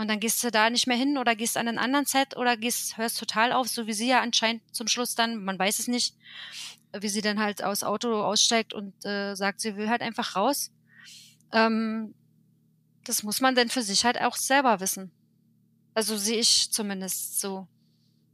[0.01, 2.57] Und dann gehst du da nicht mehr hin oder gehst an einen anderen Set oder
[2.57, 5.89] gehst, hörst total auf, so wie sie ja anscheinend zum Schluss dann, man weiß es
[5.89, 6.17] nicht,
[6.99, 10.71] wie sie dann halt aus Auto aussteigt und äh, sagt, sie will halt einfach raus.
[11.53, 12.15] Ähm,
[13.05, 15.11] das muss man denn für sich halt auch selber wissen.
[15.93, 17.69] Also sehe ich zumindest so.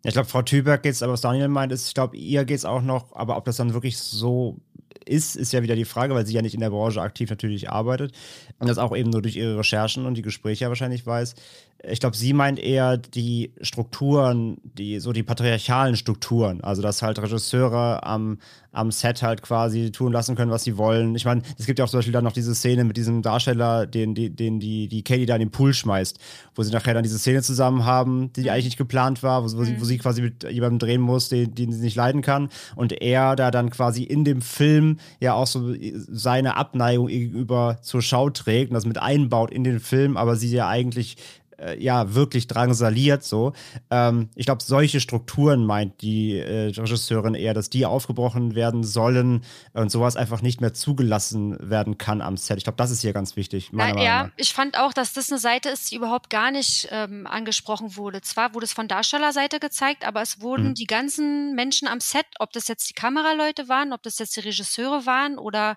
[0.05, 2.81] Ich glaube, Frau Tüberg geht's, aber was Daniel meint, ist, ich glaube, ihr geht's auch
[2.81, 4.61] noch, aber ob das dann wirklich so
[5.07, 7.71] ist, ist ja wieder die Frage, weil sie ja nicht in der Branche aktiv natürlich
[7.71, 8.13] arbeitet
[8.59, 11.35] und das auch eben nur durch ihre Recherchen und die Gespräche wahrscheinlich weiß.
[11.83, 17.19] Ich glaube, sie meint eher die Strukturen, die so die patriarchalen Strukturen, also dass halt
[17.21, 18.39] Regisseure am,
[18.73, 21.15] am Set halt quasi tun lassen können, was sie wollen.
[21.15, 23.87] Ich meine, es gibt ja auch zum Beispiel dann noch diese Szene mit diesem Darsteller,
[23.87, 26.19] den, den, den die, die Katie da in den Pool schmeißt,
[26.55, 29.59] wo sie nachher dann diese Szene zusammen haben, die, die eigentlich nicht geplant war, wo,
[29.59, 32.49] wo, sie, wo sie quasi mit jemandem drehen muss, den, den sie nicht leiden kann.
[32.75, 35.75] Und er da dann quasi in dem Film ja auch so
[36.09, 40.51] seine Abneigung gegenüber zur Schau trägt und das mit einbaut in den Film, aber sie
[40.51, 41.17] ja eigentlich
[41.59, 43.53] äh, ja wirklich drangsaliert so.
[43.91, 49.43] Ähm, ich glaube, solche Strukturen meint die äh, Regisseurin eher, dass die aufgebrochen werden sollen
[49.73, 52.59] und sowas einfach nicht mehr zugelassen werden kann am Set.
[52.59, 53.71] Ich glaube, das ist hier ganz wichtig.
[53.73, 57.27] Na, ja, ich fand auch, dass das eine Seite ist, die überhaupt gar nicht ähm,
[57.27, 58.21] angesprochen wurde.
[58.21, 60.75] Zwar wurde es von Darstellerseite gezeigt, aber es wurden mhm.
[60.75, 64.41] die ganzen Menschen am Set, ob das jetzt die Kameraleute waren, ob das jetzt die
[64.41, 65.77] Regisseure waren oder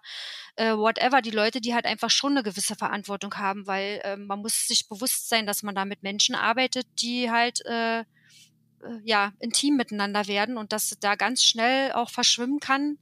[0.59, 4.39] äh, whatever, die Leute, die halt einfach schon eine gewisse Verantwortung haben, weil äh, man
[4.39, 8.03] muss sich bewusst sein, dass man da mit Menschen arbeitet, die halt äh,
[8.83, 12.97] äh, ja, intim miteinander werden und dass da ganz schnell auch verschwimmen kann,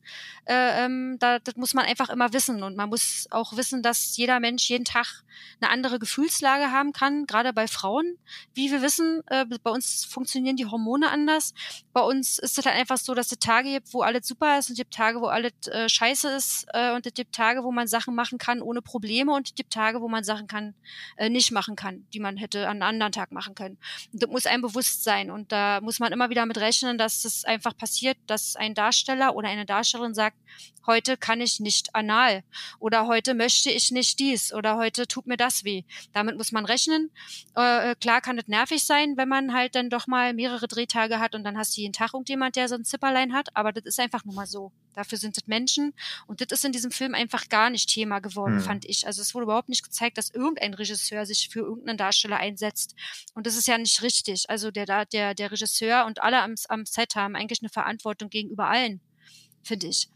[0.46, 2.64] äh, ähm, da, das muss man einfach immer wissen.
[2.64, 5.24] Und man muss auch wissen, dass jeder Mensch jeden Tag
[5.62, 8.18] eine andere Gefühlslage haben kann, gerade bei Frauen.
[8.54, 11.54] Wie wir wissen, äh, bei uns funktionieren die Hormone anders.
[11.94, 14.70] Bei uns ist es halt einfach so, dass es Tage gibt, wo alles super ist
[14.70, 17.72] und es gibt Tage, wo alles äh, scheiße ist äh, und es gibt Tage, wo
[17.72, 20.76] man Sachen machen kann ohne Probleme und es gibt Tage, wo man Sachen kann,
[21.18, 23.78] äh, nicht machen kann, die man hätte an einem anderen Tag machen können.
[24.14, 27.26] Und das muss einem bewusst sein und da muss man immer wieder mit rechnen, dass
[27.26, 30.38] es einfach passiert, dass ein Darsteller oder eine Darstellerin sagt,
[30.86, 32.44] heute kann ich nicht anal
[32.80, 35.84] oder heute möchte ich nicht dies oder heute tut mir das weh.
[36.14, 37.12] Damit muss man rechnen.
[37.56, 41.36] Äh, klar kann es nervig sein, wenn man halt dann doch mal mehrere Drehtage hat
[41.36, 44.00] und dann hast du jeden Tag irgendjemand, der so ein Zipperlein hat, aber das ist
[44.00, 44.72] einfach nur mal so.
[44.98, 45.94] Dafür sind es Menschen
[46.26, 48.64] und das ist in diesem Film einfach gar nicht Thema geworden, hm.
[48.64, 49.06] fand ich.
[49.06, 52.96] Also es wurde überhaupt nicht gezeigt, dass irgendein Regisseur sich für irgendeinen Darsteller einsetzt
[53.36, 54.50] und das ist ja nicht richtig.
[54.50, 58.68] Also der, der, der Regisseur und alle am, am Set haben eigentlich eine Verantwortung gegenüber
[58.70, 59.00] allen,
[59.62, 60.10] finde ich.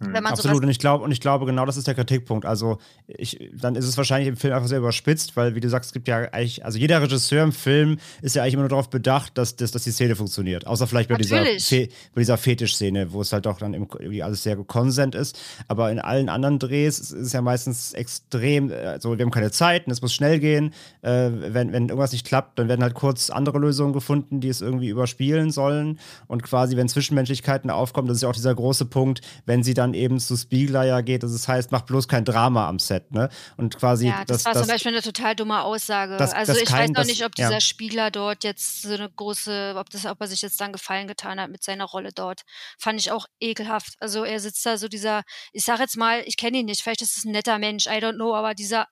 [0.00, 2.44] Absolut, und ich glaube, und ich glaube, genau das ist der Kritikpunkt.
[2.44, 5.88] Also, ich, dann ist es wahrscheinlich im Film einfach sehr überspitzt, weil, wie du sagst,
[5.88, 8.90] es gibt ja eigentlich, also jeder Regisseur im Film ist ja eigentlich immer nur darauf
[8.90, 10.66] bedacht, dass, dass, dass die Szene funktioniert.
[10.66, 14.42] Außer vielleicht bei dieser, Fe bei dieser Fetisch-Szene, wo es halt doch dann irgendwie alles
[14.42, 15.38] sehr konsent ist.
[15.68, 19.86] Aber in allen anderen Drehs ist es ja meistens extrem, also wir haben keine Zeit
[19.86, 20.74] und es muss schnell gehen.
[21.02, 24.60] Äh, wenn, wenn irgendwas nicht klappt, dann werden halt kurz andere Lösungen gefunden, die es
[24.60, 26.00] irgendwie überspielen sollen.
[26.26, 29.83] Und quasi, wenn Zwischenmenschlichkeiten aufkommen, das ist ja auch dieser große Punkt, wenn sie dann
[29.84, 33.12] dann eben zu Spiegler ja geht, dass es heißt, mach bloß kein Drama am Set,
[33.12, 33.28] ne?
[33.56, 34.08] Und quasi.
[34.08, 36.16] Ja, das, das war das, zum Beispiel eine total dumme Aussage.
[36.16, 37.60] Das, also ich kein, weiß noch nicht, ob dieser ja.
[37.60, 41.40] Spiegler dort jetzt so eine große, ob das, ob er sich jetzt dann Gefallen getan
[41.40, 42.42] hat mit seiner Rolle dort.
[42.78, 43.94] Fand ich auch ekelhaft.
[44.00, 45.22] Also er sitzt da so dieser,
[45.52, 48.00] ich sag jetzt mal, ich kenne ihn nicht, vielleicht ist es ein netter Mensch, I
[48.00, 48.86] don't know, aber dieser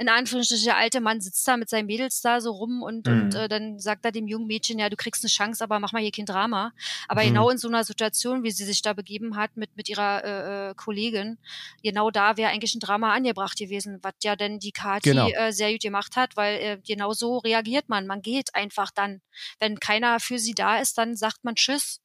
[0.00, 3.12] in Anführungsstrichen, der alte Mann sitzt da mit seinen Mädels da so rum und, mhm.
[3.12, 5.92] und äh, dann sagt er dem jungen Mädchen, ja, du kriegst eine Chance, aber mach
[5.92, 6.72] mal hier kein Drama.
[7.06, 7.26] Aber mhm.
[7.26, 10.70] genau in so einer Situation, wie sie sich da begeben hat mit, mit ihrer äh,
[10.70, 11.36] äh Kollegin,
[11.82, 15.28] genau da wäre eigentlich ein Drama angebracht gewesen, was ja denn die Kati genau.
[15.28, 18.06] äh, sehr gut gemacht hat, weil äh, genau so reagiert man.
[18.06, 19.20] Man geht einfach dann.
[19.58, 22.00] Wenn keiner für sie da ist, dann sagt man Tschüss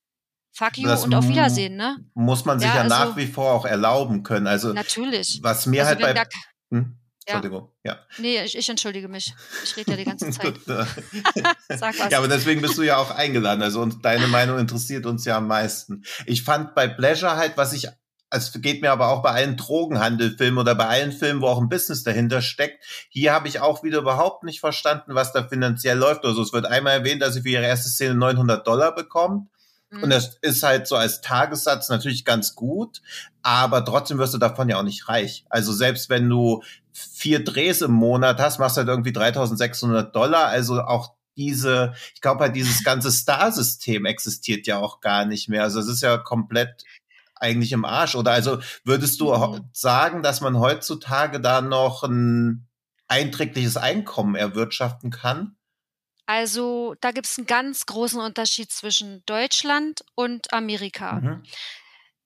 [0.51, 1.97] fuck you das und auf Wiedersehen, ne?
[2.13, 4.47] Muss man sich ja, ja also, nach wie vor auch erlauben können.
[4.47, 5.39] Also natürlich.
[5.41, 6.97] Was mir also halt bei hm?
[7.27, 7.99] Entschuldigung, ja.
[8.19, 9.33] Nee, ich, ich, entschuldige mich.
[9.63, 10.59] Ich rede ja die ganze Zeit.
[10.65, 12.11] Sag was.
[12.11, 13.63] Ja, aber deswegen bist du ja auch eingeladen.
[13.63, 16.03] Also und deine Meinung interessiert uns ja am meisten.
[16.25, 17.87] Ich fand bei Pleasure halt, was ich
[18.31, 21.69] es geht mir aber auch bei allen Drogenhandelfilmen oder bei allen Filmen, wo auch ein
[21.69, 22.83] Business dahinter steckt.
[23.09, 26.25] Hier habe ich auch wieder überhaupt nicht verstanden, was da finanziell läuft.
[26.25, 29.49] Also es wird einmal erwähnt, dass sie für ihre erste Szene 900 Dollar bekommt.
[29.91, 30.09] Und mhm.
[30.09, 33.01] das ist halt so als Tagessatz natürlich ganz gut,
[33.43, 35.45] aber trotzdem wirst du davon ja auch nicht reich.
[35.49, 40.47] Also selbst wenn du vier Drehs im Monat hast, machst du halt irgendwie 3600 Dollar.
[40.47, 45.63] Also auch diese, ich glaube halt dieses ganze Star-System existiert ja auch gar nicht mehr.
[45.63, 46.83] Also es ist ja komplett
[47.35, 48.15] eigentlich im Arsch.
[48.15, 49.69] Oder also würdest du mhm.
[49.73, 52.67] sagen, dass man heutzutage da noch ein
[53.07, 55.54] einträgliches Einkommen erwirtschaften kann?
[56.25, 61.19] Also da gibt es einen ganz großen Unterschied zwischen Deutschland und Amerika.
[61.19, 61.43] Mhm.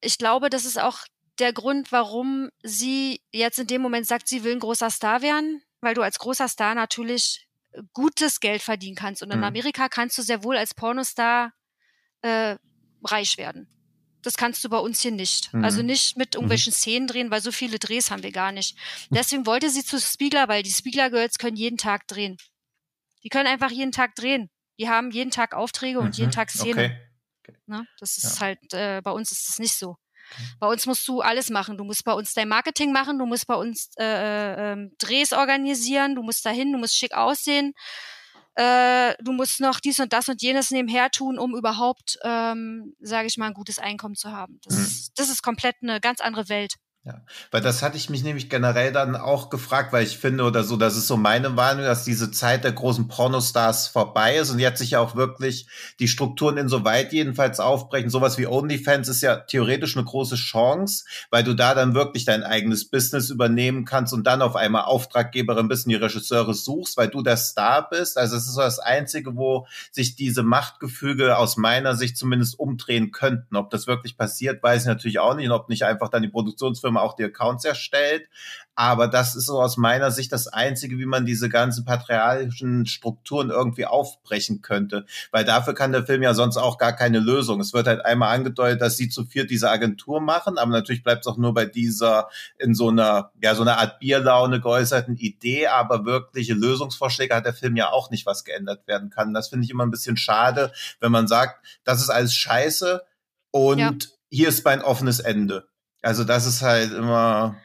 [0.02, 1.00] Ich glaube, das ist auch
[1.40, 5.62] der Grund, warum sie jetzt in dem Moment sagt, sie will ein großer Star werden,
[5.82, 7.48] weil du als großer Star natürlich
[7.94, 9.22] gutes Geld verdienen kannst.
[9.24, 9.46] Und in mhm.
[9.46, 11.54] Amerika kannst du sehr wohl als Pornostar
[12.22, 12.56] äh,
[13.04, 13.68] reich werden.
[14.22, 15.54] Das kannst du bei uns hier nicht.
[15.54, 15.64] Mhm.
[15.64, 16.40] Also nicht mit mhm.
[16.40, 16.76] irgendwelchen mhm.
[16.76, 18.78] Szenen drehen, weil so viele Drehs haben wir gar nicht.
[19.10, 22.38] Deswegen wollte sie zu Spiegler, weil die Spiegler Girls können jeden Tag drehen.
[23.24, 24.50] Die können einfach jeden Tag drehen.
[24.80, 26.34] Die haben jeden Tag Aufträge und jeden mhm.
[26.34, 26.86] Tag Szenen.
[26.86, 26.98] Okay.
[27.42, 27.58] okay.
[27.66, 27.86] Ne?
[28.00, 28.46] Das ist ja.
[28.46, 29.98] halt, äh, bei uns ist das nicht so.
[30.60, 31.78] Bei uns musst du alles machen.
[31.78, 35.34] Du musst bei uns dein Marketing machen, du musst bei uns äh, äh, ähm, Drehs
[35.34, 37.74] organisieren, du musst dahin, du musst schick aussehen,
[38.56, 43.28] äh, du musst noch dies und das und jenes nebenher tun, um überhaupt, ähm, sage
[43.28, 44.60] ich mal, ein gutes Einkommen zu haben.
[44.64, 44.84] Das, mhm.
[44.84, 46.76] ist, das ist komplett eine ganz andere Welt.
[47.06, 47.22] Ja,
[47.52, 50.76] weil das hatte ich mich nämlich generell dann auch gefragt, weil ich finde oder so,
[50.76, 54.80] das ist so meine Wahrnehmung, dass diese Zeit der großen Pornostars vorbei ist und jetzt
[54.80, 55.68] sich ja auch wirklich
[56.00, 58.10] die Strukturen insoweit jedenfalls aufbrechen.
[58.10, 62.44] Sowas wie OnlyFans ist ja theoretisch eine große Chance, weil du da dann wirklich dein
[62.44, 67.08] eigenes Business übernehmen kannst und dann auf einmal Auftraggeberin bist und die Regisseure suchst, weil
[67.08, 68.18] du der Star bist.
[68.18, 73.12] Also es ist so das Einzige, wo sich diese Machtgefüge aus meiner Sicht zumindest umdrehen
[73.12, 73.56] könnten.
[73.56, 76.28] Ob das wirklich passiert, weiß ich natürlich auch nicht und ob nicht einfach dann die
[76.28, 78.28] Produktionsfirma Firma auch die Accounts erstellt.
[78.74, 83.50] Aber das ist so aus meiner Sicht das Einzige, wie man diese ganzen patriarchalischen Strukturen
[83.50, 85.06] irgendwie aufbrechen könnte.
[85.32, 87.60] Weil dafür kann der Film ja sonst auch gar keine Lösung.
[87.60, 91.26] Es wird halt einmal angedeutet, dass sie zu viert diese Agentur machen, aber natürlich bleibt
[91.26, 95.68] es auch nur bei dieser in so einer, ja, so einer Art Bierlaune geäußerten Idee,
[95.68, 99.34] aber wirkliche Lösungsvorschläge hat der Film ja auch nicht, was geändert werden kann.
[99.34, 100.72] Das finde ich immer ein bisschen schade,
[101.02, 103.02] wenn man sagt, das ist alles scheiße
[103.52, 103.92] und ja.
[104.30, 105.68] hier ist mein offenes Ende.
[106.02, 107.60] Also das ist halt immer.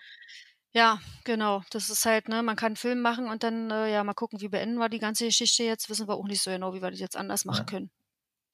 [0.73, 1.63] Ja, genau.
[1.71, 4.41] Das ist halt, ne, man kann einen Film machen und dann, äh, ja, mal gucken,
[4.41, 5.89] wie beenden wir die ganze Geschichte jetzt.
[5.89, 7.71] Wissen wir auch nicht so genau, wie wir das jetzt anders machen ja.
[7.71, 7.91] können.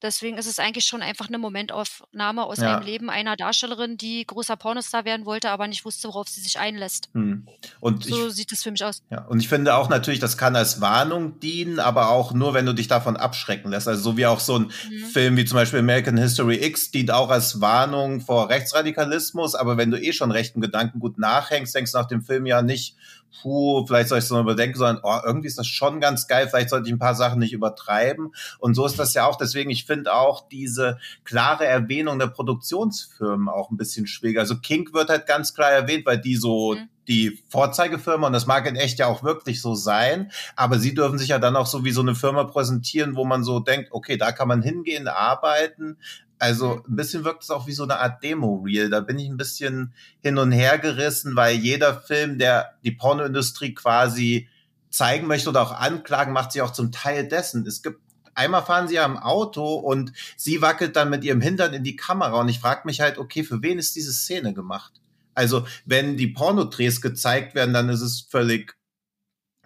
[0.01, 2.75] Deswegen ist es eigentlich schon einfach eine Momentaufnahme aus ja.
[2.75, 6.59] einem Leben einer Darstellerin, die großer Pornostar werden wollte, aber nicht wusste, worauf sie sich
[6.59, 7.09] einlässt.
[7.13, 7.47] Hm.
[7.79, 9.03] Und so ich, sieht es für mich aus.
[9.11, 12.65] Ja, und ich finde auch natürlich, das kann als Warnung dienen, aber auch nur, wenn
[12.65, 13.87] du dich davon abschrecken lässt.
[13.87, 15.05] Also so wie auch so ein mhm.
[15.11, 19.91] Film wie zum Beispiel American History X dient auch als Warnung vor Rechtsradikalismus, aber wenn
[19.91, 22.95] du eh schon rechten Gedanken gut nachhängst, denkst du nach dem Film ja nicht,
[23.41, 26.47] puh, vielleicht soll ich es noch überdenken, sondern oh, irgendwie ist das schon ganz geil,
[26.47, 28.33] vielleicht sollte ich ein paar Sachen nicht übertreiben.
[28.59, 29.37] Und so ist das ja auch.
[29.37, 34.41] Deswegen, ich finde auch diese klare Erwähnung der Produktionsfirmen auch ein bisschen schwieriger.
[34.41, 36.89] Also Kink wird halt ganz klar erwähnt, weil die so mhm.
[37.07, 41.17] Die Vorzeigefirma, und das mag in echt ja auch wirklich so sein, aber sie dürfen
[41.17, 44.17] sich ja dann auch so wie so eine Firma präsentieren, wo man so denkt, okay,
[44.17, 45.97] da kann man hingehen, arbeiten,
[46.41, 46.81] also mhm.
[46.87, 48.89] ein bisschen wirkt es auch wie so eine Art Demo-Reel.
[48.89, 49.93] Da bin ich ein bisschen
[50.23, 54.49] hin und her gerissen, weil jeder Film, der die Pornoindustrie quasi
[54.89, 57.67] zeigen möchte oder auch anklagen, macht sich auch zum Teil dessen.
[57.67, 58.01] Es gibt
[58.33, 61.95] einmal fahren sie ja im Auto und sie wackelt dann mit ihrem Hintern in die
[61.95, 65.00] Kamera und ich frage mich halt, okay, für wen ist diese Szene gemacht?
[65.33, 68.75] Also, wenn die Pornodrehs gezeigt werden, dann ist es völlig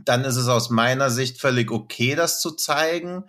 [0.03, 3.23] dann ist es aus meiner Sicht völlig okay, das zu zeigen.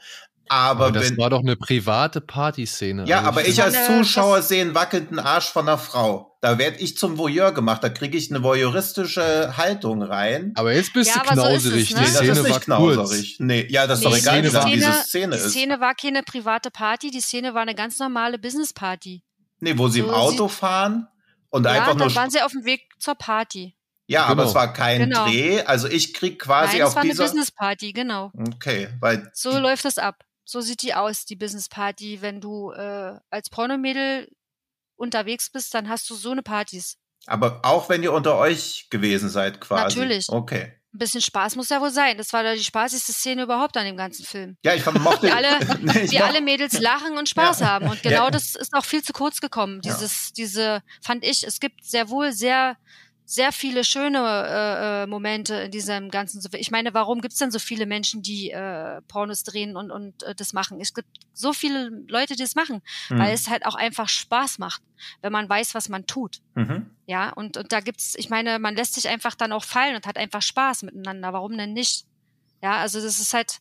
[0.48, 3.04] Aber, aber das wenn, war doch eine private Partyszene.
[3.06, 6.38] Ja, also aber ich als Zuschauer sehe einen wackelnden Arsch von einer Frau.
[6.40, 7.82] Da werde ich zum Voyeur gemacht.
[7.82, 10.52] Da kriege ich eine voyeuristische Haltung rein.
[10.54, 11.90] Aber jetzt bist ja, du knauserig.
[11.90, 12.04] So es, ne?
[12.04, 13.36] Die Szene das ist nicht knauserig.
[13.40, 15.46] Nee, ja, das ist nee, doch egal, wie lang diese Szene ist.
[15.46, 17.10] Die Szene war keine private Party.
[17.10, 19.24] Die Szene war eine ganz normale Business-Party.
[19.58, 21.08] Nee, wo sie so im Auto sie, fahren
[21.56, 22.06] und ja, einfach nur.
[22.06, 23.74] dann waren sie auf dem Weg zur Party.
[24.08, 24.32] Ja, genau.
[24.32, 25.26] aber es war kein genau.
[25.26, 25.62] Dreh.
[25.62, 26.96] Also ich krieg quasi Nein, auf dieser.
[26.96, 28.30] Es war eine Business Party, genau.
[28.54, 32.22] Okay, weil so läuft das ab so sieht die aus, die Business Party.
[32.22, 34.30] Wenn du äh, als Pornomädel
[34.94, 36.96] unterwegs bist, dann hast du so eine Partys.
[37.26, 39.98] Aber auch wenn ihr unter euch gewesen seid, quasi.
[39.98, 40.28] Natürlich.
[40.28, 40.72] Okay.
[40.96, 42.16] Ein bisschen Spaß muss ja wohl sein.
[42.16, 44.56] Das war da die spaßigste Szene überhaupt an dem ganzen Film.
[44.64, 45.26] Ja, ich fand, mochte.
[45.26, 47.66] wie alle, nee, wie alle Mädels lachen und Spaß ja.
[47.66, 47.90] haben.
[47.90, 48.30] Und genau ja.
[48.30, 49.82] das ist auch viel zu kurz gekommen.
[49.82, 50.32] Dieses, ja.
[50.38, 52.78] diese, fand ich, es gibt sehr wohl sehr
[53.28, 56.40] sehr viele schöne äh, äh, Momente in diesem ganzen.
[56.54, 60.22] Ich meine, warum gibt es denn so viele Menschen, die äh, Pornos drehen und, und
[60.22, 60.80] äh, das machen?
[60.80, 63.18] Es gibt so viele Leute, die das machen, mhm.
[63.18, 64.80] weil es halt auch einfach Spaß macht,
[65.22, 66.40] wenn man weiß, was man tut.
[66.54, 66.88] Mhm.
[67.06, 70.06] Ja, und, und da gibt's, ich meine, man lässt sich einfach dann auch fallen und
[70.06, 71.32] hat einfach Spaß miteinander.
[71.32, 72.06] Warum denn nicht?
[72.62, 73.58] Ja, also das ist halt,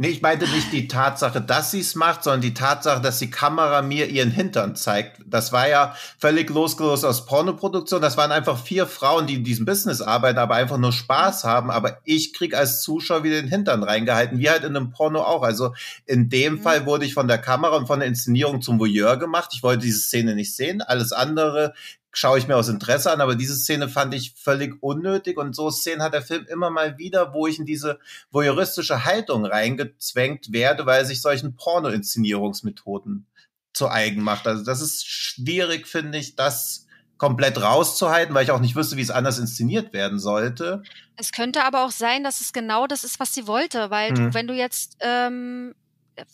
[0.00, 3.30] Nee, ich meinte nicht die Tatsache, dass sie es macht, sondern die Tatsache, dass die
[3.30, 5.20] Kamera mir ihren Hintern zeigt.
[5.26, 8.00] Das war ja völlig losgelöst aus Pornoproduktion.
[8.00, 11.72] Das waren einfach vier Frauen, die in diesem Business arbeiten, aber einfach nur Spaß haben.
[11.72, 15.42] Aber ich krieg als Zuschauer wieder den Hintern reingehalten, wie halt in einem Porno auch.
[15.42, 15.74] Also
[16.06, 16.62] in dem mhm.
[16.62, 19.50] Fall wurde ich von der Kamera und von der Inszenierung zum Voyeur gemacht.
[19.52, 20.80] Ich wollte diese Szene nicht sehen.
[20.80, 21.74] Alles andere
[22.12, 25.70] schaue ich mir aus Interesse an, aber diese Szene fand ich völlig unnötig und so
[25.70, 27.98] Szenen hat der Film immer mal wieder, wo ich in diese
[28.30, 33.26] voyeuristische Haltung reingezwängt werde, weil er sich solchen Porno-Inszenierungsmethoden
[33.72, 34.46] zu eigen macht.
[34.46, 36.86] Also das ist schwierig, finde ich, das
[37.18, 40.82] komplett rauszuhalten, weil ich auch nicht wüsste, wie es anders inszeniert werden sollte.
[41.16, 44.14] Es könnte aber auch sein, dass es genau das ist, was sie wollte, weil hm.
[44.14, 45.74] du, wenn du jetzt ähm,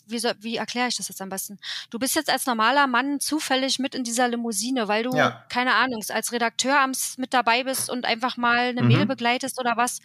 [0.07, 1.59] wie, soll, wie erkläre ich das jetzt am besten?
[1.89, 5.45] Du bist jetzt als normaler Mann zufällig mit in dieser Limousine, weil du, ja.
[5.49, 8.87] keine Ahnung, als Redakteur abends mit dabei bist und einfach mal eine mhm.
[8.87, 9.99] Mail begleitest oder was.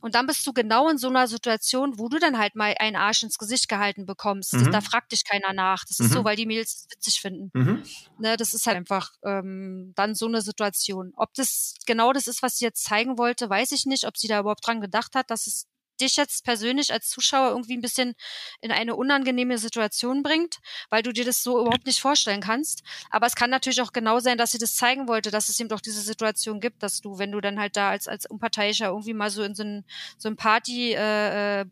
[0.00, 2.96] Und dann bist du genau in so einer Situation, wo du dann halt mal einen
[2.96, 4.54] Arsch ins Gesicht gehalten bekommst.
[4.54, 4.72] Mhm.
[4.72, 5.84] Da fragt dich keiner nach.
[5.84, 6.06] Das mhm.
[6.06, 6.24] ist so, mhm.
[6.24, 7.50] weil die Mails es witzig finden.
[7.52, 7.82] Mhm.
[8.18, 11.12] Ne, das ist halt einfach ähm, dann so eine Situation.
[11.16, 14.06] Ob das genau das ist, was sie jetzt zeigen wollte, weiß ich nicht.
[14.06, 15.66] Ob sie da überhaupt dran gedacht hat, dass es
[16.00, 18.14] dich jetzt persönlich als Zuschauer irgendwie ein bisschen
[18.60, 20.58] in eine unangenehme Situation bringt,
[20.90, 22.82] weil du dir das so überhaupt nicht vorstellen kannst.
[23.10, 25.68] Aber es kann natürlich auch genau sein, dass sie das zeigen wollte, dass es eben
[25.68, 29.14] doch diese Situation gibt, dass du, wenn du dann halt da als, als Unparteiischer irgendwie
[29.14, 29.84] mal so in so ein,
[30.18, 31.64] so ein Party, äh, äh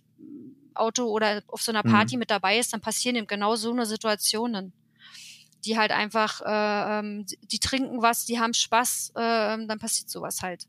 [0.77, 2.21] Auto oder auf so einer Party mhm.
[2.21, 4.73] mit dabei ist, dann passieren eben genau so eine Situationen
[5.65, 10.43] die halt einfach, äh, ähm, die trinken was, die haben Spaß, äh, dann passiert sowas
[10.43, 10.67] halt.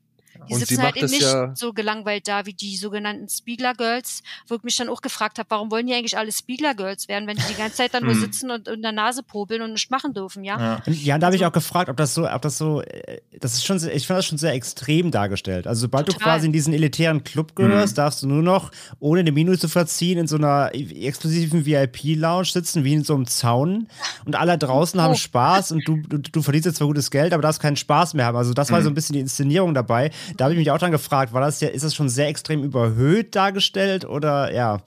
[0.48, 4.22] Die und sitzen halt eben nicht ja so gelangweilt da wie die sogenannten Spiegler Girls,
[4.48, 7.26] wo ich mich dann auch gefragt habe, warum wollen die eigentlich alle Spiegler Girls werden,
[7.26, 8.20] wenn die die ganze Zeit dann nur hm.
[8.20, 10.80] sitzen und in der Nase popeln und nichts machen dürfen, ja?
[10.86, 13.54] Ja, ja da habe ich auch gefragt, ob das so, ob das so, äh, das
[13.54, 15.66] ist schon, ich fand das schon sehr extrem dargestellt.
[15.66, 16.18] Also sobald Total.
[16.18, 17.96] du quasi in diesen elitären Club gehörst, mhm.
[17.96, 18.70] darfst du nur noch,
[19.00, 23.26] ohne eine Minute zu verziehen, in so einer exklusiven VIP-Lounge sitzen, wie in so einem
[23.26, 23.88] Zaun
[24.24, 25.02] und alle draußen oh.
[25.02, 28.14] haben Spaß und du, du, du verdienst jetzt zwar gutes Geld, aber darfst keinen Spaß
[28.14, 28.36] mehr haben.
[28.36, 28.84] Also das war mhm.
[28.84, 30.10] so ein bisschen die Inszenierung dabei.
[30.36, 32.62] Da habe ich mich auch dann gefragt, war das ja, ist das schon sehr extrem
[32.62, 34.82] überhöht dargestellt oder ja?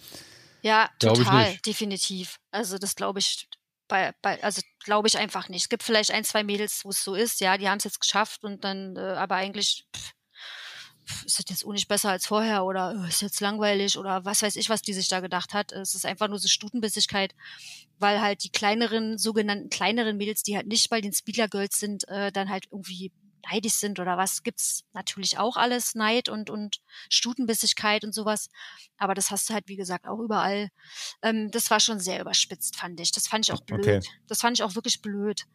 [0.61, 2.37] Ja, total, definitiv.
[2.51, 3.47] Also das glaube ich
[3.87, 5.63] bei, bei, also glaube ich einfach nicht.
[5.63, 7.99] Es gibt vielleicht ein, zwei Mädels, wo es so ist, ja, die haben es jetzt
[7.99, 10.13] geschafft und dann, äh, aber eigentlich pff,
[11.05, 14.23] pff, ist das jetzt auch nicht besser als vorher oder äh, ist jetzt langweilig oder
[14.25, 15.71] was weiß ich, was die sich da gedacht hat.
[15.71, 17.33] Es ist einfach nur so Stutenbissigkeit,
[17.97, 22.07] weil halt die kleineren, sogenannten kleineren Mädels, die halt nicht bei den Speedler Girls sind,
[22.07, 23.11] äh, dann halt irgendwie
[23.51, 28.49] neidisch sind oder was, gibt's natürlich auch alles, Neid und, und Stutenbissigkeit und sowas.
[28.99, 30.69] Aber das hast du halt, wie gesagt, auch überall.
[31.21, 33.11] Ähm, das war schon sehr überspitzt, fand ich.
[33.11, 33.79] Das fand ich auch blöd.
[33.79, 33.99] Okay.
[34.27, 35.45] Das fand ich auch wirklich blöd.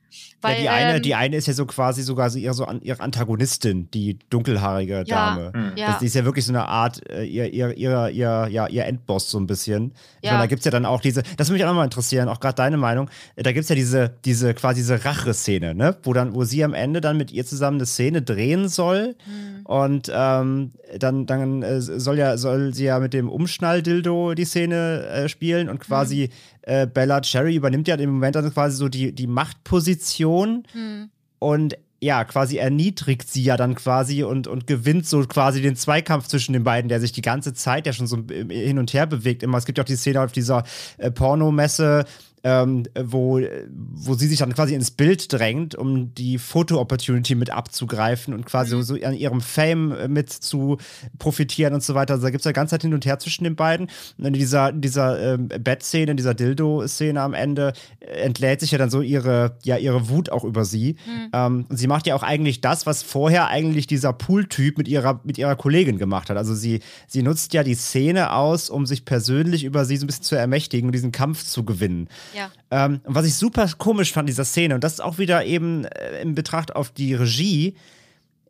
[0.40, 2.64] Weil, ja, die, eine, ähm, die eine ist ja so quasi sogar so ihre, so
[2.64, 5.52] an, ihre Antagonistin, die dunkelhaarige ja, Dame.
[5.54, 5.76] Mhm.
[5.76, 5.86] Ja.
[5.88, 8.84] Das, die ist ja wirklich so eine Art, äh, ihr, ihr, ihr, ihr, ja, ihr
[8.84, 9.92] Endboss so ein bisschen.
[10.20, 10.32] Ich ja.
[10.32, 12.40] meine, da gibt es ja dann auch diese, das würde mich auch nochmal interessieren, auch
[12.40, 15.96] gerade deine Meinung, da gibt es ja diese, diese quasi diese Rache-Szene, ne?
[16.02, 19.16] Wo dann, wo sie am Ende dann mit ihr zusammen eine Szene drehen soll.
[19.26, 19.66] Mhm.
[19.66, 25.06] Und ähm, dann, dann äh, soll ja, soll sie ja mit dem Umschnalldildo die Szene
[25.06, 28.88] äh, spielen und quasi mhm äh, Bella Cherry übernimmt ja im Moment dann quasi so
[28.88, 31.10] die, die Machtposition hm.
[31.38, 36.26] und ja, quasi erniedrigt sie ja dann quasi und, und gewinnt so quasi den Zweikampf
[36.26, 39.42] zwischen den beiden, der sich die ganze Zeit ja schon so hin und her bewegt.
[39.42, 39.56] Immer.
[39.56, 40.64] Es gibt ja auch die Szene auf dieser
[40.98, 42.04] äh, Pornomesse,
[42.44, 43.40] ähm, wo,
[43.70, 48.76] wo sie sich dann quasi ins Bild drängt, um die Foto-Opportunity mit abzugreifen und quasi
[48.76, 48.82] mhm.
[48.82, 50.76] so an ihrem Fame äh, mit zu
[51.18, 52.14] profitieren und so weiter.
[52.14, 53.88] Also da gibt es ja ganz Zeit hin und her zwischen den beiden.
[54.18, 58.78] Und in dieser, dieser ähm, Bett-Szene, in dieser Dildo-Szene am Ende äh, entlädt sich ja
[58.78, 60.96] dann so ihre, ja, ihre Wut auch über sie.
[61.06, 61.30] Mhm.
[61.32, 65.20] Ähm, und sie macht ja auch eigentlich das, was vorher eigentlich dieser Pool-Typ mit ihrer,
[65.24, 66.36] mit ihrer Kollegin gemacht hat.
[66.36, 70.08] Also sie, sie nutzt ja die Szene aus, um sich persönlich über sie so ein
[70.08, 72.08] bisschen zu ermächtigen und diesen Kampf zu gewinnen.
[72.34, 72.50] Ja.
[72.70, 76.20] Ähm, was ich super komisch fand, dieser Szene, und das ist auch wieder eben äh,
[76.20, 77.76] in Betracht auf die Regie,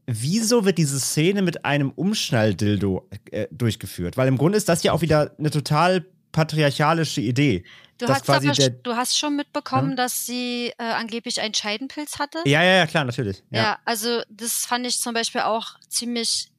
[0.06, 4.16] wieso wird diese Szene mit einem Umschnalldildo äh, durchgeführt?
[4.16, 7.64] Weil im Grunde ist das ja auch wieder eine total patriarchalische Idee.
[7.98, 9.96] Du, hast, aber, der, du hast schon mitbekommen, hm?
[9.96, 12.38] dass sie äh, angeblich einen Scheidenpilz hatte?
[12.44, 13.44] Ja, ja, ja, klar, natürlich.
[13.50, 13.62] Ja.
[13.62, 16.50] ja, also das fand ich zum Beispiel auch ziemlich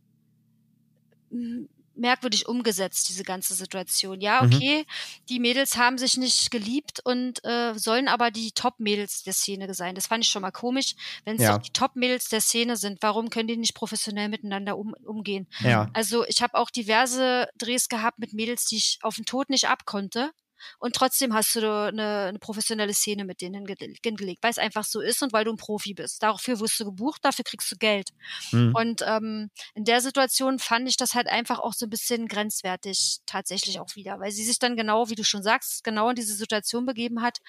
[1.98, 4.22] merkwürdig umgesetzt, diese ganze Situation.
[4.22, 4.54] Ja, mhm.
[4.54, 5.26] okay, mhm.
[5.30, 9.96] die Mädels haben sich nicht geliebt und äh, sollen aber die Top-Mädels der Szene sein.
[9.96, 10.96] Das fand ich schon mal komisch.
[11.24, 11.58] Wenn es ja.
[11.58, 15.48] die Top-Mädels der Szene sind, warum können die nicht professionell miteinander um, umgehen?
[15.60, 15.90] Ja.
[15.94, 19.68] Also ich habe auch diverse Drehs gehabt mit Mädels, die ich auf den Tod nicht
[19.68, 20.32] abkonnte.
[20.80, 23.66] Und trotzdem hast du eine, eine professionelle Szene mit denen
[24.04, 26.22] hingelegt, weil es einfach so ist und weil du ein Profi bist.
[26.24, 28.10] Dafür wirst du gebucht, dafür kriegst du Geld.
[28.52, 28.74] Mhm.
[28.76, 33.20] Und ähm, in der Situation fand ich das halt einfach auch so ein bisschen grenzwertig
[33.26, 36.36] tatsächlich auch wieder, weil sie sich dann genau, wie du schon sagst, genau in diese
[36.36, 37.40] Situation begeben hat.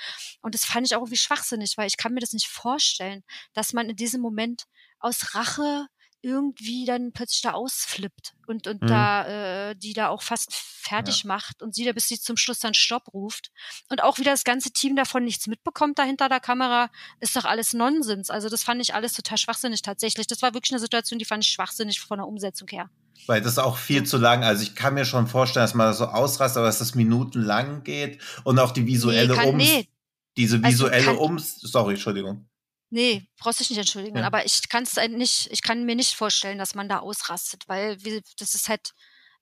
[0.43, 3.73] Und das fand ich auch irgendwie schwachsinnig, weil ich kann mir das nicht vorstellen, dass
[3.73, 4.65] man in diesem Moment
[4.99, 5.87] aus Rache
[6.23, 8.87] irgendwie dann plötzlich da ausflippt und, und mhm.
[8.87, 11.29] da äh, die da auch fast fertig ja.
[11.29, 13.51] macht und sie da bis sie zum Schluss dann Stopp ruft.
[13.89, 16.91] Und auch wieder das ganze Team davon nichts mitbekommt da hinter der Kamera,
[17.21, 18.31] ist doch alles Nonsens.
[18.31, 20.27] Also das fand ich alles total schwachsinnig tatsächlich.
[20.27, 22.91] Das war wirklich eine Situation, die fand ich schwachsinnig von der Umsetzung her.
[23.27, 25.99] Weil das auch viel zu lang, also ich kann mir schon vorstellen, dass man das
[25.99, 29.89] so ausrast, aber dass das minutenlang geht und auch die visuelle nee, kann, Ums, nee.
[30.37, 32.47] diese also visuelle also Ums, sorry, Entschuldigung.
[32.91, 34.19] Nee, brauchst dich nicht entschuldigen.
[34.19, 34.27] Ja.
[34.27, 38.03] Aber ich kann es nicht, ich kann mir nicht vorstellen, dass man da ausrastet, weil
[38.05, 38.93] wir, das ist halt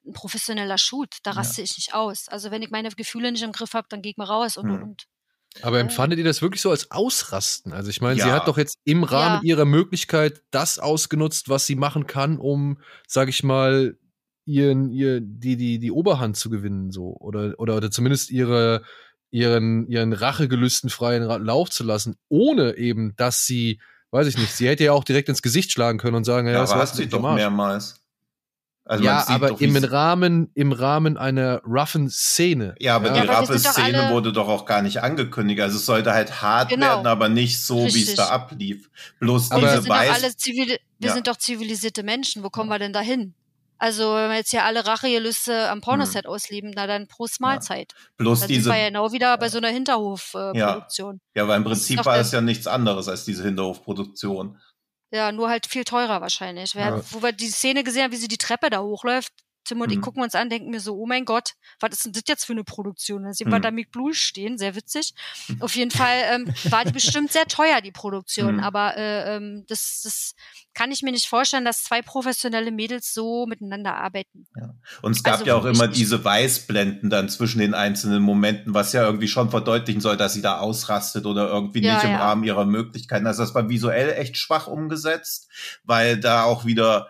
[0.07, 1.19] ein professioneller Shoot.
[1.23, 1.65] Da raste ja.
[1.65, 2.29] ich nicht aus.
[2.29, 4.71] Also wenn ich meine Gefühle nicht im Griff habe, dann gehe ich mal raus und,
[4.71, 4.83] hm.
[4.83, 5.05] und.
[5.63, 7.73] Aber empfandet ihr das wirklich so als Ausrasten?
[7.73, 8.25] Also ich meine, ja.
[8.25, 12.81] sie hat doch jetzt im Rahmen ihrer Möglichkeit das ausgenutzt, was sie machen kann, um,
[13.07, 13.97] sag ich mal,
[14.47, 17.17] ihren, ihr, die, die, die Oberhand zu gewinnen, so.
[17.21, 18.83] Oder, oder, oder zumindest ihre,
[19.35, 23.81] ihren, ihren Rachegelüsten freien Lauf zu lassen, ohne eben, dass sie,
[24.13, 26.53] weiß ich nicht, sie hätte ja auch direkt ins Gesicht schlagen können und sagen, ja,
[26.55, 27.35] ja das war sie doch Marsch.
[27.35, 28.01] mehrmals.
[28.85, 32.77] Also ja, aber doch, im Rahmen, im Rahmen einer roughen Szene.
[32.79, 33.23] Ja, aber ja.
[33.23, 35.61] die roughe Szene wurde doch auch gar nicht angekündigt.
[35.63, 36.87] Also es sollte halt hart genau.
[36.87, 38.91] werden, aber nicht so, wie es da ablief.
[39.19, 41.15] Bloß aber diese wir, sind alle zivil wir ja.
[41.15, 42.45] sind doch zivilisierte Menschen.
[42.45, 43.35] Wo kommen wir denn da hin?
[43.79, 46.31] Also, wenn wir jetzt hier alle Rachegelüste am Pornoset mhm.
[46.31, 47.93] ausleben, na dann Prost Mahlzeit.
[47.93, 48.11] Ja.
[48.19, 48.63] Bloß dann diese.
[48.63, 51.21] Sind wir ja genau wieder bei so einer Hinterhofproduktion.
[51.35, 51.43] Ja.
[51.43, 54.59] ja, weil im Prinzip war es ja nichts anderes als diese Hinterhofproduktion.
[55.13, 56.75] Ja, nur halt viel teurer wahrscheinlich.
[56.75, 57.01] Ja.
[57.13, 59.33] Wo wir die Szene gesehen haben, wie sie die Treppe da hochläuft,
[59.65, 59.95] Tim und mhm.
[59.95, 62.45] ich gucken uns an, denken mir so, oh mein Gott, was ist denn das jetzt
[62.45, 63.25] für eine Produktion?
[63.25, 63.53] Dann sehen mhm.
[63.53, 65.15] wir da Mick Blue stehen, sehr witzig.
[65.49, 65.63] Mhm.
[65.63, 68.61] Auf jeden Fall ähm, war die bestimmt sehr teuer, die Produktion, mhm.
[68.61, 70.35] aber äh, ähm, das, das
[70.75, 74.47] kann ich mir nicht vorstellen, dass zwei professionelle Mädels so miteinander arbeiten.
[74.57, 74.75] Ja.
[75.03, 78.93] Und es gab also, ja auch immer diese Weißblenden dann zwischen den einzelnen Momenten, was
[78.93, 82.19] ja irgendwie schon verdeutlichen soll, dass sie da ausrastet oder irgendwie ja, nicht im ja.
[82.19, 83.27] Rahmen ihrer Möglichkeiten.
[83.27, 85.49] Also das war visuell echt schwach umgesetzt,
[85.85, 87.09] weil da auch wieder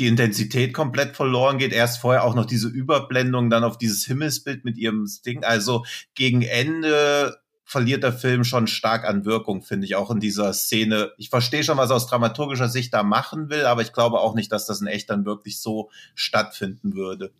[0.00, 1.72] die Intensität komplett verloren geht.
[1.72, 5.44] Erst vorher auch noch diese Überblendung dann auf dieses Himmelsbild mit ihrem Ding.
[5.44, 5.84] Also
[6.14, 11.12] gegen Ende verliert der Film schon stark an Wirkung, finde ich, auch in dieser Szene.
[11.16, 14.34] Ich verstehe schon, was er aus dramaturgischer Sicht da machen will, aber ich glaube auch
[14.34, 17.32] nicht, dass das in echt dann wirklich so stattfinden würde.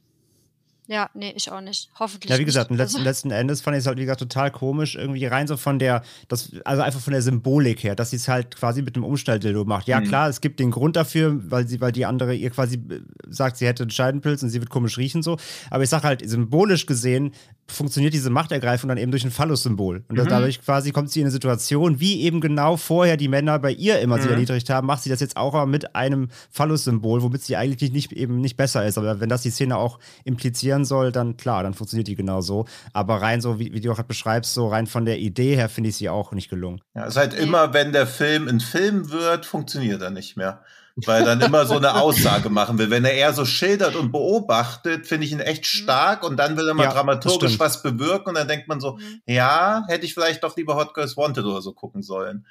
[0.89, 1.91] Ja, nee, ich auch nicht.
[1.99, 2.31] Hoffentlich.
[2.31, 2.79] Ja, wie gesagt, nicht.
[2.79, 5.79] Letzten, letzten Endes fand ich es halt, wie gesagt, total komisch, irgendwie rein so von
[5.79, 9.05] der, das, also einfach von der Symbolik her, dass sie es halt quasi mit einem
[9.05, 9.87] Umstelldildo macht.
[9.87, 10.09] Ja, mhm.
[10.09, 13.59] klar, es gibt den Grund dafür, weil sie, weil die andere ihr quasi äh, sagt,
[13.59, 15.39] sie hätte einen Scheidenpilz und sie wird komisch riechen so.
[15.71, 17.33] Aber ich sag halt, symbolisch gesehen
[17.69, 20.05] funktioniert diese Machtergreifung dann eben durch ein Phallus-Symbol.
[20.09, 20.29] Und mhm.
[20.29, 24.01] dadurch quasi kommt sie in eine Situation, wie eben genau vorher die Männer bei ihr
[24.01, 24.23] immer mhm.
[24.23, 28.13] sie erniedrigt haben, macht sie das jetzt auch mit einem Phallus-Symbol, womit sie eigentlich nicht,
[28.13, 28.99] eben nicht besser ist.
[28.99, 32.67] Aber wenn das die Szene auch implizieren soll, dann klar, dann funktioniert die genau so.
[32.93, 35.69] Aber rein so, wie, wie du auch gerade beschreibst, so rein von der Idee her
[35.69, 36.81] finde ich sie auch nicht gelungen.
[36.95, 40.63] Ja, es ist halt immer, wenn der Film ein Film wird, funktioniert er nicht mehr.
[40.97, 42.91] Weil er dann immer so eine Aussage machen will.
[42.91, 45.83] Wenn er eher so schildert und beobachtet, finde ich ihn echt mhm.
[45.83, 48.93] stark und dann will er mal ja, dramaturgisch was bewirken und dann denkt man so,
[48.97, 49.23] mhm.
[49.27, 52.47] ja, hätte ich vielleicht doch lieber Hot Girls Wanted oder so gucken sollen.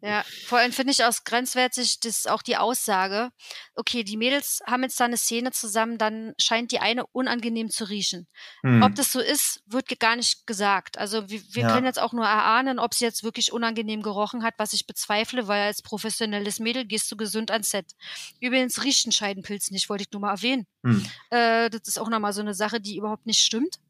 [0.00, 3.30] Ja, vor allem finde ich auch grenzwertig, das auch die Aussage,
[3.74, 7.84] okay, die Mädels haben jetzt da eine Szene zusammen, dann scheint die eine unangenehm zu
[7.84, 8.28] riechen.
[8.62, 8.82] Hm.
[8.82, 10.98] Ob das so ist, wird gar nicht gesagt.
[10.98, 11.74] Also wir, wir ja.
[11.74, 15.48] können jetzt auch nur erahnen, ob sie jetzt wirklich unangenehm gerochen hat, was ich bezweifle,
[15.48, 17.86] weil als professionelles Mädel gehst du gesund ans Set.
[18.40, 20.66] Übrigens riecht ein Scheidenpilz nicht, wollte ich nur mal erwähnen.
[20.84, 21.04] Hm.
[21.30, 23.80] Äh, das ist auch nochmal so eine Sache, die überhaupt nicht stimmt.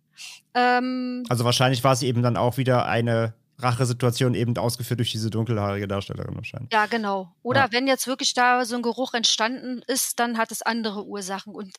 [0.54, 5.30] Ähm, also wahrscheinlich war sie eben dann auch wieder eine Rachesituation eben ausgeführt durch diese
[5.30, 6.72] dunkelhaarige Darstellerin wahrscheinlich.
[6.72, 7.34] Ja, genau.
[7.42, 7.72] Oder ja.
[7.72, 11.54] wenn jetzt wirklich da so ein Geruch entstanden ist, dann hat es andere Ursachen.
[11.54, 11.74] Und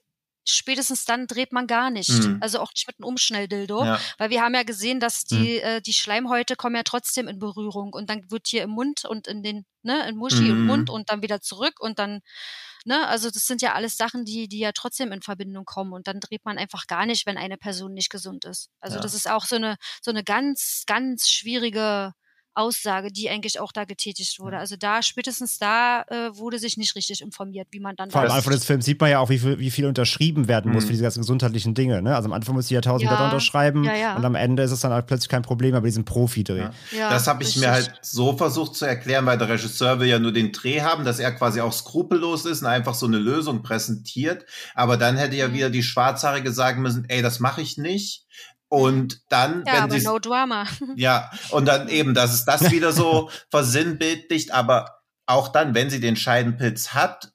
[0.46, 2.10] spätestens dann dreht man gar nicht.
[2.10, 2.38] Mhm.
[2.42, 3.86] Also auch nicht mit einem Umschnelldildo.
[3.86, 4.00] Ja.
[4.18, 5.70] Weil wir haben ja gesehen, dass die, mhm.
[5.70, 7.94] äh, die Schleimhäute kommen ja trotzdem in Berührung.
[7.94, 10.52] Und dann wird hier im Mund und in den, ne, in Muschi mhm.
[10.52, 12.20] und Mund und dann wieder zurück und dann
[12.86, 13.08] Ne?
[13.08, 16.20] Also das sind ja alles Sachen, die, die ja trotzdem in Verbindung kommen und dann
[16.20, 18.70] dreht man einfach gar nicht, wenn eine Person nicht gesund ist.
[18.80, 19.02] Also ja.
[19.02, 22.14] das ist auch so eine, so eine ganz, ganz schwierige
[22.54, 24.58] Aussage, die eigentlich auch da getätigt wurde.
[24.58, 28.12] Also da, spätestens da äh, wurde sich nicht richtig informiert, wie man dann.
[28.12, 30.48] Vor allem am Anfang des Films sieht man ja auch, wie viel, wie viel unterschrieben
[30.48, 30.88] werden muss mhm.
[30.88, 32.02] für diese ganzen gesundheitlichen Dinge.
[32.02, 32.16] Ne?
[32.16, 33.26] Also am Anfang muss sie ja tausend ja.
[33.26, 34.16] unterschreiben ja, ja.
[34.16, 36.70] und am Ende ist es dann halt plötzlich kein Problem mehr bei diesem Profi-Dreh.
[36.92, 37.10] Ja.
[37.10, 40.34] das habe ich mir halt so versucht zu erklären, weil der Regisseur will ja nur
[40.34, 44.46] den Dreh haben, dass er quasi auch skrupellos ist und einfach so eine Lösung präsentiert.
[44.76, 45.54] Aber dann hätte ja mhm.
[45.54, 48.26] wieder die Schwarzhaarige sagen müssen, ey, das mache ich nicht
[48.70, 50.66] Und dann, ja, wenn aber sie no drama.
[50.96, 56.00] ja, und dann eben, dass es das wieder so versinnbildlicht, aber auch dann, wenn sie
[56.00, 57.32] den Scheidenpilz hat,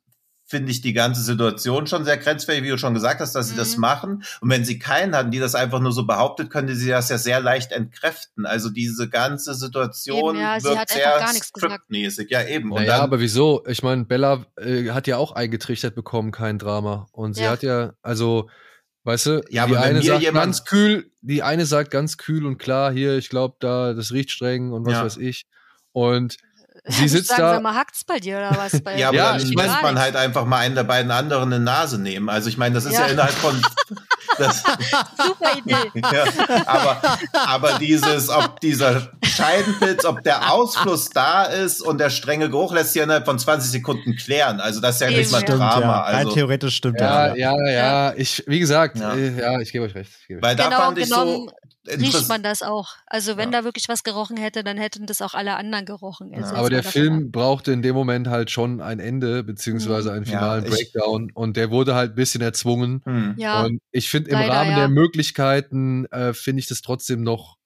[0.46, 3.56] finde ich die ganze Situation schon sehr grenzfähig, wie du schon gesagt hast, dass sie
[3.56, 3.80] das Mhm.
[3.80, 4.24] machen.
[4.40, 7.18] Und wenn sie keinen hatten, die das einfach nur so behauptet, könnte sie das ja
[7.18, 8.44] sehr leicht entkräften.
[8.46, 11.72] Also diese ganze Situation Eben, ja, sie wirkt hat einfach sehr gar nichts gesagt.
[11.72, 12.30] scriptmäßig.
[12.30, 12.70] Ja, eben.
[12.70, 13.64] Und Naja, dann, aber wieso?
[13.66, 17.06] Ich meine, Bella äh, hat ja auch eingetrichtert bekommen, kein Drama.
[17.12, 17.50] Und sie Ja.
[17.52, 18.48] hat ja, also,
[19.04, 22.92] weißt du, Ja, die eine sagt ganz kühl, die eine sagt ganz kühl und klar,
[22.92, 25.04] hier, ich glaube, da, das riecht streng und was Ja.
[25.04, 25.46] weiß ich.
[25.92, 26.36] Und
[26.86, 27.54] sie sitzt sagen, da.
[27.54, 28.80] Sag mal, hackt's bei dir oder was?
[28.82, 31.10] Bei ja, aber Ja, dann ich lässt mein- man halt einfach mal einen der beiden
[31.10, 32.28] anderen eine Nase nehmen.
[32.28, 33.06] Also ich meine, das ist ja, Ja.
[33.12, 33.60] innerhalb von
[34.38, 36.00] das, Super Idee.
[36.12, 36.24] ja,
[36.66, 37.00] aber,
[37.46, 42.92] aber dieses, ob dieser Scheidenpilz, ob der Ausfluss da ist und der strenge Geruch lässt
[42.94, 44.60] sich innerhalb von 20 Sekunden klären.
[44.60, 45.46] Also das ist ja nicht mal ja.
[45.46, 45.80] Stimmt, Drama.
[45.80, 46.00] ja.
[46.02, 47.38] Rein Also, theoretisch stimmt Ja, das.
[47.38, 49.14] ja, ja, ich, wie gesagt, Ja.
[49.14, 50.10] äh, ja, ich gebe euch recht.
[50.22, 51.48] Ich gebe euch weil da Genau fand ich so
[51.86, 52.94] Riecht man das auch.
[53.06, 53.58] Also wenn Ja.
[53.60, 56.28] da wirklich was gerochen hätte, dann hätten das auch alle anderen gerochen.
[56.34, 56.46] Also Ja.
[56.50, 60.30] jetzt Aber der Film brauchte in dem Moment halt schon ein Ende, beziehungsweise einen Ja,
[60.38, 61.30] finalen ich- Breakdown.
[61.34, 63.02] Und der wurde halt ein bisschen erzwungen.
[63.04, 63.34] Hm.
[63.36, 64.76] Ja, Und ich finde, im leider, Rahmen ja.
[64.78, 67.56] der Möglichkeiten äh, finde ich das trotzdem noch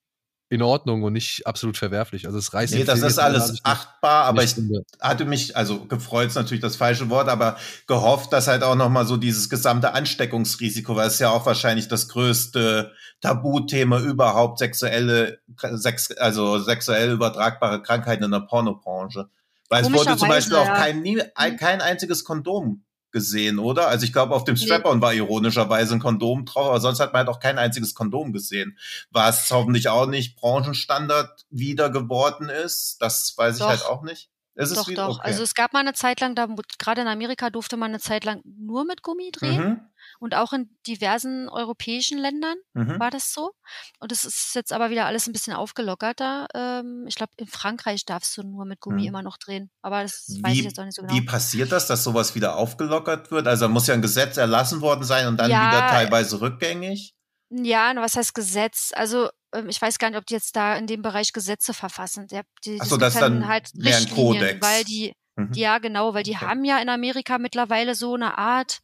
[0.50, 2.26] in Ordnung und nicht absolut verwerflich.
[2.26, 4.56] Also es reißt Nee, das ist alles achtbar, aber ich
[5.00, 9.06] hatte mich, also gefreut ist natürlich das falsche Wort, aber gehofft, dass halt auch nochmal
[9.06, 15.40] so dieses gesamte Ansteckungsrisiko, weil es ist ja auch wahrscheinlich das größte Tabuthema überhaupt, sexuelle,
[15.74, 19.28] sex, also sexuell übertragbare Krankheiten in der Pornobranche.
[19.68, 21.56] Weil es wurde zum Beispiel auch kein, nie, Mhm.
[21.58, 23.88] kein einziges Kondom gesehen, oder?
[23.88, 24.56] Also ich glaube, auf dem.
[24.56, 28.32] Strap-on war ironischerweise ein Kondom drauf, aber sonst hat man halt auch kein einziges Kondom
[28.32, 28.78] gesehen.
[29.10, 33.68] Was hoffentlich auch nicht Branchenstandard wieder geworden ist, das weiß ich Doch.
[33.68, 34.30] halt auch nicht.
[34.54, 35.06] Es doch, wieder?
[35.06, 35.18] doch.
[35.18, 35.28] Okay.
[35.28, 36.48] Also es gab mal eine Zeit lang, da
[36.78, 39.80] gerade in Amerika durfte man eine Zeit lang nur mit Gummi drehen mhm.
[40.18, 42.98] Und auch in diversen europäischen Ländern Mhm.
[42.98, 43.52] war das so.
[44.00, 46.46] Und es ist jetzt aber wieder alles ein bisschen aufgelockerter.
[46.54, 49.08] Ähm, ich glaube, in Frankreich darfst du nur mit Gummi Mhm.
[49.08, 49.70] immer noch drehen.
[49.82, 51.14] Aber das weiß ich Wie, jetzt auch nicht so genau.
[51.14, 53.46] wie passiert das, dass sowas wieder aufgelockert wird?
[53.46, 57.14] Also muss ja ein Gesetz erlassen worden sein und dann Ja, wieder teilweise rückgängig?
[57.50, 58.92] Ja, was heißt Gesetz?
[58.94, 62.26] Also ähm, ich weiß gar nicht, ob die jetzt da in dem Bereich Gesetze verfassen.
[62.26, 65.54] Die, Ach so, das ist dann halt Richtlinien, weil die, Mhm.
[65.54, 66.46] ja genau, weil die Okay.
[66.46, 68.80] haben ja in Amerika mittlerweile so eine Art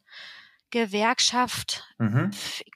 [0.71, 1.83] Gewerkschaft.
[1.97, 2.31] Mhm.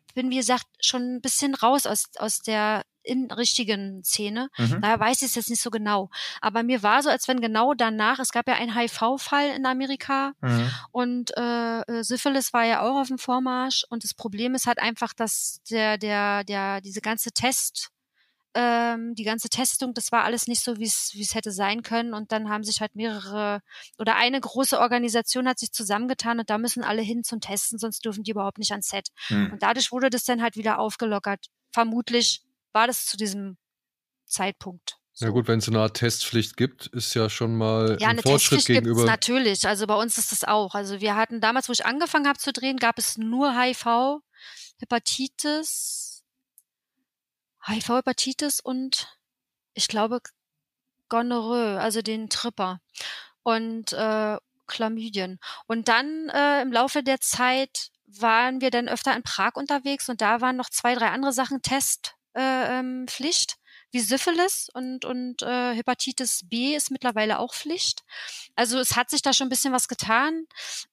[0.08, 4.50] Ich bin, wie gesagt, schon ein bisschen raus aus, aus der in richtigen Szene.
[4.58, 4.82] Mhm.
[4.82, 6.10] Daher weiß ich es jetzt nicht so genau.
[6.42, 10.34] Aber mir war so, als wenn genau danach, es gab ja einen HIV-Fall in Amerika
[10.42, 10.72] Mhm.
[10.92, 13.86] und äh, äh, Syphilis war ja auch auf dem Vormarsch.
[13.90, 17.90] Und das Problem ist halt einfach, dass der, der, der, diese ganze Test,
[18.60, 22.14] ähm, die ganze Testung, das war alles nicht so, wie es hätte sein können.
[22.14, 23.62] Und dann haben sich halt mehrere
[23.98, 28.04] oder eine große Organisation hat sich zusammengetan und da müssen alle hin zum Testen, sonst
[28.04, 29.10] dürfen die überhaupt nicht ans Set.
[29.30, 29.54] Mhm.
[29.54, 31.46] Und dadurch wurde das dann halt wieder aufgelockert.
[31.72, 32.42] Vermutlich
[32.74, 33.58] war das zu diesem
[34.26, 34.98] Zeitpunkt.
[35.16, 38.22] Ja gut, wenn es eine Art Testpflicht gibt, ist ja schon mal Ja, ein eine
[38.22, 39.06] Fortschritt Testpflicht gegenüber.
[39.06, 39.68] natürlich.
[39.68, 40.76] Also bei uns ist das auch.
[40.76, 44.20] Also wir hatten damals, wo ich angefangen habe zu drehen, gab es nur HIV,
[44.80, 46.09] Hepatitis,
[47.66, 49.18] HIV, Hepatitis und
[49.74, 50.22] ich glaube
[51.10, 52.80] Gonorrhoe, also den Tripper
[53.44, 54.38] und äh,
[54.68, 55.40] Chlamydien.
[55.68, 60.22] Und dann äh, im Laufe der Zeit waren wir dann öfter in Prag unterwegs und
[60.22, 62.16] da waren noch zwei, drei andere Sachen Testpflicht.
[62.36, 63.56] Äh, ähm, Pflicht
[63.92, 68.04] wie Syphilis und, und äh, Hepatitis B ist mittlerweile auch Pflicht.
[68.56, 70.46] Also es hat sich da schon ein bisschen was getan.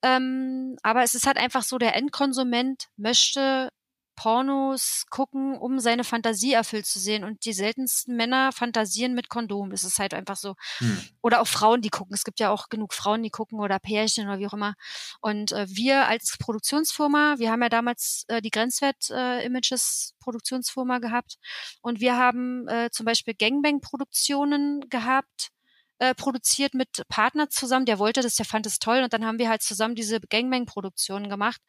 [0.02, 3.70] Ähm, aber es ist halt einfach so, der Endkonsument möchte
[4.16, 7.22] Pornos gucken, um seine Fantasie erfüllt zu sehen.
[7.22, 9.70] Und die seltensten Männer fantasieren mit Kondom.
[9.70, 10.54] Das ist halt einfach so.
[10.78, 11.00] Hm.
[11.22, 12.14] Oder auch Frauen, die gucken.
[12.14, 14.74] Es gibt ja auch genug Frauen, die gucken oder Pärchen oder wie auch immer.
[15.20, 21.36] Und äh, wir als Produktionsfirma, wir haben ja damals äh, die Grenzwert-Images Produktionsfirma gehabt.
[21.82, 25.52] Und wir haben äh, zum Beispiel Gangbang-Produktionen gehabt,
[25.98, 27.86] äh, produziert mit Partner zusammen.
[27.86, 29.02] Der wollte das, der fand es toll.
[29.02, 31.60] Und dann haben wir halt zusammen diese Gangbang-Produktionen gemacht.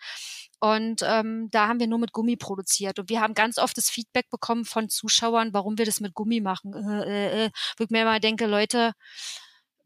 [0.60, 3.00] Und ähm, da haben wir nur mit Gummi produziert.
[3.00, 6.42] Und wir haben ganz oft das Feedback bekommen von Zuschauern, warum wir das mit Gummi
[6.42, 6.74] machen.
[6.74, 7.50] Äh, äh, äh.
[7.78, 8.94] Wo ich mir immer denke, Leute,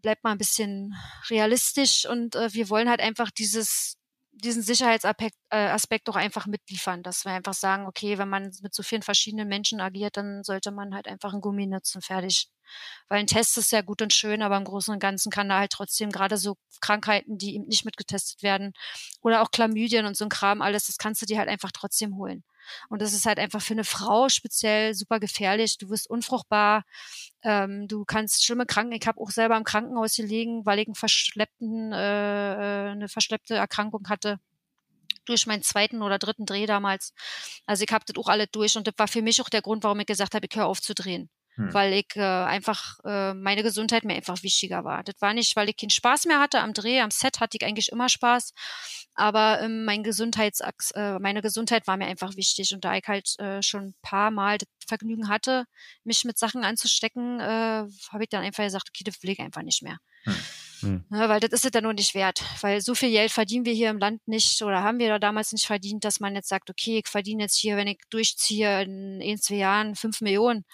[0.02, 0.96] bleibt mal ein bisschen
[1.30, 3.98] realistisch und äh, wir wollen halt einfach dieses
[4.42, 8.74] diesen Sicherheitsaspekt äh, Aspekt doch einfach mitliefern, dass wir einfach sagen, okay, wenn man mit
[8.74, 12.50] so vielen verschiedenen Menschen agiert, dann sollte man halt einfach einen Gummi nutzen, fertig.
[13.10, 15.60] Weil ein Test ist ja gut und schön, aber im Großen und Ganzen kann da
[15.60, 18.74] halt trotzdem gerade so Krankheiten, die eben nicht mitgetestet werden
[19.22, 22.16] oder auch Chlamydien und so ein Kram, alles, das kannst du dir halt einfach trotzdem
[22.18, 22.44] holen.
[22.90, 25.78] Und das ist halt einfach für eine Frau speziell super gefährlich.
[25.78, 26.84] Du wirst unfruchtbar,
[27.44, 28.94] ähm, du kannst schlimme Kranken.
[28.94, 34.08] Ich habe auch selber im Krankenhaus gelegen, weil ich einen verschleppten, äh, eine verschleppte Erkrankung
[34.10, 34.40] hatte.
[35.26, 37.14] durch meinen zweiten oder dritten Dreh damals.
[37.66, 39.84] Also ich habe das auch alle durch und das war für mich auch der Grund,
[39.84, 41.30] warum ich gesagt habe, ich höre auf zu drehen.
[41.56, 41.74] Hm.
[41.74, 45.04] Weil ich äh, einfach, äh, meine Gesundheit mir einfach wichtiger war.
[45.04, 47.66] Das war nicht, weil ich keinen Spaß mehr hatte am Dreh, am Set hatte ich
[47.66, 48.54] eigentlich immer Spaß,
[49.16, 53.38] aber ähm, mein Gesundheitsachs, äh, meine Gesundheit war mir einfach wichtig und da ich halt
[53.40, 55.66] äh, schon ein paar Mal das Vergnügen hatte,
[56.04, 59.64] mich mit Sachen anzustecken, äh, habe ich dann einfach gesagt, okay, das will ich einfach
[59.64, 59.98] nicht mehr.
[60.24, 60.36] Hm.
[60.82, 61.06] Hm.
[61.12, 62.44] Ja, weil das ist es dann nur nicht wert.
[62.62, 65.52] Weil so viel Geld verdienen wir hier im Land nicht oder haben wir da damals
[65.52, 69.22] nicht verdient, dass man jetzt sagt, okay, ich verdiene jetzt hier, wenn ich durchziehe, in
[69.22, 70.66] ein, zwei Jahren fünf Millionen.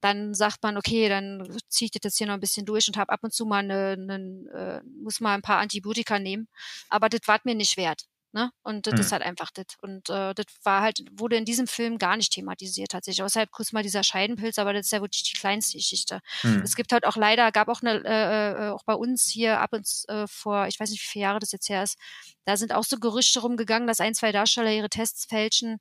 [0.00, 2.96] Dann sagt man, okay, dann ziehe ich das jetzt hier noch ein bisschen durch und
[2.96, 6.48] habe ab und zu mal eine, eine, äh, muss mal ein paar Antibiotika nehmen.
[6.88, 8.06] Aber das war mir nicht wert.
[8.32, 8.52] Ne?
[8.62, 9.00] Und das mhm.
[9.00, 9.66] ist halt einfach das.
[9.82, 13.24] Und äh, das war halt, wurde in diesem Film gar nicht thematisiert tatsächlich.
[13.24, 16.20] Außerhalb kurz mal dieser Scheidenpilz, aber das ist ja wirklich die kleinste Geschichte.
[16.44, 16.62] Mhm.
[16.62, 19.72] Es gibt halt auch leider, gab auch eine, äh, äh, auch bei uns hier ab
[19.72, 21.98] und äh, vor, ich weiß nicht, wie viele Jahre das jetzt her ist,
[22.44, 25.80] da sind auch so Gerüchte rumgegangen, dass ein, zwei Darsteller ihre Tests fälschen.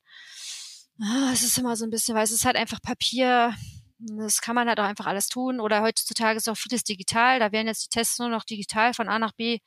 [0.99, 3.53] Ah, es ist immer so ein bisschen, weil es ist halt einfach Papier,
[3.99, 5.59] das kann man halt auch einfach alles tun.
[5.59, 7.39] Oder heutzutage ist auch vieles digital.
[7.39, 9.59] Da werden jetzt die Tests nur noch digital von A nach B.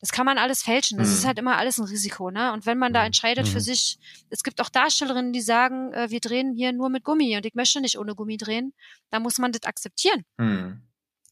[0.00, 0.98] Das kann man alles fälschen.
[0.98, 1.14] Das mhm.
[1.14, 2.30] ist halt immer alles ein Risiko.
[2.30, 2.52] Ne?
[2.52, 3.06] Und wenn man da mhm.
[3.06, 3.50] entscheidet mhm.
[3.50, 3.98] für sich,
[4.30, 7.54] es gibt auch Darstellerinnen, die sagen, äh, wir drehen hier nur mit Gummi und ich
[7.54, 8.74] möchte nicht ohne Gummi drehen,
[9.10, 10.24] da muss man das akzeptieren.
[10.38, 10.82] Mhm.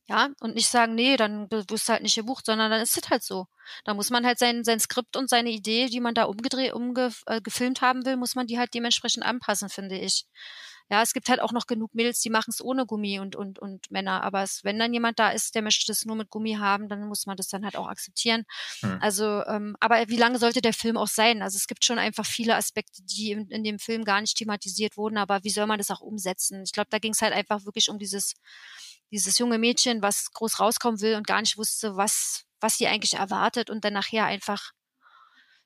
[0.08, 3.10] Ja, und nicht sagen, nee, dann wirst du halt nicht gebucht, sondern dann ist es
[3.10, 3.46] halt so.
[3.84, 7.78] Da muss man halt sein, sein Skript und seine Idee, die man da umgedreht, umgefilmt
[7.78, 10.26] äh, haben will, muss man die halt dementsprechend anpassen, finde ich.
[10.88, 13.58] Ja, es gibt halt auch noch genug Mädels, die machen es ohne Gummi und, und,
[13.58, 14.22] und Männer.
[14.22, 17.08] Aber es, wenn dann jemand da ist, der möchte das nur mit Gummi haben, dann
[17.08, 18.44] muss man das dann halt auch akzeptieren.
[18.82, 18.98] Mhm.
[19.00, 21.42] Also, ähm, aber wie lange sollte der Film auch sein?
[21.42, 24.96] Also es gibt schon einfach viele Aspekte, die in, in dem Film gar nicht thematisiert
[24.96, 26.62] wurden, aber wie soll man das auch umsetzen?
[26.62, 28.34] Ich glaube, da ging es halt einfach wirklich um dieses,
[29.10, 33.14] dieses junge Mädchen, was groß rauskommen will und gar nicht wusste, was, was sie eigentlich
[33.14, 34.72] erwartet und dann nachher einfach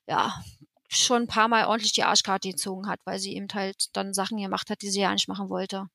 [0.07, 0.43] ja,
[0.91, 4.39] schon ein paar Mal ordentlich die Arschkarte gezogen hat, weil sie eben halt dann Sachen
[4.39, 5.87] gemacht hat, die sie ja nicht machen wollte.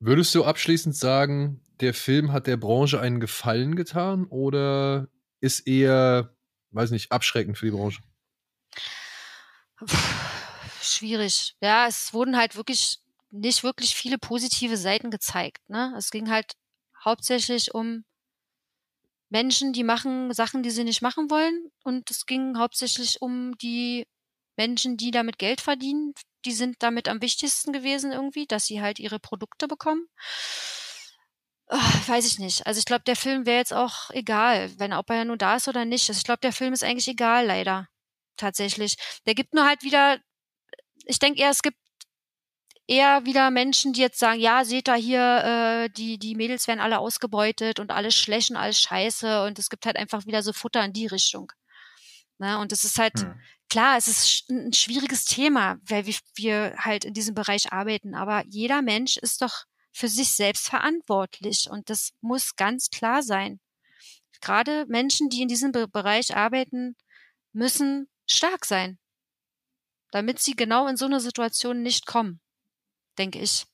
[0.00, 5.08] Würdest du abschließend sagen, der Film hat der Branche einen Gefallen getan oder
[5.40, 6.34] ist eher,
[6.72, 8.02] weiß nicht, abschreckend für die Branche?
[10.82, 11.54] Schwierig.
[11.60, 12.98] Ja, es wurden halt wirklich
[13.30, 15.68] nicht wirklich viele positive Seiten gezeigt.
[15.68, 15.94] Ne?
[15.96, 16.54] Es ging halt
[17.04, 18.04] hauptsächlich um
[19.28, 21.70] Menschen, die machen Sachen, die sie nicht machen wollen.
[21.84, 24.06] Und es ging hauptsächlich um die
[24.60, 26.12] Menschen, die damit Geld verdienen,
[26.44, 30.06] die sind damit am wichtigsten gewesen irgendwie, dass sie halt ihre Produkte bekommen.
[31.70, 32.66] Oh, weiß ich nicht.
[32.66, 35.56] Also ich glaube, der Film wäre jetzt auch egal, wenn ob er ja nur da
[35.56, 36.10] ist oder nicht.
[36.10, 37.88] Also ich glaube, der Film ist eigentlich egal, leider.
[38.36, 38.96] Tatsächlich.
[39.24, 40.18] Der gibt nur halt wieder,
[41.06, 41.78] ich denke eher, es gibt
[42.86, 46.80] eher wieder Menschen, die jetzt sagen, ja, seht da hier, äh, die, die Mädels werden
[46.80, 50.52] alle ausgebeutet und alles schlecht und alles scheiße und es gibt halt einfach wieder so
[50.52, 51.50] Futter in die Richtung.
[52.38, 52.58] Ne?
[52.58, 53.40] Und es ist halt, hm.
[53.70, 56.04] Klar, es ist ein schwieriges Thema, weil
[56.34, 61.68] wir, halt in diesem Bereich arbeiten, aber jeder Mensch ist doch für sich selbst verantwortlich
[61.70, 63.60] und das muss ganz klar sein.
[64.40, 66.96] Gerade Menschen, die in diesem Be Bereich arbeiten,
[67.52, 68.98] müssen stark sein,
[70.10, 72.40] damit sie genau in so eine Situation nicht kommen,
[73.18, 73.66] denke ich.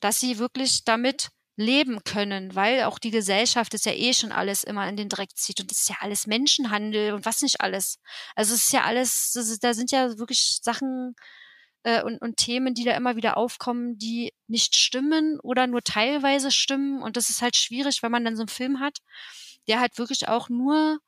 [0.00, 4.64] Dass sie wirklich damit leben können, weil auch die Gesellschaft ist ja eh schon alles
[4.64, 7.98] immer in den Dreck zieht und das ist ja alles Menschenhandel und was nicht alles.
[8.34, 11.14] Also es ist ja alles, ist, da sind ja wirklich Sachen
[11.84, 16.50] äh, und, und Themen, die da immer wieder aufkommen, die nicht stimmen oder nur teilweise
[16.50, 18.98] stimmen und das ist halt schwierig, wenn man dann so einen Film hat,
[19.68, 20.98] der halt wirklich auch nur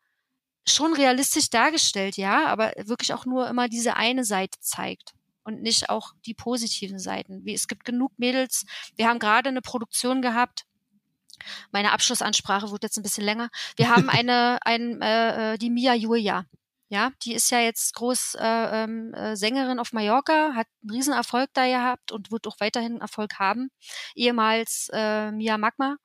[0.68, 5.12] schon realistisch dargestellt, ja, aber wirklich auch nur immer diese eine Seite zeigt
[5.46, 7.44] und nicht auch die positiven Seiten.
[7.44, 8.66] Wie es gibt genug Mädels.
[8.96, 10.66] Wir haben gerade eine Produktion gehabt.
[11.70, 13.48] Meine Abschlussansprache wurde jetzt ein bisschen länger.
[13.76, 16.44] Wir haben eine, ein, äh, äh, die Mia Julia.
[16.88, 21.12] Ja, die ist ja jetzt groß äh, ähm, äh, Sängerin auf Mallorca, hat einen riesen
[21.12, 23.70] Erfolg da gehabt und wird auch weiterhin Erfolg haben.
[24.14, 25.96] Ehemals äh, Mia Magma.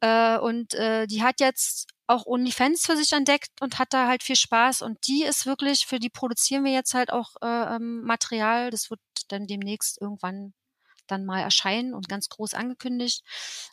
[0.00, 0.36] Ja.
[0.36, 4.22] Äh, und äh, die hat jetzt auch OnlyFans für sich entdeckt und hat da halt
[4.22, 4.82] viel Spaß.
[4.82, 8.70] Und die ist wirklich, für die produzieren wir jetzt halt auch äh, ähm, Material.
[8.70, 10.52] Das wird dann demnächst irgendwann
[11.06, 13.22] dann mal erscheinen und ganz groß angekündigt.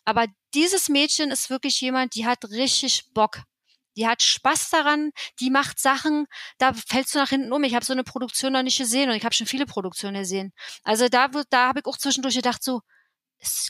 [0.06, 3.44] Aber dieses Mädchen ist wirklich jemand, die hat richtig Bock.
[3.96, 6.28] Die hat Spaß daran, die macht Sachen,
[6.60, 7.64] da fällst du nach hinten um.
[7.64, 10.54] Ich habe so eine Produktion noch nicht gesehen und ich habe schon viele Produktionen gesehen.
[10.84, 12.82] Also da, da habe ich auch zwischendurch gedacht, so,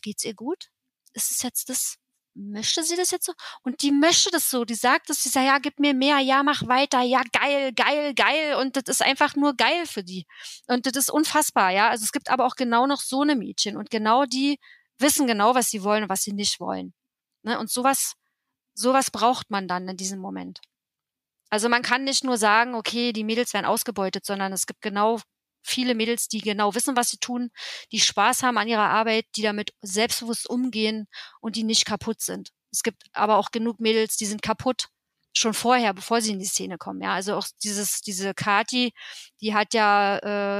[0.02, 0.68] geht's ihr gut?
[1.14, 1.98] Ist es jetzt das,
[2.38, 3.34] möchte sie das jetzt so?
[3.64, 4.66] Und die möchte das so.
[4.66, 8.14] Die sagt dass sie sagt, ja, gib mir mehr, ja, mach weiter, ja, geil, geil,
[8.14, 8.56] geil.
[8.56, 10.26] Und das ist einfach nur geil für die.
[10.68, 11.90] Und das ist unfassbar, ja.
[11.90, 13.78] Also es gibt aber auch genau noch so eine Mädchen.
[13.78, 14.60] Und genau die
[15.00, 16.94] wissen genau, was sie wollen und was sie nicht wollen.
[17.44, 17.60] Ne?
[17.60, 18.14] Und sowas,
[18.74, 20.60] sowas braucht man dann in diesem Moment.
[21.50, 25.20] Also man kann nicht nur sagen, okay, die Mädels werden ausgebeutet, sondern es gibt genau
[25.62, 27.50] viele Mädels, die genau wissen, was sie tun,
[27.92, 31.08] die Spaß haben an ihrer Arbeit, die damit selbstbewusst umgehen
[31.42, 32.50] und die nicht kaputt sind.
[32.72, 34.90] Es gibt aber auch genug Mädels, die sind kaputt
[35.38, 37.02] schon vorher, bevor sie in die Szene kommen.
[37.02, 38.94] Ja, also auch dieses, diese Kati,
[39.42, 40.18] die hat ja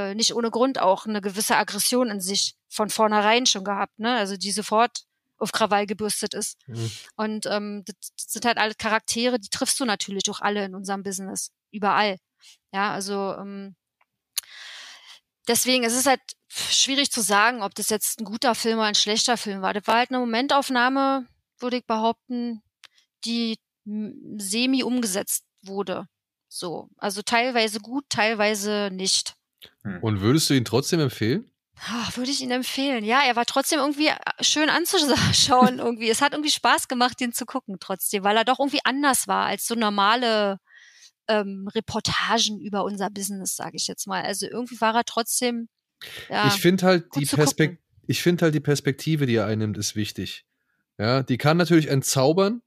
[0.10, 4.16] äh, nicht ohne Grund auch eine gewisse Aggression in sich von vornherein schon gehabt, ne?
[4.18, 5.04] Also die sofort
[5.40, 6.58] auf Krawall gebürstet ist.
[6.68, 6.92] Mhm.
[7.16, 10.76] Und ähm, das, das sind halt alle Charaktere, die triffst du natürlich auch alle in
[10.76, 12.18] unserem Business, überall.
[12.72, 13.76] Ja, also ähm,
[15.48, 18.96] deswegen ist es halt schwierig zu sagen, ob das jetzt ein guter Film oder ein
[18.96, 19.74] schlechter Film war.
[19.74, 21.26] Das war halt eine Momentaufnahme,
[21.60, 22.62] würde ich behaupten,
[23.26, 26.08] die semi umgesetzt wurde.
[26.50, 29.36] So, also teilweise gut, teilweise nicht.
[29.84, 30.00] Hm.
[30.02, 31.52] Und würdest du ihn trotzdem empfehlen?
[31.90, 33.04] Oh, würde ich ihn empfehlen.
[33.04, 36.10] Ja, er war trotzdem irgendwie äh, schön anzuschauen irgendwie.
[36.10, 39.46] es hat irgendwie Spaß gemacht, ihn zu gucken trotzdem, weil er doch irgendwie anders war
[39.46, 40.60] als so normale
[41.28, 44.24] ähm, Reportagen über unser Business, sage ich jetzt mal.
[44.24, 45.70] Also irgendwie war er trotzdem.
[46.30, 49.96] Ja, ich finde halt die Perspektive, ich finde halt die Perspektive, die er einnimmt, ist
[49.96, 50.46] wichtig.
[50.98, 52.62] Ja, die kann natürlich entzaubern,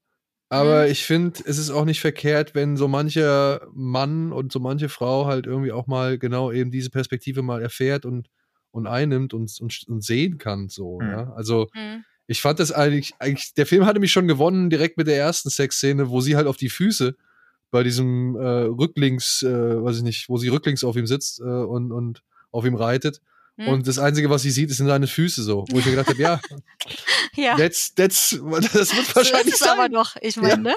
[0.49, 0.93] aber mhm.
[0.93, 5.27] ich finde, es ist auch nicht verkehrt, wenn so mancher Mann und so manche Frau
[5.27, 8.29] halt irgendwie auch mal genau eben diese Perspektive mal erfährt und
[8.73, 10.69] und einnimmt und, und, und sehen kann.
[10.69, 11.11] So, mhm.
[11.11, 11.33] ja.
[11.33, 12.05] Also mhm.
[12.27, 15.51] ich fand das eigentlich, eigentlich, der Film hatte mich schon gewonnen, direkt mit der ersten
[15.51, 17.17] Sexszene, wo sie halt auf die Füße
[17.71, 21.45] bei diesem äh, Rücklings, äh, weiß ich nicht, wo sie rücklings auf ihm sitzt äh,
[21.45, 23.21] und, und auf ihm reitet.
[23.57, 23.69] Hm.
[23.69, 25.65] Und das Einzige, was sie sieht, sind seine Füße so.
[25.71, 26.41] Wo ich mir gedacht habe, ja,
[27.35, 27.57] ja.
[27.57, 28.31] That's, that's,
[28.73, 29.79] das wird wahrscheinlich so ist sein.
[29.79, 30.77] aber noch, ich meine, ja.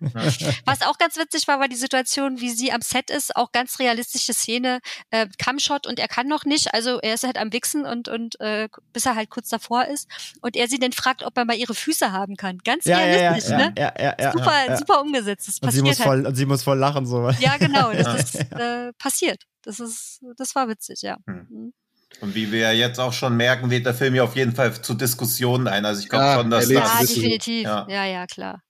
[0.64, 3.78] Was auch ganz witzig war, war die Situation, wie sie am Set ist, auch ganz
[3.78, 7.84] realistische Szene, äh, Cumshot und er kann noch nicht, also er ist halt am Wichsen
[7.84, 10.08] und, und äh, bis er halt kurz davor ist
[10.40, 12.58] und er sie dann fragt, ob er mal ihre Füße haben kann.
[12.64, 13.74] Ganz ja, realistisch, ja, ne?
[13.78, 15.48] Ja, ja, ja, super, super umgesetzt.
[15.48, 16.06] Das und sie muss halt.
[16.06, 17.30] voll, und sie muss voll lachen so.
[17.40, 19.44] Ja, genau, das ist äh, passiert.
[19.62, 21.16] Das ist, das war witzig, ja.
[21.26, 21.46] Hm.
[21.50, 21.72] Mhm.
[22.20, 24.94] Und wie wir jetzt auch schon merken, lädt der Film ja auf jeden Fall zu
[24.94, 25.84] Diskussionen ein.
[25.84, 26.72] Also ich glaube ja, schon, dass das.
[26.72, 27.64] Ja, definitiv.
[27.64, 27.86] Ja.
[27.88, 28.62] ja, ja, klar.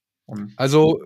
[0.56, 1.04] Also,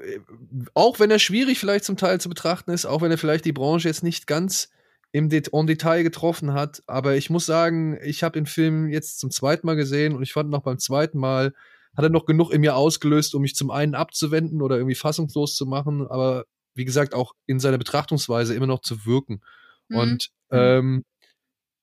[0.75, 3.53] auch wenn er schwierig vielleicht zum Teil zu betrachten ist, auch wenn er vielleicht die
[3.53, 4.71] Branche jetzt nicht ganz
[5.13, 9.19] im Det en Detail getroffen hat, aber ich muss sagen, ich habe den Film jetzt
[9.19, 11.53] zum zweiten Mal gesehen und ich fand noch beim zweiten Mal
[11.97, 15.57] hat er noch genug in mir ausgelöst, um mich zum einen abzuwenden oder irgendwie fassungslos
[15.57, 16.45] zu machen, aber
[16.75, 19.43] wie gesagt auch in seiner Betrachtungsweise immer noch zu wirken.
[19.89, 19.97] Mhm.
[19.97, 20.59] Und mhm.
[20.59, 21.05] ähm,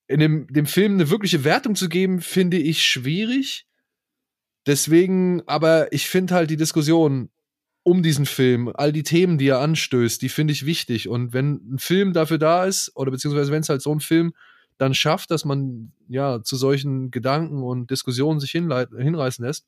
[0.08, 3.67] in dem, dem Film eine wirkliche Wertung zu geben, finde ich schwierig.
[4.68, 7.30] Deswegen, aber ich finde halt die Diskussion
[7.84, 11.08] um diesen Film, all die Themen, die er anstößt, die finde ich wichtig.
[11.08, 14.34] Und wenn ein Film dafür da ist, oder beziehungsweise wenn es halt so ein Film
[14.78, 19.66] dann schafft, dass man ja zu solchen Gedanken und Diskussionen sich hinreißen lässt,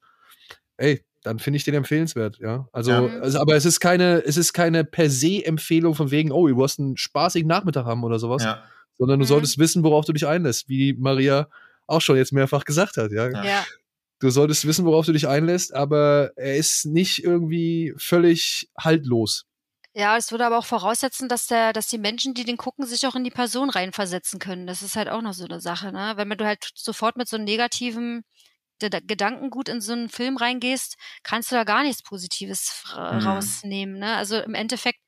[0.78, 2.68] ey, dann finde ich den empfehlenswert, ja.
[2.72, 3.08] Also, ja.
[3.20, 6.58] also, aber es ist keine, es ist keine per se Empfehlung von wegen, oh, du
[6.58, 8.44] wirst einen spaßigen Nachmittag haben oder sowas.
[8.44, 8.64] Ja
[9.00, 9.28] sondern du mhm.
[9.28, 11.48] solltest wissen, worauf du dich einlässt, wie Maria
[11.88, 13.30] auch schon jetzt mehrfach gesagt hat, ja.
[13.30, 13.66] ja.
[14.20, 19.46] Du solltest wissen, worauf du dich einlässt, aber er ist nicht irgendwie völlig haltlos.
[19.94, 23.08] Ja, es würde aber auch voraussetzen, dass der, dass die Menschen, die den gucken, sich
[23.08, 24.68] auch in die Person reinversetzen können.
[24.68, 26.14] Das ist halt auch noch so eine Sache, ne?
[26.16, 28.24] Wenn du halt sofort mit so einem negativen
[28.80, 33.00] Gedankengut in so einen Film reingehst, kannst du da gar nichts Positives mhm.
[33.00, 34.16] rausnehmen, ne?
[34.16, 35.00] Also im Endeffekt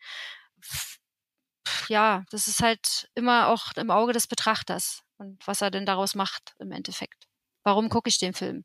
[1.88, 6.15] ja, das ist halt immer auch im Auge des Betrachters und was er denn daraus
[6.15, 7.27] macht im Endeffekt.
[7.63, 8.63] Warum gucke ich den Film?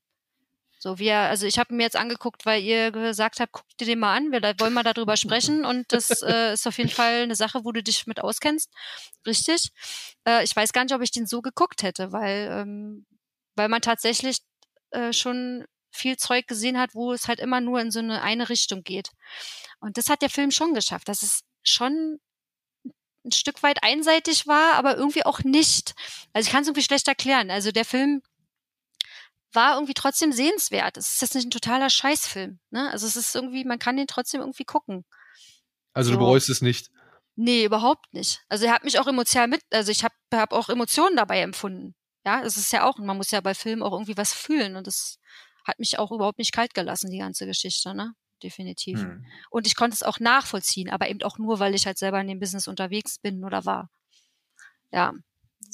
[0.87, 3.87] So wie er, also ich habe mir jetzt angeguckt, weil ihr gesagt habt, guck dir
[3.87, 7.23] den mal an, wir wollen mal darüber sprechen und das äh, ist auf jeden Fall
[7.23, 8.71] eine Sache, wo du dich mit auskennst.
[9.27, 9.71] Richtig.
[10.25, 13.05] Äh, ich weiß gar nicht, ob ich den so geguckt hätte, weil, ähm,
[13.57, 14.39] weil man tatsächlich
[14.93, 18.49] äh, schon viel Zeug gesehen hat, wo es halt immer nur in so eine eine
[18.49, 19.11] Richtung geht.
[19.81, 21.09] Und das hat der Film schon geschafft.
[21.09, 22.21] Das ist schon
[23.25, 25.97] ein Stück weit einseitig war, aber irgendwie auch nicht.
[26.33, 27.51] Also ich kann es irgendwie schlecht erklären.
[27.51, 28.23] Also der Film
[29.57, 30.97] war irgendwie trotzdem sehenswert.
[30.97, 32.61] Es ist jetzt nicht ein totaler Scheißfilm.
[32.71, 32.91] Ne?
[32.91, 35.05] Also es ist irgendwie, man kann den trotzdem irgendwie gucken.
[35.93, 36.15] Also so.
[36.15, 36.91] du bereust es nicht?
[37.35, 38.43] Nee, überhaupt nicht.
[38.49, 41.95] Also er hat mich auch emotional mit, also ich habe hab auch Emotionen dabei empfunden.
[42.25, 44.87] Ja, es ist ja auch, man muss ja bei Filmen auch irgendwie was fühlen und
[44.87, 45.19] das
[45.65, 48.15] hat mich auch überhaupt nicht kalt gelassen, die ganze Geschichte, ne?
[48.43, 49.01] definitiv.
[49.01, 49.25] Hm.
[49.51, 52.29] Und ich konnte es auch nachvollziehen, aber eben auch nur, weil ich halt selber in
[52.29, 53.91] dem Business unterwegs bin oder war.
[54.93, 55.13] Ja,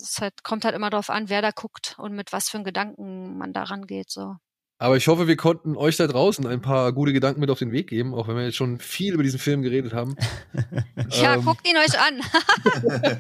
[0.01, 2.65] es halt, kommt halt immer darauf an, wer da guckt und mit was für einen
[2.65, 4.11] Gedanken man daran geht.
[4.11, 4.37] So.
[4.79, 7.71] Aber ich hoffe, wir konnten euch da draußen ein paar gute Gedanken mit auf den
[7.71, 10.17] Weg geben, auch wenn wir jetzt schon viel über diesen Film geredet haben.
[11.11, 11.45] ja, ähm.
[11.45, 13.19] guckt ihn euch an.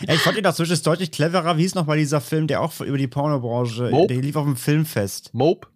[0.08, 1.56] ich fand ihn das deutlich cleverer.
[1.56, 4.12] Wie hieß nochmal dieser Film, der auch über die Pornobranche, Mope?
[4.12, 5.32] der lief auf dem Filmfest.
[5.32, 5.68] Mope?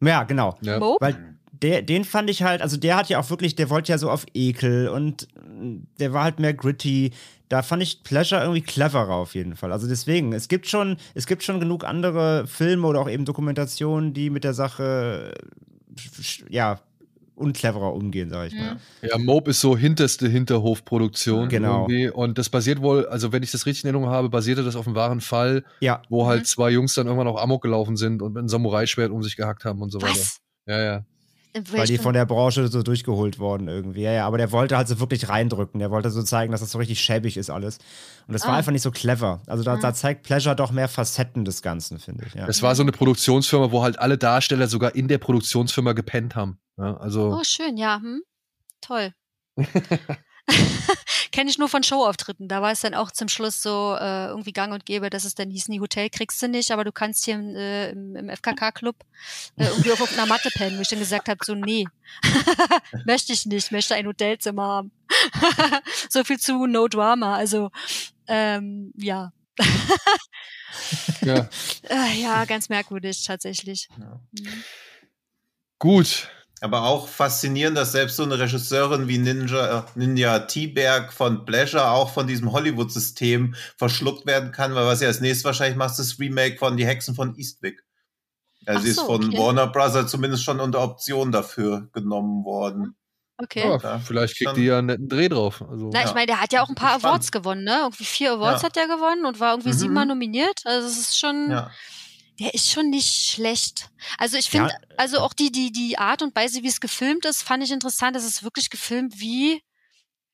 [0.00, 0.56] Ja, genau.
[0.62, 0.80] Ja.
[0.80, 1.04] Mope?
[1.04, 1.31] Weil
[1.62, 4.10] der, den fand ich halt, also der hat ja auch wirklich, der wollte ja so
[4.10, 5.28] auf Ekel und
[5.98, 7.12] der war halt mehr gritty.
[7.48, 9.72] Da fand ich Pleasure irgendwie cleverer auf jeden Fall.
[9.72, 14.12] Also deswegen, es gibt schon, es gibt schon genug andere Filme oder auch eben Dokumentationen,
[14.12, 15.34] die mit der Sache
[16.48, 16.80] ja
[17.34, 18.76] uncleverer umgehen, sag ich mal.
[19.02, 21.48] Ja, Mope ist so hinterste Hinterhofproduktion.
[21.48, 21.86] Genau.
[21.88, 22.10] Irgendwie.
[22.10, 24.86] Und das basiert wohl, also wenn ich das richtig in Erinnerung habe, basierte das auf
[24.86, 26.02] einem wahren Fall, ja.
[26.08, 26.44] wo halt mhm.
[26.44, 29.64] zwei Jungs dann irgendwann auch Amok gelaufen sind und mit einem Samurai-Schwert um sich gehackt
[29.64, 30.12] haben und so weiter.
[30.12, 30.40] Was?
[30.66, 31.04] Ja, ja.
[31.70, 34.02] Weil die von der Branche so durchgeholt worden irgendwie.
[34.02, 35.80] Ja, ja, aber der wollte halt so wirklich reindrücken.
[35.80, 37.78] Der wollte so zeigen, dass das so richtig schäbig ist alles.
[38.26, 38.48] Und das ah.
[38.48, 39.42] war einfach nicht so clever.
[39.46, 39.76] Also da, ah.
[39.76, 42.34] da, zeigt Pleasure doch mehr Facetten des Ganzen, finde ich.
[42.34, 42.48] Ja.
[42.48, 46.58] Es war so eine Produktionsfirma, wo halt alle Darsteller sogar in der Produktionsfirma gepennt haben.
[46.78, 48.00] Ja, also oh, schön, ja.
[48.00, 48.22] Hm?
[48.80, 49.12] Toll.
[51.32, 52.46] Kenne ich nur von Showauftritten.
[52.46, 55.34] Da war es dann auch zum Schluss so äh, irgendwie gang und gäbe, dass es
[55.34, 58.96] dann hieß, nie Hotel kriegst du nicht, aber du kannst hier äh, im, im FKK-Club
[59.56, 61.86] äh, irgendwie auf einer Matte pennen, wo ich dann gesagt habe, so nee,
[63.06, 64.92] möchte ich nicht, möchte ein Hotelzimmer haben.
[66.10, 67.36] so viel zu No Drama.
[67.36, 67.70] Also
[68.28, 69.32] ähm, ja.
[71.22, 71.48] ja.
[71.90, 73.88] Äh, ja, ganz merkwürdig tatsächlich.
[73.98, 74.20] Ja.
[74.32, 74.64] Mhm.
[75.78, 76.30] Gut,
[76.62, 81.90] aber auch faszinierend, dass selbst so eine Regisseurin wie Ninja, äh, Ninja T-Berg von Pleasure
[81.90, 85.98] auch von diesem Hollywood-System verschluckt werden kann, weil was sie als nächstes wahrscheinlich macht, ist
[85.98, 87.84] das Remake von Die Hexen von Eastwick.
[88.64, 89.38] Also Ach sie ist von okay.
[89.38, 92.94] Warner Brothers zumindest schon unter Option dafür genommen worden.
[93.38, 93.66] Okay.
[93.66, 95.64] Ja, vielleicht kriegt die ja einen netten Dreh drauf.
[95.68, 97.78] Also, Na, ich meine, der hat ja auch ein paar Awards gewonnen, ne?
[97.82, 98.68] Irgendwie vier Awards ja.
[98.68, 99.78] hat er gewonnen und war irgendwie mhm.
[99.78, 100.60] siebenmal nominiert.
[100.64, 101.50] Also es ist schon.
[102.40, 103.90] Der ist schon nicht schlecht.
[104.18, 104.96] Also ich finde, ja.
[104.96, 108.16] also auch die, die, die Art und Weise, wie es gefilmt ist, fand ich interessant.
[108.16, 109.62] Es ist wirklich gefilmt wie,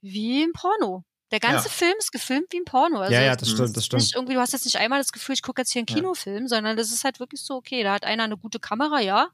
[0.01, 1.05] wie im Porno.
[1.31, 1.75] Der ganze ja.
[1.75, 3.01] Film ist gefilmt wie ein Porno.
[3.01, 4.03] Also ja, ja, das stimmt, das stimmt.
[4.03, 6.45] Nicht irgendwie, du hast jetzt nicht einmal das Gefühl, ich gucke jetzt hier einen Kinofilm,
[6.45, 6.49] ja.
[6.49, 9.29] sondern das ist halt wirklich so, okay, da hat einer eine gute Kamera, ja.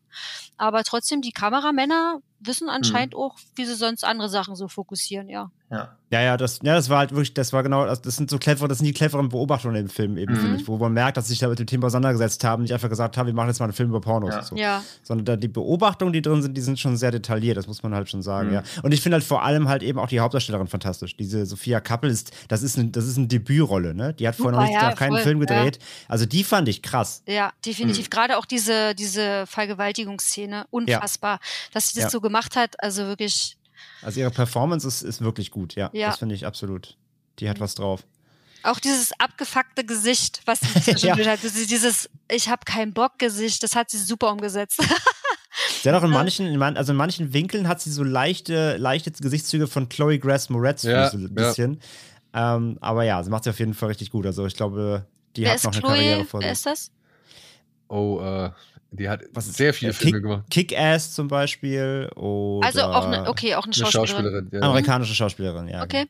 [0.56, 3.20] Aber trotzdem, die Kameramänner wissen anscheinend mhm.
[3.20, 5.50] auch, wie sie sonst andere Sachen so fokussieren, ja.
[5.70, 5.96] Ja.
[6.10, 8.68] Ja, ja, das, ja, das war halt wirklich, das war genau, das sind so clever,
[8.68, 10.38] das sind die cleveren Beobachtungen im Film eben, mhm.
[10.38, 12.72] finde ich, wo man merkt, dass sie sich da mit dem Thema auseinandergesetzt haben, nicht
[12.72, 14.38] einfach gesagt haben, wir machen jetzt mal einen Film über Pornos ja.
[14.38, 14.56] und so.
[14.56, 14.84] Ja.
[15.02, 18.08] Sondern die Beobachtungen, die drin sind, die sind schon sehr detailliert, das muss man halt
[18.08, 18.54] schon sagen, mhm.
[18.54, 18.62] ja.
[18.84, 21.16] Und ich finde halt vor allem halt eben auch die Hauptdarstellerin fantastisch.
[21.16, 24.14] Diese Sophia Kappel ist, das ist, ein, das ist eine Debütrolle, ne?
[24.14, 25.78] Die hat vorher noch, nicht, ja, keinen voll, Film gedreht.
[25.80, 26.10] Ja.
[26.10, 27.24] Also die fand ich krass.
[27.26, 28.06] Ja, definitiv.
[28.06, 28.10] Mhm.
[28.10, 31.40] Gerade auch diese, diese Vergewaltigungsszene, unfassbar,
[31.72, 33.56] dass sie das so gemacht hat, also wirklich
[34.02, 35.90] also ihre Performance ist, ist wirklich gut, ja.
[35.92, 36.08] ja.
[36.08, 36.96] Das finde ich absolut.
[37.38, 38.06] Die hat was drauf.
[38.62, 41.16] Auch dieses abgefuckte Gesicht, was sie ja.
[41.26, 41.40] hat.
[41.42, 44.82] Dieses Ich habe keinen Bock Gesicht, das hat sie super umgesetzt.
[45.82, 48.76] sie hat auch in manchen, in man, also in manchen Winkeln hat sie so leichte,
[48.76, 51.80] leichte Gesichtszüge von Chloe Grace Moretz ja, so ein bisschen.
[52.34, 52.56] Ja.
[52.56, 54.26] Ähm, aber ja, sie macht sie auf jeden Fall richtig gut.
[54.26, 55.06] Also ich glaube,
[55.36, 55.90] die Wer hat noch Chloe?
[55.92, 56.46] eine Karriere vor sich.
[56.46, 56.90] Wer ist das?
[57.88, 58.50] Oh, äh,
[58.96, 60.44] die hat Was sehr viele Kick, Filme gemacht.
[60.50, 62.10] Kick-Ass zum Beispiel.
[62.16, 64.06] Oder also auch eine, okay, auch eine Schauspielerin.
[64.06, 64.60] Eine Schauspielerin ja.
[64.60, 65.82] Amerikanische Schauspielerin, ja.
[65.82, 66.06] Okay.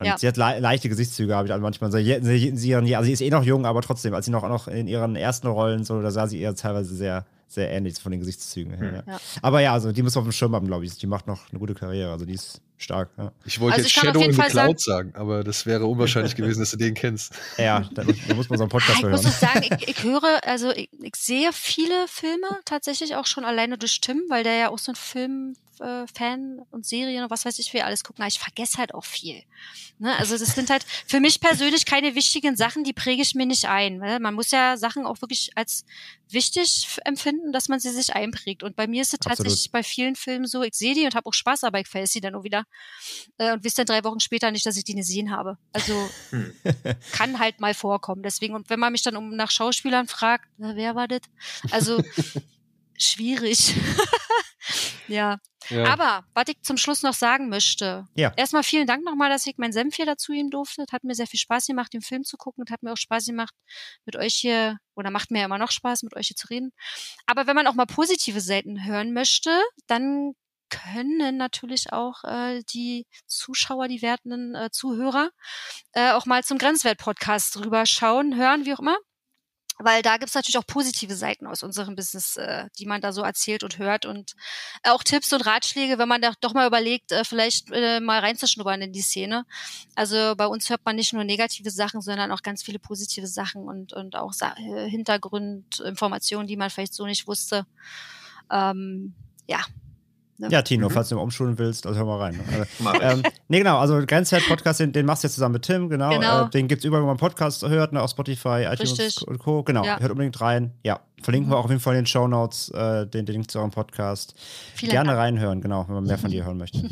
[0.00, 0.18] Und ja.
[0.18, 1.90] Sie hat le leichte Gesichtszüge, habe ich also manchmal.
[1.90, 4.68] Sie, sie, sie, also sie ist eh noch jung, aber trotzdem, als sie noch, noch
[4.68, 8.20] in ihren ersten Rollen so, da sah sie eher teilweise sehr, sehr ähnlich von den
[8.20, 9.04] Gesichtszügen her.
[9.06, 9.12] Ja.
[9.12, 9.20] Ja.
[9.42, 10.96] Aber ja, also die muss auf dem Schirm haben, glaube ich.
[10.98, 12.12] Die macht noch eine gute Karriere.
[12.12, 13.10] Also die ist stark.
[13.18, 13.32] Ja.
[13.44, 16.70] Ich wollte also jetzt Shadow in the Cloud sagen, aber das wäre unwahrscheinlich gewesen, dass
[16.70, 17.32] du den kennst.
[17.58, 19.14] Ja, da, da muss man so einen Podcast hören.
[19.14, 23.44] Ich muss sagen, ich, ich höre, also ich, ich, sehe viele Filme tatsächlich auch schon
[23.44, 27.30] alleine durch Tim, weil der ja auch so ein Film äh, Fan und Serien und
[27.30, 29.42] was weiß ich, wie alles gucken, aber ich vergesse halt auch viel.
[29.98, 30.16] Ne?
[30.16, 33.66] Also das sind halt für mich persönlich keine wichtigen Sachen, die präge ich mir nicht
[33.66, 33.98] ein.
[33.98, 34.20] Ne?
[34.20, 35.84] Man muss ja Sachen auch wirklich als
[36.30, 38.62] wichtig empfinden, dass man sie sich einprägt.
[38.62, 41.26] Und bei mir ist es tatsächlich bei vielen Filmen so, ich sehe die und habe
[41.26, 42.64] auch Spaß, aber ich vergesse sie dann auch wieder.
[43.38, 45.58] Äh, und wisst dann drei Wochen später nicht, dass ich die nicht gesehen habe.
[45.72, 46.54] Also hm.
[47.12, 48.22] kann halt mal vorkommen.
[48.22, 51.22] Deswegen, und wenn man mich dann um nach Schauspielern fragt, na, wer war das?
[51.70, 52.02] Also
[52.96, 53.74] schwierig.
[55.08, 55.38] Ja.
[55.68, 55.84] ja.
[55.84, 58.06] Aber was ich zum Schluss noch sagen möchte.
[58.14, 58.32] Ja.
[58.36, 60.84] Erstmal vielen Dank nochmal, dass ich mein Senf hier dazu geben durfte.
[60.90, 62.62] Hat mir sehr viel Spaß gemacht, den Film zu gucken.
[62.62, 63.54] Und hat mir auch Spaß gemacht,
[64.04, 66.70] mit euch hier, oder macht mir ja immer noch Spaß, mit euch hier zu reden.
[67.26, 69.50] Aber wenn man auch mal positive Seiten hören möchte,
[69.86, 70.34] dann
[70.70, 75.30] können natürlich auch äh, die Zuschauer, die wertenden äh, Zuhörer
[75.92, 78.98] äh, auch mal zum Grenzwert-Podcast drüber schauen, hören, wie auch immer
[79.78, 83.22] weil da gibt's natürlich auch positive Seiten aus unserem Business, äh, die man da so
[83.22, 84.34] erzählt und hört und
[84.82, 88.82] auch Tipps und Ratschläge, wenn man da doch mal überlegt, äh, vielleicht äh, mal reinzuschnuppern
[88.82, 89.44] in die Szene.
[89.94, 93.68] Also bei uns hört man nicht nur negative Sachen, sondern auch ganz viele positive Sachen
[93.68, 97.66] und, und auch Sa äh, Hintergrundinformationen, die man vielleicht so nicht wusste.
[98.50, 99.14] Ähm,
[99.46, 99.60] ja,
[100.40, 100.48] Ne?
[100.52, 100.92] Ja, Tino, mhm.
[100.92, 102.36] falls du mal umschulen willst, also hör mal rein.
[102.36, 102.66] Ne?
[103.02, 106.10] ähm, nee, genau, also Grenzwert-Podcast, den, den, machst du jetzt zusammen mit Tim, genau.
[106.10, 106.46] genau.
[106.46, 109.26] Äh, den gibt es überall, wo man Podcast hört, ne, auf Spotify, iTunes Richtig.
[109.26, 109.64] und Co.
[109.64, 109.98] Genau, ja.
[109.98, 110.74] hört unbedingt rein.
[110.84, 111.54] Ja, verlinken mhm.
[111.54, 113.72] wir auch auf jeden Fall in den Show Notes äh, den, den Link zu eurem
[113.72, 114.36] Podcast.
[114.74, 115.18] Vielen Gerne Dank.
[115.18, 116.88] reinhören, genau, wenn man mehr von dir hören möchte.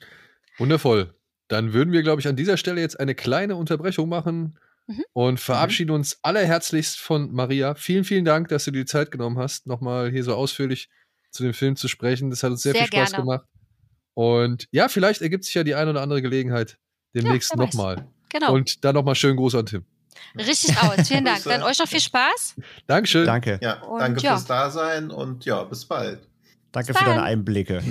[0.58, 1.12] Wundervoll.
[1.48, 4.56] Dann würden wir, glaube ich, an dieser Stelle jetzt eine kleine Unterbrechung machen
[4.86, 5.02] mhm.
[5.12, 5.96] und verabschieden mhm.
[5.96, 7.74] uns allerherzlichst von Maria.
[7.74, 10.88] Vielen, vielen Dank, dass du dir die Zeit genommen hast, nochmal hier so ausführlich
[11.34, 12.30] zu dem Film zu sprechen.
[12.30, 13.24] Das hat uns sehr, sehr viel Spaß gerne.
[13.24, 13.46] gemacht.
[14.14, 16.78] Und ja, vielleicht ergibt sich ja die eine oder andere Gelegenheit
[17.14, 18.06] demnächst ja, nochmal.
[18.30, 18.52] Genau.
[18.52, 19.84] Und dann nochmal schönen Gruß an Tim.
[20.36, 21.08] Richtig aus.
[21.08, 21.42] Vielen Dank.
[21.44, 22.54] Dann euch noch viel Spaß.
[22.86, 23.26] Dankeschön.
[23.26, 23.58] Danke.
[23.60, 24.32] Ja, danke ja.
[24.32, 26.28] fürs Dasein und ja, bis bald.
[26.70, 27.82] Danke bis für deine Einblicke.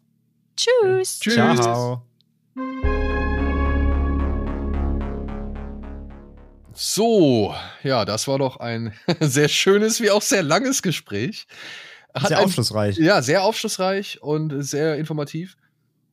[0.56, 1.20] Tschüss.
[1.20, 1.34] Tschüss.
[1.34, 2.02] Ciao.
[6.72, 11.46] So, ja, das war doch ein sehr schönes wie auch sehr langes Gespräch.
[12.16, 12.98] Hat sehr aufschlussreich.
[12.98, 15.56] Ein, ja, sehr aufschlussreich und sehr informativ.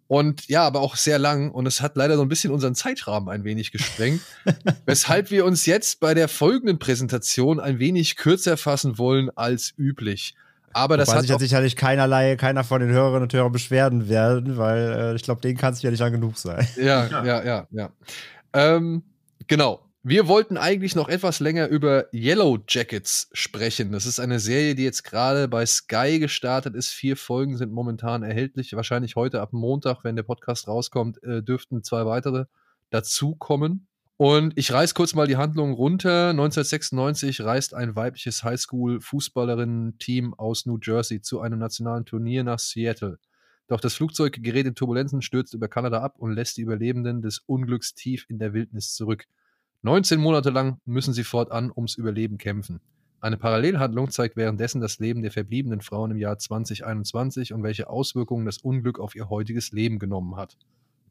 [0.07, 1.49] Und ja, aber auch sehr lang.
[1.51, 4.21] Und es hat leider so ein bisschen unseren Zeitrahmen ein wenig gesprengt.
[4.85, 10.35] weshalb wir uns jetzt bei der folgenden Präsentation ein wenig kürzer fassen wollen als üblich.
[10.73, 14.09] Aber das Wobei hat sich jetzt sicherlich keinerlei, keiner von den Hörerinnen und Hörern beschweren
[14.09, 16.67] werden, weil äh, ich glaube, denen kann es ja nicht lang genug sein.
[16.75, 17.67] Ja, ja, ja, ja.
[17.71, 17.89] ja.
[18.53, 19.03] Ähm,
[19.47, 19.79] genau.
[20.05, 23.93] Wir wollten eigentlich noch etwas länger über Yellow Jackets sprechen.
[23.93, 26.89] Das ist eine Serie, die jetzt gerade bei Sky gestartet ist.
[26.89, 28.75] Vier Folgen sind momentan erhältlich.
[28.75, 32.47] Wahrscheinlich heute ab Montag, wenn der Podcast rauskommt, äh, dürften zwei weitere
[32.89, 33.87] dazukommen.
[34.17, 36.31] Und ich reiß kurz mal die Handlung runter.
[36.31, 43.19] 1996 reist ein weibliches Highschool-Fußballerinnen-Team aus New Jersey zu einem nationalen Turnier nach Seattle.
[43.69, 47.39] Doch das Flugzeug gerät in Turbulenzen, stürzt über Kanada ab und lässt die Überlebenden des
[47.39, 49.27] Unglücks tief in der Wildnis zurück.
[49.83, 52.79] 19 Monate lang müssen sie fortan ums Überleben kämpfen.
[53.19, 58.45] Eine Parallelhandlung zeigt währenddessen das Leben der verbliebenen Frauen im Jahr 2021 und welche Auswirkungen
[58.45, 60.57] das Unglück auf ihr heutiges Leben genommen hat.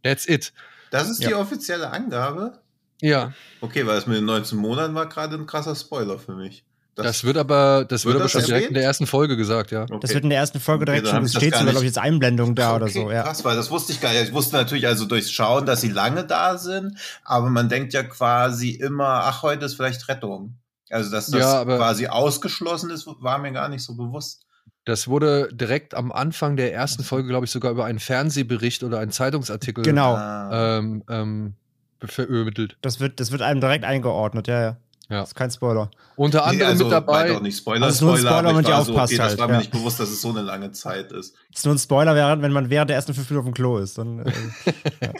[0.02, 0.52] That's it.
[0.90, 1.28] Das ist ja.
[1.28, 2.60] die offizielle Angabe?
[3.00, 3.32] Ja.
[3.60, 6.64] Okay, weil es mit den 19 Monaten war gerade ein krasser Spoiler für mich.
[6.94, 9.70] Das, das, wird aber, das wird, wird aber schon direkt in der ersten Folge gesagt,
[9.70, 9.84] ja.
[9.84, 9.98] Okay.
[10.00, 11.98] Das wird in der ersten Folge direkt okay, schon, es steht sogar, glaube ich, jetzt
[11.98, 13.22] Einblendung da okay, oder so, ja.
[13.22, 14.24] Krass, weil das wusste ich gar nicht.
[14.24, 18.02] Ich wusste natürlich also durchs Schauen, dass sie lange da sind, aber man denkt ja
[18.02, 20.58] quasi immer, ach, heute ist vielleicht Rettung.
[20.90, 24.44] Also, dass das ja, quasi ausgeschlossen ist, war mir gar nicht so bewusst.
[24.84, 28.98] Das wurde direkt am Anfang der ersten Folge, glaube ich, sogar über einen Fernsehbericht oder
[28.98, 30.18] einen Zeitungsartikel genau.
[30.52, 31.54] ähm, ähm,
[32.00, 32.76] vermittelt.
[32.82, 34.76] Das wird, das wird einem direkt eingeordnet, ja, ja.
[35.12, 35.20] Ja.
[35.20, 35.90] Das ist kein Spoiler.
[36.16, 37.28] Unter anderem nee, also, mit dabei.
[37.28, 39.12] Doch nicht Spoiler, also Spoiler, Spoiler wenn man die aufpasst.
[39.12, 39.32] So, okay, halt.
[39.32, 41.34] Das war mir nicht bewusst, dass es so eine lange Zeit ist.
[41.50, 43.76] Das ist nur ein Spoiler, wenn man während der ersten fünf Minuten auf dem Klo
[43.76, 43.98] ist.
[43.98, 44.32] Dann, äh,
[45.02, 45.12] ja.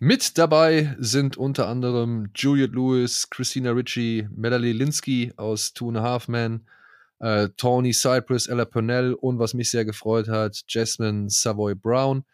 [0.00, 6.02] Mit dabei sind unter anderem Juliette Lewis, Christina Ritchie, Melanie Linsky aus Two and a
[6.02, 6.66] Half Men,
[7.20, 12.24] äh, Tony Cypress, Ella Purnell und was mich sehr gefreut hat, Jasmine Savoy Brown.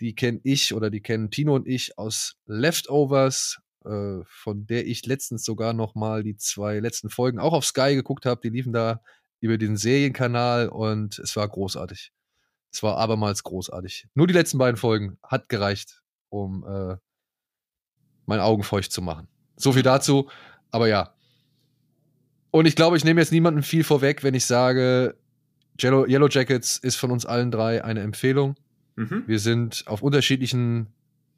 [0.00, 5.06] Die kenne ich oder die kennen Tino und ich aus Leftovers äh, von der ich
[5.06, 8.40] letztens sogar noch mal die zwei letzten Folgen auch auf Sky geguckt habe.
[8.42, 9.00] Die liefen da
[9.40, 12.12] über den Serienkanal und es war großartig.
[12.72, 14.08] Es war abermals großartig.
[14.14, 16.96] Nur die letzten beiden Folgen hat gereicht, um äh,
[18.26, 19.28] mein Augen feucht zu machen.
[19.56, 20.28] So viel dazu.
[20.70, 21.14] Aber ja.
[22.50, 25.16] Und ich glaube, ich nehme jetzt niemandem viel vorweg, wenn ich sage,
[25.80, 28.56] Yellow, Yellow Jackets ist von uns allen drei eine Empfehlung.
[28.96, 29.24] Mhm.
[29.26, 30.88] Wir sind auf unterschiedlichen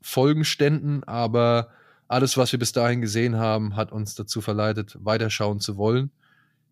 [0.00, 1.70] Folgenständen, aber
[2.10, 6.10] alles, was wir bis dahin gesehen haben, hat uns dazu verleitet, weiterschauen zu wollen.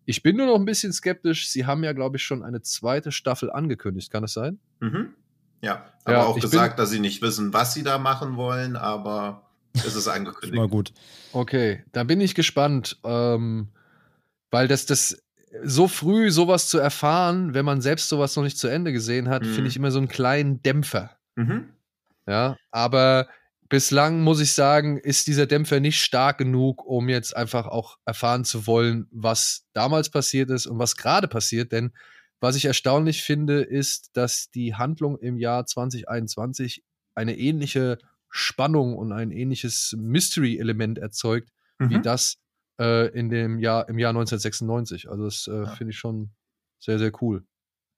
[0.03, 1.49] Ich bin nur noch ein bisschen skeptisch.
[1.49, 4.11] Sie haben ja, glaube ich, schon eine zweite Staffel angekündigt.
[4.11, 4.59] Kann es sein?
[4.81, 5.13] Mhm.
[5.61, 9.49] Ja, aber ja, auch gesagt, dass sie nicht wissen, was sie da machen wollen, aber
[9.73, 10.55] es ist angekündigt.
[10.55, 10.91] Mal gut.
[11.31, 13.69] Okay, da bin ich gespannt, ähm,
[14.51, 15.23] weil das, das
[15.63, 19.43] so früh sowas zu erfahren, wenn man selbst sowas noch nicht zu Ende gesehen hat,
[19.43, 19.53] mhm.
[19.53, 21.11] finde ich immer so einen kleinen Dämpfer.
[21.35, 21.69] Mhm.
[22.27, 23.27] Ja, aber
[23.69, 28.43] bislang muss ich sagen, ist dieser Dämpfer nicht stark genug, um jetzt einfach auch erfahren
[28.43, 31.71] zu wollen, was damals passiert ist und was gerade passiert.
[31.71, 31.91] Denn
[32.41, 36.83] was ich erstaunlich finde, ist, dass die Handlung im Jahr 2021
[37.15, 41.89] eine ähnliche Spannung und ein ähnliches Mystery-Element erzeugt, mhm.
[41.89, 42.37] wie das
[42.79, 45.09] äh, in dem Jahr, im Jahr 1996.
[45.09, 45.65] Also das äh, ja.
[45.75, 46.31] finde ich schon
[46.79, 47.43] sehr, sehr cool.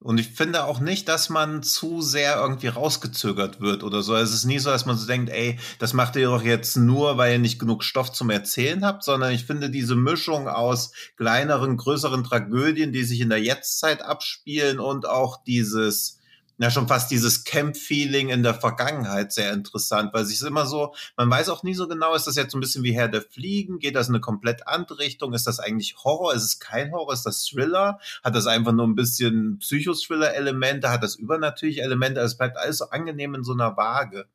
[0.03, 4.15] Und ich finde auch nicht, dass man zu sehr irgendwie rausgezögert wird oder so.
[4.15, 7.17] Es ist nie so, dass man so denkt, ey, das macht ihr doch jetzt nur,
[7.17, 11.77] weil ihr nicht genug Stoff zum Erzählen habt, sondern ich finde diese Mischung aus kleineren,
[11.77, 16.20] größeren Tragödien, die sich in der Jetztzeit abspielen und auch dieses,
[16.61, 21.29] ja schon fast dieses Camp-Feeling in der Vergangenheit sehr interessant, weil es immer so, man
[21.29, 23.79] weiß auch nie so genau, ist das jetzt so ein bisschen wie Herr der Fliegen,
[23.79, 27.13] geht das in eine komplett andere Richtung, ist das eigentlich Horror, ist es kein Horror,
[27.13, 32.33] ist das Thriller, hat das einfach nur ein bisschen Psychothriller-Elemente, hat das übernatürliche Elemente, also
[32.33, 34.27] es bleibt alles so angenehm in so einer Waage.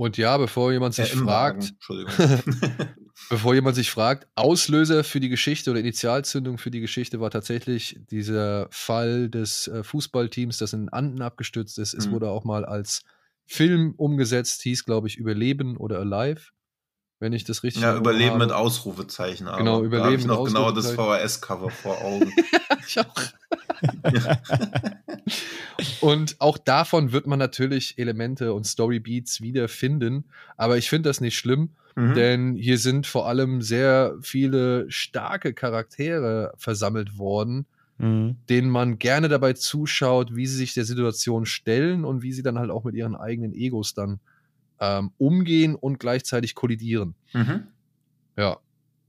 [0.00, 1.74] Und ja, bevor jemand sich äh, fragt,
[3.28, 8.00] bevor jemand sich fragt, Auslöser für die Geschichte oder Initialzündung für die Geschichte war tatsächlich
[8.10, 11.92] dieser Fall des äh, Fußballteams, das in Anden abgestürzt ist.
[11.92, 11.98] Mhm.
[12.00, 13.02] Es wurde auch mal als
[13.44, 16.48] Film umgesetzt, hieß, glaube ich, Überleben oder Alive.
[17.20, 18.46] Wenn ich das richtig Ja, Überleben habe.
[18.46, 19.46] mit Ausrufezeichen.
[19.46, 22.32] Aber genau, Überleben da habe ich noch genau das VHS-Cover vor Augen.
[22.86, 23.14] ich auch.
[26.00, 30.24] und auch davon wird man natürlich Elemente und Storybeats wiederfinden.
[30.56, 32.14] Aber ich finde das nicht schlimm, mhm.
[32.14, 37.66] denn hier sind vor allem sehr viele starke Charaktere versammelt worden,
[37.98, 38.36] mhm.
[38.48, 42.58] denen man gerne dabei zuschaut, wie sie sich der Situation stellen und wie sie dann
[42.58, 44.20] halt auch mit ihren eigenen Egos dann
[44.80, 47.14] ähm, umgehen und gleichzeitig kollidieren.
[47.32, 47.68] Mhm.
[48.36, 48.58] Ja.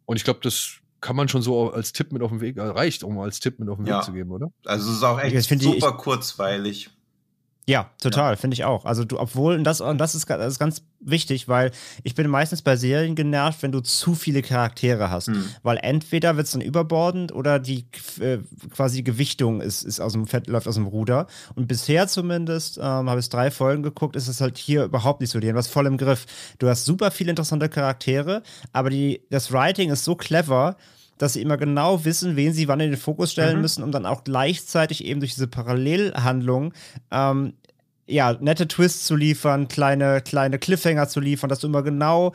[0.05, 2.61] Und ich glaube, das kann man schon so als Tipp mit auf den Weg, äh,
[2.61, 3.97] reicht, um als Tipp mit auf den ja.
[3.97, 4.51] Weg zu geben, oder?
[4.65, 6.91] Also es ist auch echt super ich, kurzweilig.
[7.71, 8.35] Ja, total, ja.
[8.35, 8.83] finde ich auch.
[8.83, 11.71] Also du, obwohl, und das, und das ist, das ist ganz wichtig, weil
[12.03, 15.29] ich bin meistens bei Serien genervt, wenn du zu viele Charaktere hast.
[15.29, 15.45] Mhm.
[15.63, 17.85] Weil entweder wird es dann überbordend oder die
[18.19, 18.39] äh,
[18.75, 21.27] quasi Gewichtung ist, ist aus dem Fett, läuft aus dem Ruder.
[21.55, 25.29] Und bisher zumindest, ähm, habe ich drei Folgen geguckt, ist es halt hier überhaupt nicht
[25.29, 25.39] so.
[25.39, 26.25] Die haben was voll im Griff.
[26.59, 28.43] Du hast super viele interessante Charaktere,
[28.73, 30.75] aber die, das Writing ist so clever,
[31.21, 33.61] dass sie immer genau wissen, wen sie wann in den Fokus stellen mhm.
[33.61, 36.73] müssen, um dann auch gleichzeitig eben durch diese Parallelhandlung
[37.11, 37.53] ähm,
[38.11, 42.33] ja, nette Twists zu liefern, kleine, kleine Cliffhanger zu liefern, dass du immer genau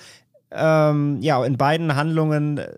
[0.52, 2.72] ähm, ja, in beiden Handlungen, äh,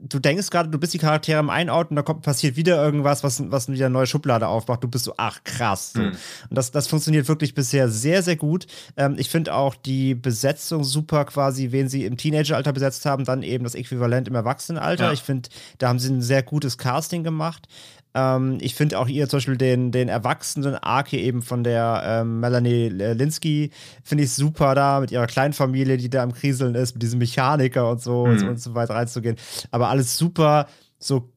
[0.00, 3.24] du denkst gerade, du bist die Charaktere im Einort und da kommt, passiert wieder irgendwas,
[3.24, 4.84] was, was wieder eine neue Schublade aufmacht.
[4.84, 5.94] Du bist so, ach krass.
[5.96, 6.12] Mhm.
[6.48, 8.66] Und das, das funktioniert wirklich bisher sehr, sehr gut.
[8.96, 13.42] Ähm, ich finde auch die Besetzung super quasi, wen sie im Teenageralter besetzt haben, dann
[13.42, 15.06] eben das Äquivalent im Erwachsenenalter.
[15.06, 15.12] Ja.
[15.12, 15.48] Ich finde,
[15.78, 17.66] da haben sie ein sehr gutes Casting gemacht.
[18.14, 22.02] Ähm, ich finde auch ihr zum Beispiel den, den erwachsenen Arc hier eben von der
[22.04, 23.70] ähm, Melanie Linsky,
[24.02, 27.18] finde ich super da, mit ihrer kleinen Familie, die da am Kriseln ist, mit diesem
[27.18, 28.32] Mechaniker und so, mhm.
[28.32, 29.36] und so und so weiter reinzugehen.
[29.70, 30.68] Aber alles super,
[30.98, 31.30] so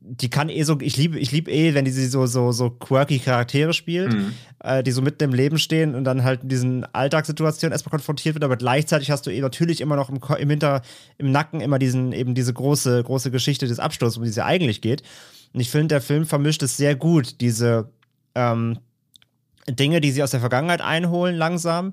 [0.00, 3.18] die kann eh so, ich liebe, ich liebe eh, wenn die so, so, so quirky
[3.18, 4.32] Charaktere spielt, mhm.
[4.60, 8.34] äh, die so mitten im Leben stehen und dann halt in diesen Alltagssituationen erstmal konfrontiert
[8.34, 10.82] wird, aber gleichzeitig hast du eh natürlich immer noch im, im Hinter,
[11.18, 14.46] im Nacken immer diesen, eben diese große, große Geschichte des Absturzes, um die es ja
[14.46, 15.02] eigentlich geht.
[15.52, 17.90] Und ich finde, der Film vermischt es sehr gut, diese
[18.34, 18.78] ähm,
[19.68, 21.92] Dinge, die sie aus der Vergangenheit einholen, langsam,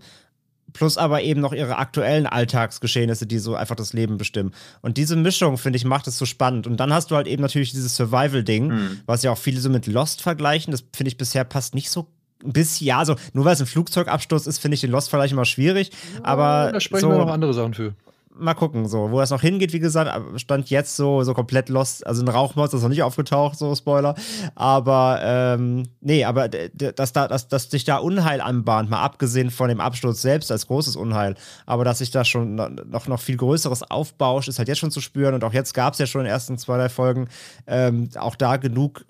[0.73, 4.53] plus aber eben noch ihre aktuellen Alltagsgeschehnisse, die so einfach das Leben bestimmen.
[4.81, 6.67] Und diese Mischung, finde ich, macht es so spannend.
[6.67, 8.99] Und dann hast du halt eben natürlich dieses Survival-Ding, mhm.
[9.05, 10.71] was ja auch viele so mit Lost vergleichen.
[10.71, 12.07] Das finde ich bisher passt nicht so
[12.43, 15.91] bis ja, also nur weil es ein Flugzeugabsturz ist, finde ich den Lost-Vergleich immer schwierig.
[16.21, 17.95] Aber da sprechen so, wir noch andere Sachen für
[18.37, 22.05] mal gucken, so, wo das noch hingeht, wie gesagt, stand jetzt so, so komplett lost,
[22.05, 24.15] also ein Rauchmonster ist noch nicht aufgetaucht, so Spoiler.
[24.55, 29.69] Aber ähm, nee, aber dass da, dass, dass sich da Unheil anbahnt, mal abgesehen von
[29.69, 31.35] dem Absturz selbst als großes Unheil,
[31.65, 35.01] aber dass sich da schon noch, noch viel Größeres aufbauscht, ist halt jetzt schon zu
[35.01, 35.33] spüren.
[35.33, 37.27] Und auch jetzt gab es ja schon in den ersten zwei, drei Folgen
[37.67, 39.05] ähm, auch da genug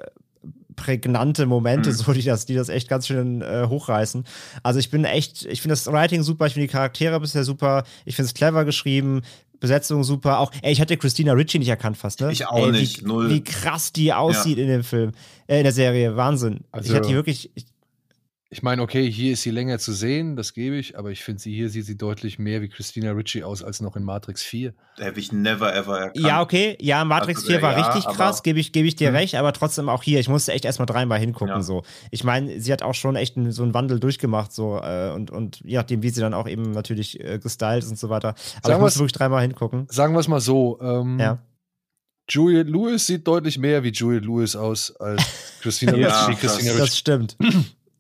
[0.76, 1.96] prägnante Momente, mhm.
[1.96, 4.24] so die das, die das echt ganz schön äh, hochreißen.
[4.64, 7.84] Also ich bin echt, ich finde das Writing super, ich finde die Charaktere bisher super,
[8.06, 9.22] ich finde es clever geschrieben,
[9.60, 10.40] Besetzung super.
[10.40, 12.32] Auch, ey, ich hatte Christina Ritchie nicht erkannt fast, ne?
[12.32, 13.30] Ich auch ey, nicht, wie, null.
[13.30, 14.64] Wie krass die aussieht ja.
[14.64, 15.12] in dem Film,
[15.48, 16.62] äh, in der Serie, Wahnsinn.
[16.72, 17.66] Also, ich hatte die wirklich, ich,
[18.56, 21.42] ich meine, okay, hier ist sie länger zu sehen, das gebe ich, aber ich finde
[21.42, 24.74] sie hier sieht sie deutlich mehr wie Christina Ritchie aus als noch in Matrix 4.
[24.98, 26.26] Habe ich never ever erkannt.
[26.26, 29.10] Ja, okay, ja, Matrix also, 4 war ja, richtig krass, gebe ich, geb ich dir
[29.10, 29.18] mhm.
[29.18, 31.56] recht, aber trotzdem auch hier, ich musste echt erstmal dreimal hingucken.
[31.56, 31.62] Ja.
[31.62, 31.84] So.
[32.12, 35.60] Ich meine, sie hat auch schon echt so einen Wandel durchgemacht, so äh, und, und
[35.66, 38.30] je nachdem, wie sie dann auch eben natürlich äh, gestylt ist und so weiter.
[38.30, 39.86] Aber sagen ich musste wirklich dreimal hingucken.
[39.90, 41.40] Sagen wir es mal so, ähm, ja.
[42.30, 45.22] Juliet Lewis sieht deutlich mehr wie Juliet Lewis aus als
[45.62, 46.40] Christina Ritchie.
[46.40, 47.36] Christina das, das stimmt.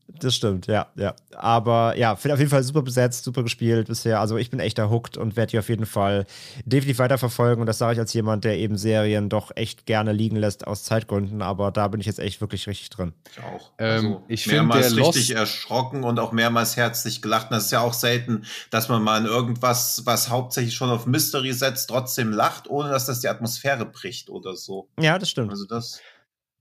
[0.07, 1.15] Das stimmt, ja, ja.
[1.35, 4.19] Aber ja, finde auf jeden Fall super besetzt, super gespielt bisher.
[4.19, 6.25] Also ich bin echt hooked und werde die auf jeden Fall
[6.63, 7.61] definitiv weiterverfolgen.
[7.61, 10.83] Und das sage ich als jemand, der eben Serien doch echt gerne liegen lässt aus
[10.83, 11.41] Zeitgründen.
[11.41, 13.13] Aber da bin ich jetzt echt wirklich richtig drin.
[13.31, 13.71] Ich auch.
[13.79, 17.49] Ähm, also ich mehrmals richtig erschrocken und auch mehrmals herzlich gelacht.
[17.49, 21.07] Und das ist ja auch selten, dass man mal in irgendwas, was hauptsächlich schon auf
[21.07, 24.87] Mystery setzt, trotzdem lacht, ohne dass das die Atmosphäre bricht oder so.
[24.99, 25.49] Ja, das stimmt.
[25.49, 25.99] Also das.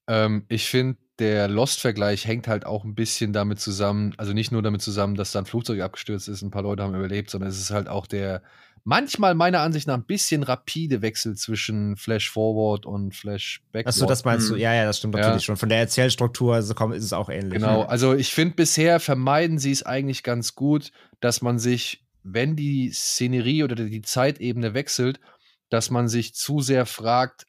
[0.06, 4.62] Ähm, ich finde der Lost-Vergleich hängt halt auch ein bisschen damit zusammen, also nicht nur
[4.62, 7.58] damit zusammen, dass da ein Flugzeug abgestürzt ist, ein paar Leute haben überlebt, sondern es
[7.58, 8.42] ist halt auch der
[8.84, 13.94] manchmal meiner Ansicht nach ein bisschen rapide Wechsel zwischen Flash Forward und Flash Backward.
[13.94, 14.54] Achso, das meinst du?
[14.54, 14.60] Hm.
[14.60, 15.40] Ja, ja, das stimmt natürlich ja.
[15.40, 15.56] schon.
[15.56, 17.54] Von der Erzählstruktur also komm, ist es auch ähnlich.
[17.54, 22.56] Genau, also ich finde bisher vermeiden sie es eigentlich ganz gut, dass man sich, wenn
[22.56, 25.18] die Szenerie oder die Zeitebene wechselt,
[25.70, 27.46] dass man sich zu sehr fragt,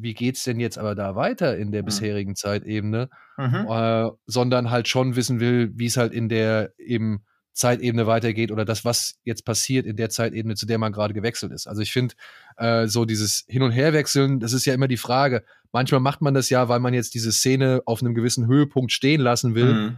[0.00, 1.86] wie geht's denn jetzt aber da weiter in der mhm.
[1.86, 3.66] bisherigen Zeitebene, mhm.
[3.68, 8.64] äh, sondern halt schon wissen will, wie es halt in der eben Zeitebene weitergeht oder
[8.64, 11.66] das, was jetzt passiert in der Zeitebene, zu der man gerade gewechselt ist.
[11.66, 12.14] Also ich finde,
[12.56, 15.44] äh, so dieses Hin- und Herwechseln, das ist ja immer die Frage.
[15.72, 19.20] Manchmal macht man das ja, weil man jetzt diese Szene auf einem gewissen Höhepunkt stehen
[19.20, 19.74] lassen will.
[19.74, 19.96] Mhm.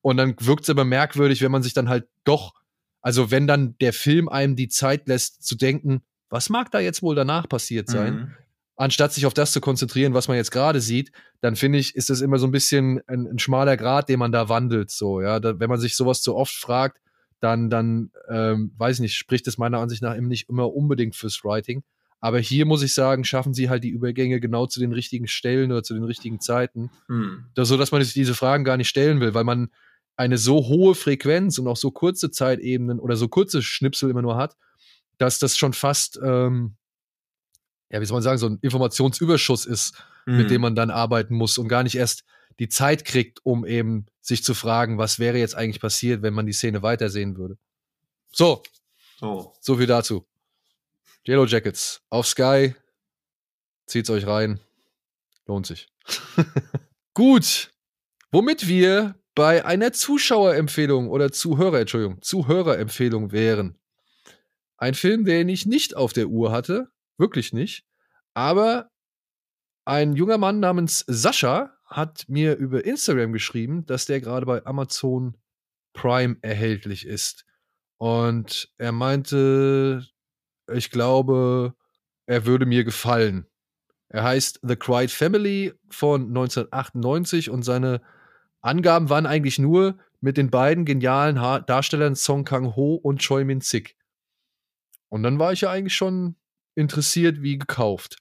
[0.00, 2.54] Und dann wirkt es aber merkwürdig, wenn man sich dann halt doch,
[3.02, 7.02] also wenn dann der Film einem die Zeit lässt zu denken, was mag da jetzt
[7.02, 8.34] wohl danach passiert sein, mhm.
[8.82, 12.10] Anstatt sich auf das zu konzentrieren, was man jetzt gerade sieht, dann finde ich, ist
[12.10, 14.90] das immer so ein bisschen ein, ein, schmaler Grad, den man da wandelt.
[14.90, 16.98] So, ja, da, wenn man sich sowas zu oft fragt,
[17.38, 21.14] dann, dann, ähm, weiß ich nicht, spricht es meiner Ansicht nach eben nicht immer unbedingt
[21.14, 21.84] fürs Writing.
[22.18, 25.70] Aber hier muss ich sagen, schaffen sie halt die Übergänge genau zu den richtigen Stellen
[25.70, 26.90] oder zu den richtigen Zeiten.
[27.06, 27.44] Hm.
[27.54, 29.70] Das, so dass man sich diese Fragen gar nicht stellen will, weil man
[30.16, 34.36] eine so hohe Frequenz und auch so kurze Zeitebenen oder so kurze Schnipsel immer nur
[34.36, 34.56] hat,
[35.18, 36.76] dass das schon fast, ähm,
[37.92, 39.94] ja, wie soll man sagen, so ein Informationsüberschuss ist,
[40.24, 40.38] hm.
[40.38, 42.24] mit dem man dann arbeiten muss und gar nicht erst
[42.58, 46.46] die Zeit kriegt, um eben sich zu fragen, was wäre jetzt eigentlich passiert, wenn man
[46.46, 47.58] die Szene weitersehen würde.
[48.32, 48.62] So.
[49.18, 50.26] So, so viel dazu.
[51.26, 52.74] Yellow Jackets auf Sky.
[53.86, 54.58] Zieht's euch rein.
[55.46, 55.88] Lohnt sich.
[57.14, 57.70] Gut.
[58.30, 63.78] Womit wir bei einer Zuschauerempfehlung oder Zuhörer, Entschuldigung, Zuhörerempfehlung wären.
[64.78, 66.88] Ein Film, den ich nicht auf der Uhr hatte.
[67.22, 67.84] Wirklich nicht.
[68.34, 68.90] Aber
[69.84, 75.36] ein junger Mann namens Sascha hat mir über Instagram geschrieben, dass der gerade bei Amazon
[75.92, 77.46] Prime erhältlich ist.
[77.96, 80.04] Und er meinte,
[80.72, 81.76] ich glaube,
[82.26, 83.46] er würde mir gefallen.
[84.08, 88.02] Er heißt The Quiet Family von 1998 und seine
[88.62, 93.96] Angaben waren eigentlich nur mit den beiden genialen Darstellern Song Kang-ho und Choi Min-sik.
[95.08, 96.34] Und dann war ich ja eigentlich schon
[96.74, 98.16] interessiert wie gekauft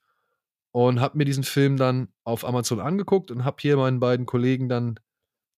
[0.71, 4.69] und habe mir diesen Film dann auf Amazon angeguckt und habe hier meinen beiden Kollegen
[4.69, 4.99] dann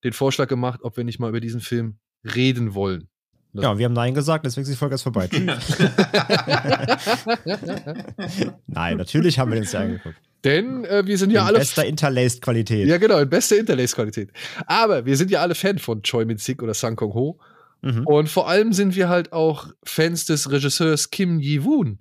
[0.04, 3.08] den Vorschlag gemacht, ob wir nicht mal über diesen Film reden wollen.
[3.54, 5.30] Ja, wir haben Nein gesagt, deswegen ist die Folge erst vorbei.
[8.68, 10.16] Nein, natürlich haben wir den ja angeguckt.
[10.44, 11.60] Denn äh, wir sind ja in alle.
[11.60, 12.88] bester Interlaced-Qualität.
[12.88, 14.32] Ja, genau, in bester Interlaced-Qualität.
[14.66, 17.40] Aber wir sind ja alle Fan von Choi Min-sik oder Sang Kong-ho.
[17.82, 18.06] Mhm.
[18.06, 22.00] Und vor allem sind wir halt auch Fans des Regisseurs Kim Ji-woon.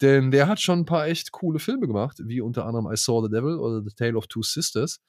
[0.00, 3.22] Denn der hat schon ein paar echt coole Filme gemacht, wie unter anderem I Saw
[3.22, 5.00] the Devil oder The Tale of Two Sisters.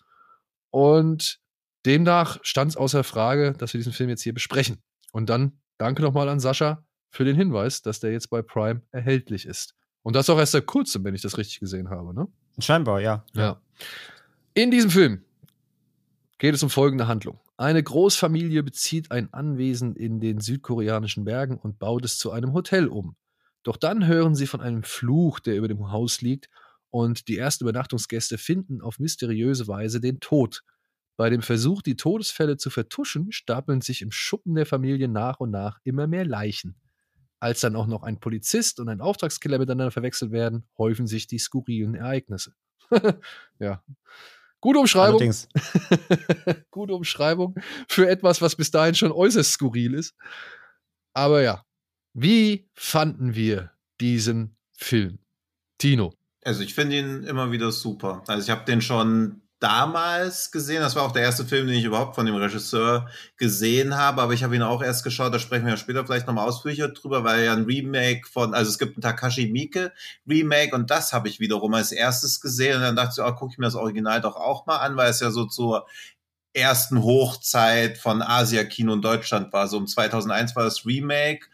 [0.70, 1.40] Und
[1.86, 4.82] demnach stand es außer Frage, dass wir diesen Film jetzt hier besprechen.
[5.12, 9.46] Und dann danke nochmal an Sascha für den Hinweis, dass der jetzt bei Prime erhältlich
[9.46, 9.76] ist.
[10.04, 12.28] Und das auch erst seit kurzem, wenn ich das richtig gesehen habe, ne?
[12.60, 13.26] Scheinbar, ja.
[13.34, 13.62] Ja.
[14.54, 15.24] In diesem Film
[16.38, 17.40] geht es um folgende Handlung.
[17.56, 22.88] Eine Großfamilie bezieht ein Anwesen in den südkoreanischen Bergen und baut es zu einem Hotel
[22.88, 23.16] um.
[23.64, 26.50] Doch dann hören sie von einem Fluch, der über dem Haus liegt,
[26.90, 30.64] und die ersten Übernachtungsgäste finden auf mysteriöse Weise den Tod.
[31.16, 35.52] Bei dem Versuch, die Todesfälle zu vertuschen, stapeln sich im Schuppen der Familie nach und
[35.52, 36.76] nach immer mehr Leichen.
[37.40, 41.40] Als dann auch noch ein Polizist und ein Auftragskiller miteinander verwechselt werden, häufen sich die
[41.40, 42.54] skurrilen Ereignisse.
[43.60, 43.84] ja.
[44.60, 45.34] Gute Umschreibung.
[46.72, 47.56] Gute Umschreibung
[47.88, 50.16] für etwas, was bis dahin schon äußerst skurril ist.
[51.14, 51.64] Aber ja,
[52.14, 55.20] wie fanden wir diesen Film?
[55.78, 56.14] Tino.
[56.44, 58.24] Also ich finde ihn immer wieder super.
[58.28, 60.82] Also ich habe den schon damals gesehen.
[60.82, 63.08] Das war auch der erste Film, den ich überhaupt von dem Regisseur
[63.38, 64.22] gesehen habe.
[64.22, 65.34] Aber ich habe ihn auch erst geschaut.
[65.34, 68.80] Da sprechen wir später vielleicht nochmal ausführlicher drüber, weil ja ein Remake von, also es
[68.80, 69.94] gibt ein Takashi Miike
[70.28, 72.78] Remake und das habe ich wiederum als erstes gesehen.
[72.78, 75.12] Und dann dachte ich, oh, gucke ich mir das Original doch auch mal an, weil
[75.12, 75.86] es ja so zur
[76.54, 79.68] ersten Hochzeit von Asia-Kino in Deutschland war.
[79.68, 81.46] So um 2001 war das Remake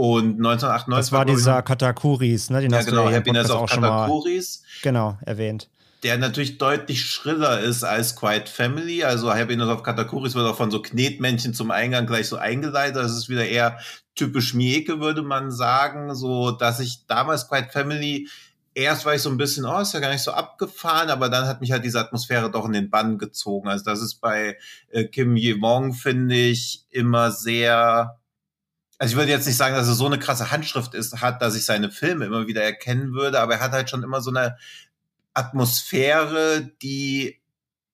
[0.00, 2.62] und 1998 Das war dieser Katakuris, ne?
[2.62, 4.62] Den ja, hast genau, du ja Happiness of Katakuris.
[4.82, 5.68] Genau, erwähnt.
[6.02, 9.04] Der natürlich deutlich schriller ist als Quiet Family.
[9.04, 12.96] Also Happiness of Katakuris wird auch von so Knetmännchen zum Eingang gleich so eingeleitet.
[12.96, 13.78] Das ist wieder eher
[14.14, 16.14] typisch Mieke, würde man sagen.
[16.14, 18.26] So, dass ich damals Quiet Family
[18.72, 21.46] erst war ich so ein bisschen, oh, ist ja gar nicht so abgefahren, aber dann
[21.46, 23.68] hat mich halt diese Atmosphäre doch in den Bann gezogen.
[23.68, 24.56] Also das ist bei
[24.90, 28.19] äh, Kim Ye-wong, finde ich, immer sehr
[29.00, 31.56] also ich würde jetzt nicht sagen, dass er so eine krasse Handschrift ist, hat, dass
[31.56, 34.58] ich seine Filme immer wieder erkennen würde, aber er hat halt schon immer so eine
[35.32, 37.40] Atmosphäre, die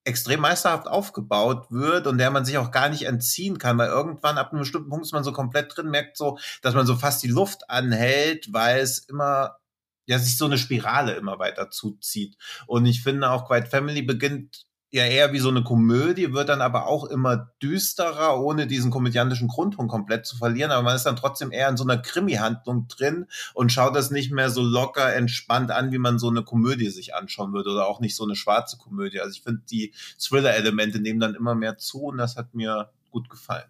[0.02, 4.36] extrem meisterhaft aufgebaut wird und der man sich auch gar nicht entziehen kann, weil irgendwann
[4.36, 7.22] ab einem bestimmten Punkt ist man so komplett drin, merkt so, dass man so fast
[7.22, 9.58] die Luft anhält, weil es immer
[10.06, 12.36] ja sich so eine Spirale immer weiter zuzieht.
[12.66, 14.66] Und ich finde auch Quiet Family beginnt
[14.96, 19.48] ja eher wie so eine Komödie, wird dann aber auch immer düsterer, ohne diesen komödiantischen
[19.48, 20.70] Grundton komplett zu verlieren.
[20.70, 24.32] Aber man ist dann trotzdem eher in so einer Krimi-Handlung drin und schaut das nicht
[24.32, 28.00] mehr so locker, entspannt an, wie man so eine Komödie sich anschauen würde oder auch
[28.00, 29.20] nicht so eine schwarze Komödie.
[29.20, 33.30] Also ich finde, die Thriller-Elemente nehmen dann immer mehr zu und das hat mir gut
[33.30, 33.66] gefallen.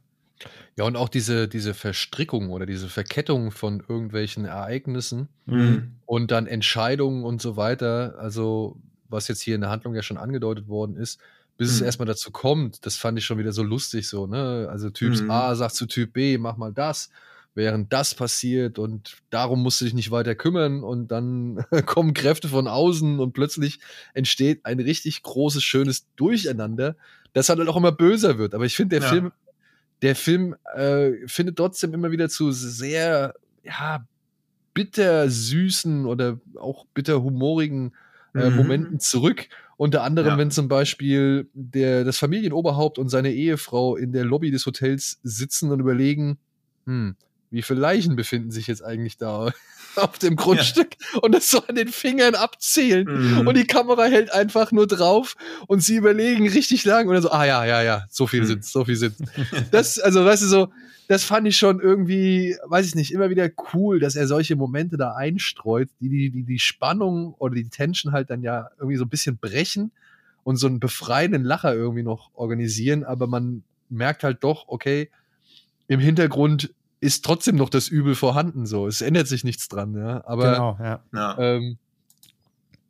[0.77, 5.97] Ja, und auch diese, diese Verstrickung oder diese Verkettung von irgendwelchen Ereignissen mhm.
[6.05, 8.17] und dann Entscheidungen und so weiter.
[8.19, 11.21] Also was jetzt hier in der Handlung ja schon angedeutet worden ist,
[11.57, 11.75] bis mhm.
[11.75, 14.69] es erstmal dazu kommt, das fand ich schon wieder so lustig so, ne?
[14.71, 15.31] Also Typ mhm.
[15.31, 17.11] A sagt zu Typ B, mach mal das,
[17.55, 22.49] während das passiert und darum musst du dich nicht weiter kümmern und dann kommen Kräfte
[22.49, 23.81] von außen und plötzlich
[24.13, 26.97] entsteht ein richtig großes, schönes Durcheinander,
[27.33, 28.55] das halt auch immer böser wird.
[28.55, 29.13] Aber ich finde, der ja.
[29.13, 29.33] Film,
[30.03, 34.07] der Film äh, findet trotzdem immer wieder zu sehr, ja,
[34.75, 37.95] bitter süßen oder auch bitter humorigen
[38.37, 38.57] äh, mhm.
[38.57, 39.49] Momenten zurück.
[39.77, 40.39] Unter anderem, ja.
[40.39, 45.71] wenn zum Beispiel der, das Familienoberhaupt und seine Ehefrau in der Lobby des Hotels sitzen
[45.71, 46.39] und überlegen,
[46.87, 47.17] hm,
[47.51, 49.53] wie viele Leichen befinden sich jetzt eigentlich da
[49.97, 51.21] auf dem Grundstück ja.
[51.21, 53.07] und das so an den Fingern abzählen.
[53.07, 53.47] Mhm.
[53.47, 55.37] Und die Kamera hält einfach nur drauf
[55.67, 58.47] und sie überlegen richtig lang und dann so, ah ja, ja, ja, so viel mhm.
[58.47, 59.17] sind so viel sind
[59.71, 60.69] Das, also, weißt du, so,
[61.09, 64.97] das fand ich schon irgendwie, weiß ich nicht, immer wieder cool, dass er solche Momente
[64.97, 69.05] da einstreut, die die, die, die Spannung oder die Tension halt dann ja irgendwie so
[69.05, 69.93] ein bisschen brechen
[70.43, 75.11] und so einen befreienden Lacher irgendwie noch organisieren, aber man merkt halt doch, okay,
[75.89, 78.67] im Hintergrund ist trotzdem noch das Übel vorhanden.
[78.67, 80.23] So, es ändert sich nichts dran, ja.
[80.27, 80.79] Aber genau,
[81.13, 81.39] ja.
[81.39, 81.79] Ähm,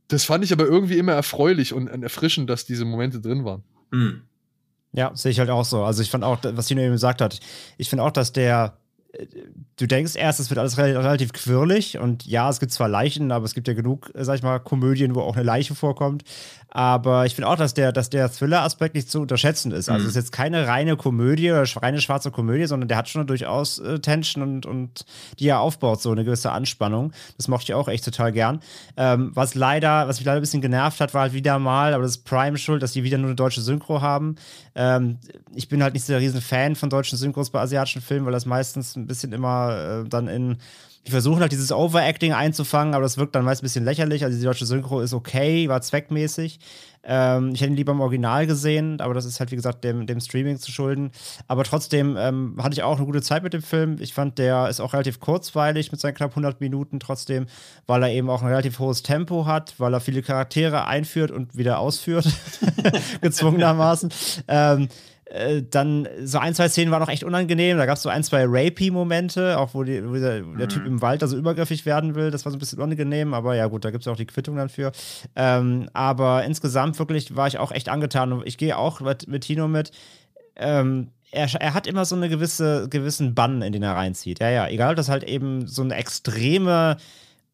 [0.09, 3.65] das fand ich aber irgendwie immer erfreulich und erfrischend, dass diese Momente drin waren.
[3.91, 4.23] Mhm.
[4.93, 5.85] Ja, sehe ich halt auch so.
[5.85, 7.41] Also ich fand auch, was Tino eben gesagt hat,
[7.77, 8.78] ich finde auch, dass der
[9.77, 13.45] du denkst erst, es wird alles relativ quirlig und ja, es gibt zwar Leichen, aber
[13.45, 16.24] es gibt ja genug, sag ich mal, Komödien, wo auch eine Leiche vorkommt.
[16.69, 19.89] Aber ich finde auch, dass der, dass der Thriller-Aspekt nicht zu unterschätzen ist.
[19.89, 20.05] Also mhm.
[20.05, 23.78] es ist jetzt keine reine Komödie oder reine schwarze Komödie, sondern der hat schon durchaus
[23.78, 25.07] äh, Tension und, und
[25.39, 27.12] die er aufbaut, so eine gewisse Anspannung.
[27.39, 28.61] Das mochte ich auch echt total gern.
[28.97, 32.03] Ähm, was leider, was mich leider ein bisschen genervt hat, war halt wieder mal, aber
[32.03, 34.37] das ist Prime schuld, dass die wieder nur eine deutsche Synchro haben.
[34.74, 35.19] Ähm,
[35.55, 38.33] ich bin halt nicht so der riesen Fan von deutschen Synchros bei asiatischen Filmen, weil
[38.33, 40.59] das meistens ein bisschen immer äh, dann in
[41.06, 44.24] die versuchen halt dieses Overacting einzufangen, aber das wirkt dann meist ein bisschen lächerlich.
[44.24, 46.59] Also die deutsche Synchro ist okay, war zweckmäßig.
[47.05, 50.09] Ähm, ich hätte ihn lieber im Original gesehen, aber das ist halt, wie gesagt, dem,
[50.09, 51.12] dem Streaming zu schulden.
[51.47, 53.98] Aber trotzdem ähm, hatte ich auch eine gute Zeit mit dem Film.
[54.01, 57.47] Ich fand, der ist auch relativ kurzweilig mit seinen knapp 100 Minuten trotzdem,
[57.86, 61.56] weil er eben auch ein relativ hohes Tempo hat, weil er viele Charaktere einführt und
[61.56, 62.27] wieder ausführt,
[63.20, 64.10] gezwungenermaßen.
[64.48, 64.89] ähm,
[65.27, 67.78] äh, dann so ein, zwei Szenen waren noch echt unangenehm.
[67.78, 70.89] Da gab es so ein, zwei Rapey-Momente, auch wo, die, wo der, der, Typ mhm.
[70.89, 72.31] im Wald da so übergriffig werden will.
[72.31, 74.57] Das war so ein bisschen unangenehm, aber ja, gut, da gibt es auch die Quittung
[74.57, 74.93] dann für.
[75.35, 79.43] Ähm, aber insgesamt wirklich war ich auch echt angetan und ich gehe auch mit, mit
[79.43, 79.90] Tino mit.
[80.55, 84.39] Ähm, er, er, hat immer so eine gewisse gewissen Bann, in den er reinzieht.
[84.39, 86.98] Ja, ja, egal, dass halt eben so eine extreme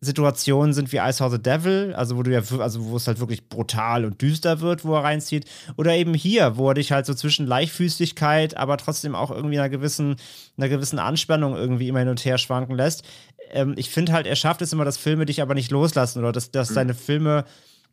[0.05, 3.21] Situationen sind wie I Saw the Devil, also wo du ja, also wo es halt
[3.21, 5.45] wirklich brutal und düster wird, wo er reinzieht,
[5.77, 9.69] oder eben hier, wo er dich halt so zwischen Leichtfüßigkeit, aber trotzdem auch irgendwie einer
[9.69, 10.17] gewissen,
[10.57, 13.05] einer gewissen Anspannung irgendwie immer hin und her schwanken lässt.
[13.53, 16.33] Ähm, ich finde halt, er schafft es immer, dass Filme dich aber nicht loslassen oder
[16.33, 16.75] dass, dass mhm.
[16.75, 17.45] seine Filme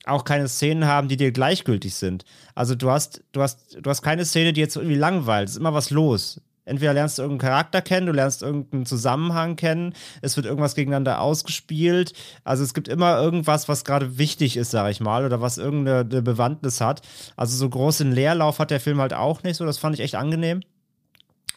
[0.06, 2.26] auch keine Szenen haben, die dir gleichgültig sind.
[2.56, 5.50] Also du hast, du hast, du hast keine Szene, die jetzt irgendwie langweilt.
[5.50, 6.42] Es ist immer was los.
[6.70, 11.20] Entweder lernst du irgendeinen Charakter kennen, du lernst irgendeinen Zusammenhang kennen, es wird irgendwas gegeneinander
[11.20, 12.14] ausgespielt.
[12.44, 16.04] Also es gibt immer irgendwas, was gerade wichtig ist, sag ich mal, oder was irgendeine
[16.22, 17.02] Bewandtnis hat.
[17.36, 20.16] Also so großen Leerlauf hat der Film halt auch nicht so, das fand ich echt
[20.16, 20.62] angenehm.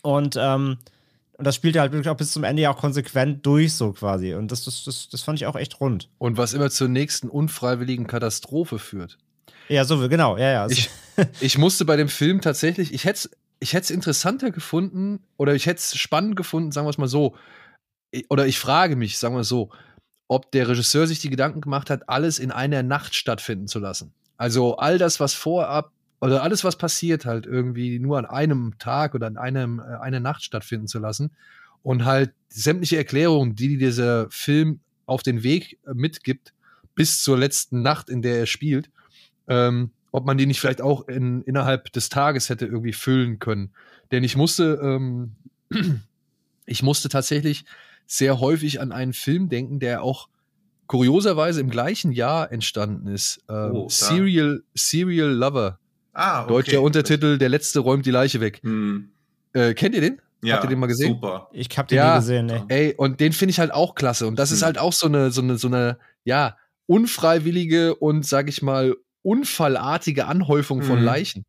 [0.02, 0.78] Und, ähm,
[1.38, 3.92] und das spielt er halt wirklich auch bis zum Ende ja auch konsequent durch, so
[3.92, 4.34] quasi.
[4.34, 6.08] Und das, das, das, das fand ich auch echt rund.
[6.18, 9.18] Und was immer zur nächsten unfreiwilligen Katastrophe führt.
[9.68, 10.66] Ja, so, genau, ja, ja.
[10.68, 10.90] Ich,
[11.40, 13.30] ich musste bei dem Film tatsächlich, ich hätte
[13.62, 17.06] ich hätte es interessanter gefunden oder ich hätte es spannend gefunden, sagen wir es mal
[17.06, 17.36] so.
[18.28, 19.70] Oder ich frage mich, sagen wir es so,
[20.26, 24.12] ob der Regisseur sich die Gedanken gemacht hat, alles in einer Nacht stattfinden zu lassen.
[24.36, 29.14] Also all das, was vorab oder alles, was passiert, halt irgendwie nur an einem Tag
[29.14, 31.30] oder an einem, äh, einer Nacht stattfinden zu lassen
[31.82, 36.52] und halt sämtliche Erklärungen, die dieser Film auf den Weg äh, mitgibt,
[36.96, 38.90] bis zur letzten Nacht, in der er spielt,
[39.46, 43.72] ähm, ob man die nicht vielleicht auch in, innerhalb des Tages hätte irgendwie füllen können.
[44.12, 45.32] Denn ich musste, ähm,
[46.66, 47.64] ich musste tatsächlich
[48.06, 50.28] sehr häufig an einen Film denken, der auch
[50.86, 53.42] kurioserweise im gleichen Jahr entstanden ist.
[53.48, 55.78] Ähm, oh, Serial, Serial Lover.
[56.12, 56.48] Ah, okay.
[56.52, 58.60] Deutscher Untertitel, der letzte räumt die Leiche weg.
[58.62, 59.08] Hm.
[59.54, 60.20] Äh, kennt ihr den?
[60.44, 61.14] Ja, Habt ihr den mal gesehen?
[61.14, 61.48] Super.
[61.52, 62.62] Ich hab den ja, nie gesehen, ey.
[62.68, 62.94] ey.
[62.96, 64.26] Und den finde ich halt auch klasse.
[64.26, 64.56] Und das hm.
[64.56, 66.56] ist halt auch so eine, so eine, so eine, ja,
[66.86, 71.04] unfreiwillige und, sag ich mal, unfallartige Anhäufung von mhm.
[71.04, 71.44] Leichen.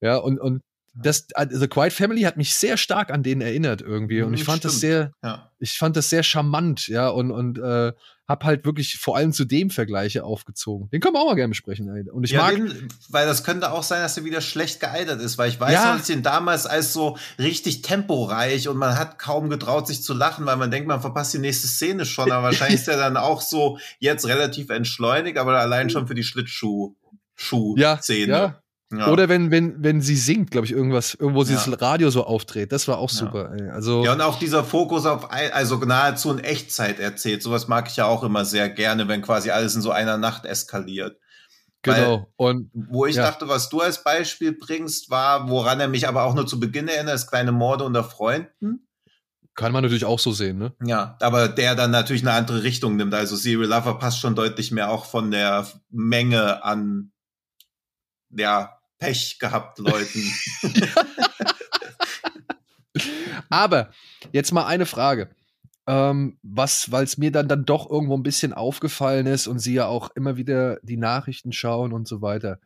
[0.00, 0.62] Ja, und, und
[0.94, 4.22] das, also The Quiet Family hat mich sehr stark an den erinnert irgendwie.
[4.22, 4.74] Und ich fand Stimmt.
[4.74, 5.50] das sehr, ja.
[5.58, 7.92] ich fand das sehr charmant, ja, und, und äh,
[8.28, 10.90] hab halt wirklich vor allem zu dem Vergleiche aufgezogen.
[10.90, 11.88] Den können wir auch mal gerne besprechen.
[12.10, 12.56] Und ich ja, mag.
[12.56, 15.72] Den, weil das könnte auch sein, dass er wieder schlecht gealtert ist, weil ich weiß
[15.72, 15.92] ja.
[15.92, 20.14] noch, ich den damals als so richtig temporeich und man hat kaum getraut, sich zu
[20.14, 22.30] lachen, weil man denkt, man verpasst die nächste Szene schon.
[22.30, 26.24] Aber wahrscheinlich ist er dann auch so jetzt relativ entschleunigt, aber allein schon für die
[26.24, 26.94] Schlittschuh.
[27.42, 28.32] Schuh-Szene.
[28.32, 28.62] Ja, ja.
[28.92, 29.08] Ja.
[29.08, 32.72] Oder wenn, wenn, wenn sie singt, glaube ich, irgendwas, irgendwo sie das Radio so aufdreht.
[32.72, 33.56] Das war auch super.
[33.58, 33.72] Ja.
[33.72, 37.42] Also ja, und auch dieser Fokus auf, also nahezu in Echtzeit erzählt.
[37.42, 40.44] Sowas mag ich ja auch immer sehr gerne, wenn quasi alles in so einer Nacht
[40.44, 41.16] eskaliert.
[41.80, 42.30] Genau.
[42.36, 43.22] Weil, und wo ich ja.
[43.22, 46.86] dachte, was du als Beispiel bringst, war, woran er mich aber auch nur zu Beginn
[46.86, 48.86] erinnert, ist kleine Morde unter Freunden.
[49.54, 50.74] Kann man natürlich auch so sehen, ne?
[50.84, 53.12] Ja, aber der dann natürlich eine andere Richtung nimmt.
[53.14, 57.11] Also Serial Lover passt schon deutlich mehr auch von der Menge an
[58.36, 60.22] ja, Pech gehabt Leuten.
[63.50, 63.90] aber
[64.32, 65.30] jetzt mal eine Frage.
[65.86, 69.74] Ähm, was, weil es mir dann, dann doch irgendwo ein bisschen aufgefallen ist und sie
[69.74, 72.60] ja auch immer wieder die Nachrichten schauen und so weiter.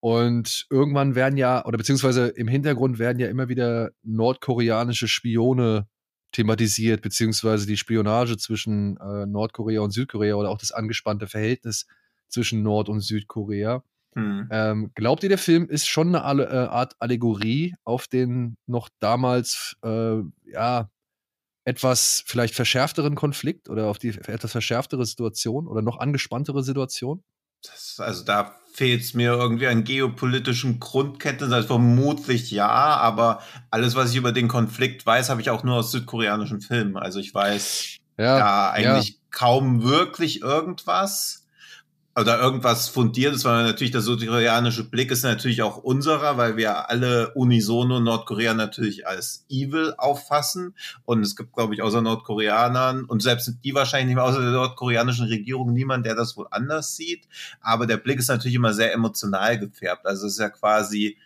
[0.00, 5.86] Und irgendwann werden ja, oder beziehungsweise im Hintergrund werden ja immer wieder nordkoreanische Spione
[6.32, 11.86] thematisiert, beziehungsweise die Spionage zwischen äh, Nordkorea und Südkorea oder auch das angespannte Verhältnis
[12.28, 13.82] zwischen Nord- und Südkorea.
[14.16, 14.48] Hm.
[14.50, 19.76] Ähm, glaubt ihr, der Film ist schon eine äh, Art Allegorie auf den noch damals,
[19.84, 20.20] äh,
[20.50, 20.88] ja,
[21.66, 27.24] etwas vielleicht verschärfteren Konflikt oder auf die etwas verschärftere Situation oder noch angespanntere Situation?
[27.62, 31.52] Das, also da fehlt es mir irgendwie an geopolitischen Grundkenntnissen.
[31.52, 33.40] Also vermutlich ja, aber
[33.70, 36.96] alles, was ich über den Konflikt weiß, habe ich auch nur aus südkoreanischen Filmen.
[36.96, 39.14] Also ich weiß ja, ja eigentlich ja.
[39.30, 41.45] kaum wirklich irgendwas
[42.18, 47.34] oder irgendwas Fundiertes, weil natürlich der südkoreanische Blick ist natürlich auch unserer, weil wir alle
[47.34, 50.74] unisono Nordkorea natürlich als evil auffassen.
[51.04, 54.52] Und es gibt, glaube ich, außer Nordkoreanern und selbst die wahrscheinlich nicht mehr außer der
[54.52, 57.28] nordkoreanischen Regierung niemand, der das wohl anders sieht.
[57.60, 60.06] Aber der Blick ist natürlich immer sehr emotional gefärbt.
[60.06, 61.18] Also es ist ja quasi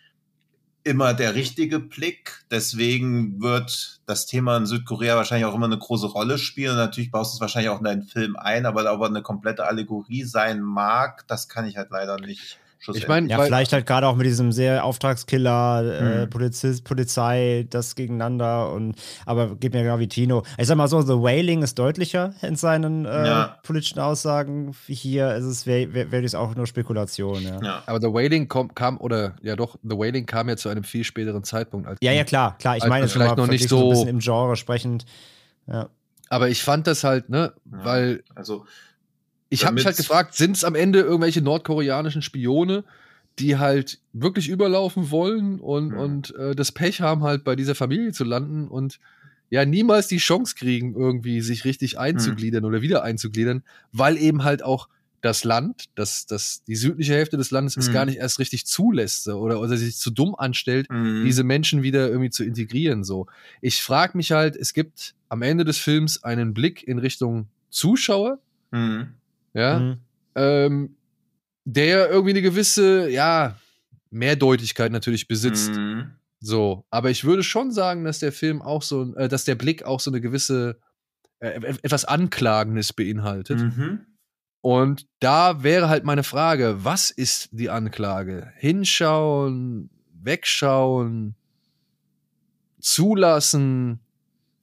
[0.85, 2.45] immer der richtige Blick.
[2.51, 6.73] Deswegen wird das Thema in Südkorea wahrscheinlich auch immer eine große Rolle spielen.
[6.73, 9.23] Und natürlich baust du es wahrscheinlich auch in deinen Film ein, aber ob er eine
[9.23, 12.59] komplette Allegorie sein mag, das kann ich halt leider nicht
[12.95, 16.31] ich meine, ja, vielleicht halt gerade auch mit diesem sehr Auftragskiller, äh, mhm.
[16.31, 18.95] Polizist, Polizei, das gegeneinander und
[19.27, 20.45] aber geht mir genau wie Tino.
[20.57, 23.59] Ich sag mal so, The Wailing ist deutlicher in seinen äh, ja.
[23.63, 24.75] politischen Aussagen.
[24.87, 27.43] Hier ist es wäre wär, wär auch nur Spekulation.
[27.43, 27.63] Ja.
[27.63, 27.83] ja.
[27.87, 31.05] Aber The Wailing kom, kam oder ja doch, The Wailing kam ja zu einem viel
[31.05, 31.87] späteren Zeitpunkt.
[31.87, 32.77] Als ja, ja klar, klar.
[32.77, 35.05] Ich meine, vielleicht noch nicht so, so ein bisschen im Genre sprechend.
[35.67, 35.89] Ja.
[36.29, 38.65] Aber ich fand das halt, ne, weil also
[39.51, 42.85] ich habe mich halt gefragt, sind es am Ende irgendwelche nordkoreanischen Spione,
[43.39, 45.99] die halt wirklich überlaufen wollen und, mhm.
[45.99, 49.01] und äh, das Pech haben, halt bei dieser Familie zu landen und
[49.51, 52.69] ja niemals die Chance kriegen, irgendwie sich richtig einzugliedern mhm.
[52.69, 54.89] oder wieder einzugliedern, weil eben halt auch
[55.21, 57.83] das Land, das, das, die südliche Hälfte des Landes mhm.
[57.83, 61.25] es gar nicht erst richtig zulässt oder, oder sich zu dumm anstellt, mhm.
[61.25, 63.05] diese Menschen wieder irgendwie zu integrieren.
[63.05, 63.27] So.
[63.61, 68.39] Ich frage mich halt, es gibt am Ende des Films einen Blick in Richtung Zuschauer,
[68.71, 69.15] mhm
[69.55, 69.99] ja, mhm.
[70.35, 70.97] ähm,
[71.65, 73.57] der irgendwie eine gewisse, ja,
[74.11, 75.73] Mehrdeutigkeit natürlich besitzt.
[75.75, 76.13] Mhm.
[76.41, 79.83] So, aber ich würde schon sagen, dass der Film auch so, äh, dass der Blick
[79.85, 80.81] auch so eine gewisse,
[81.41, 83.61] äh, etwas Anklagendes beinhaltet.
[83.61, 84.07] Mhm.
[84.63, 88.53] Und da wäre halt meine Frage, was ist die Anklage?
[88.57, 91.35] Hinschauen, wegschauen,
[92.79, 94.01] zulassen,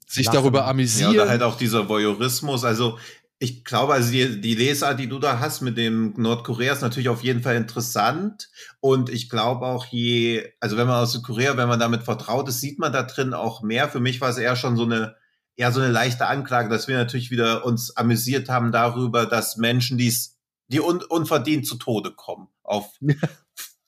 [0.07, 0.38] sich Lachen.
[0.38, 1.14] darüber amüsieren.
[1.14, 2.64] Ja, oder halt auch dieser Voyeurismus.
[2.64, 2.99] Also
[3.39, 7.09] ich glaube, also die, die Lesart, die du da hast mit dem Nordkorea, ist natürlich
[7.09, 8.49] auf jeden Fall interessant.
[8.80, 12.61] Und ich glaube auch je, also wenn man aus Südkorea, wenn man damit vertraut ist,
[12.61, 13.89] sieht man da drin auch mehr.
[13.89, 15.15] Für mich war es eher schon so eine,
[15.55, 19.99] eher so eine leichte Anklage, dass wir natürlich wieder uns amüsiert haben darüber, dass Menschen,
[19.99, 22.91] die's, die un, unverdient zu Tode kommen, auf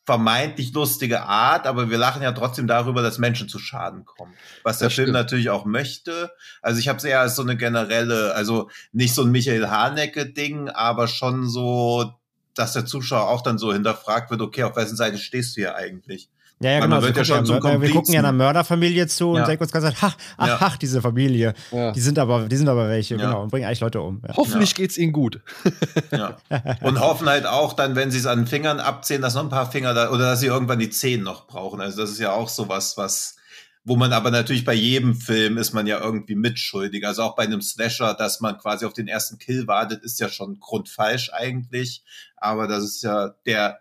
[0.09, 4.33] vermeintlich lustige Art, aber wir lachen ja trotzdem darüber, dass Menschen zu Schaden kommen.
[4.63, 5.13] Was der das Film stimmt.
[5.13, 6.31] natürlich auch möchte.
[6.63, 10.69] Also ich habe es eher als so eine generelle, also nicht so ein Michael Hanecke-Ding,
[10.69, 12.15] aber schon so,
[12.55, 15.75] dass der Zuschauer auch dann so hinterfragt wird, okay, auf wessen Seite stehst du hier
[15.75, 16.31] eigentlich?
[16.61, 17.01] Ja, ja, genau.
[17.01, 20.17] Wir, ja gucken ja, wir gucken ja einer Mörderfamilie zu und denken uns ganz ach,
[20.37, 20.57] ach, ja.
[20.59, 21.53] ach, diese Familie.
[21.71, 21.93] Ja.
[21.93, 24.21] Die sind aber, die sind aber welche, genau, und bringen eigentlich Leute um.
[24.35, 25.39] Hoffentlich geht's ihnen gut.
[26.11, 26.35] ja.
[26.81, 29.49] Und hoffen halt auch dann, wenn sie es an den Fingern abziehen, dass noch ein
[29.49, 31.79] paar Finger da, oder dass sie irgendwann die Zehen noch brauchen.
[31.79, 33.37] Also das ist ja auch sowas, was,
[33.85, 37.07] wo man aber natürlich bei jedem Film ist man ja irgendwie mitschuldig.
[37.07, 40.27] Also auch bei einem Slasher, dass man quasi auf den ersten Kill wartet, ist ja
[40.27, 42.03] schon grundfalsch eigentlich.
[42.35, 43.79] Aber das ist ja der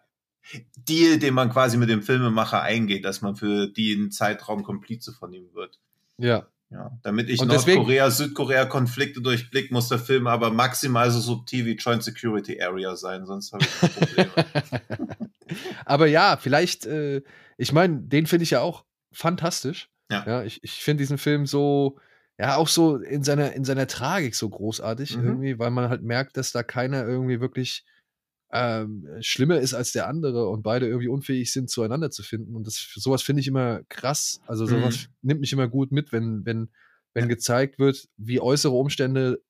[0.77, 5.33] Deal, den man quasi mit dem Filmemacher eingeht, dass man für den Zeitraum Komplize von
[5.33, 5.79] ihm wird.
[6.17, 6.47] Ja.
[6.71, 11.77] Ja, damit ich Nordkorea, Südkorea Konflikte durchblick, muss der Film aber maximal so subtil wie
[11.77, 14.31] Joint Security Area sein, sonst habe ich Probleme.
[15.87, 17.23] aber ja, vielleicht, äh,
[17.57, 19.89] ich meine, den finde ich ja auch fantastisch.
[20.11, 20.25] Ja.
[20.27, 21.99] ja ich ich finde diesen Film so,
[22.39, 25.25] ja, auch so in seiner, in seiner Tragik so großartig mhm.
[25.25, 27.87] irgendwie, weil man halt merkt, dass da keiner irgendwie wirklich
[28.51, 32.57] ähm, schlimmer ist als der andere und beide irgendwie unfähig sind, zueinander zu finden.
[32.57, 34.41] Und das sowas finde ich immer krass.
[34.47, 35.29] Also sowas mhm.
[35.29, 36.71] nimmt mich immer gut mit, wenn, wenn,
[37.15, 39.43] wenn gezeigt wird, wie äußere Umstände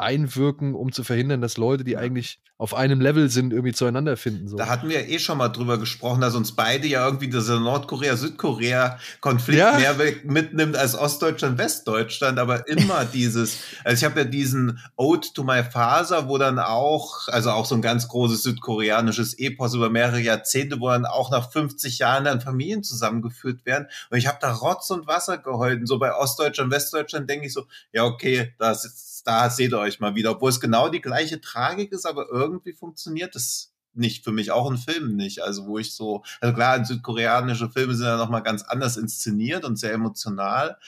[0.00, 4.46] einwirken, um zu verhindern, dass Leute, die eigentlich auf einem Level sind, irgendwie zueinander finden.
[4.46, 4.58] So.
[4.58, 9.58] Da hatten wir eh schon mal drüber gesprochen, dass uns beide ja irgendwie dieser Nordkorea-Südkorea-Konflikt
[9.58, 9.78] ja.
[9.78, 9.94] mehr
[10.24, 15.64] mitnimmt als Ostdeutschland, Westdeutschland, aber immer dieses, also ich habe ja diesen Ode to my
[15.64, 20.80] Father, wo dann auch, also auch so ein ganz großes südkoreanisches Epos über mehrere Jahrzehnte,
[20.80, 24.90] wo dann auch nach 50 Jahren dann Familien zusammengeführt werden und ich habe da Rotz
[24.90, 29.50] und Wasser geholten, so bei Ostdeutschland, Westdeutschland denke ich so, ja okay, das ist da
[29.50, 33.36] seht ihr euch mal wieder, obwohl es genau die gleiche Tragik ist, aber irgendwie funktioniert
[33.36, 35.42] es nicht für mich, auch in Filmen nicht.
[35.42, 39.78] Also wo ich so, also klar, südkoreanische Filme sind ja nochmal ganz anders inszeniert und
[39.78, 40.78] sehr emotional,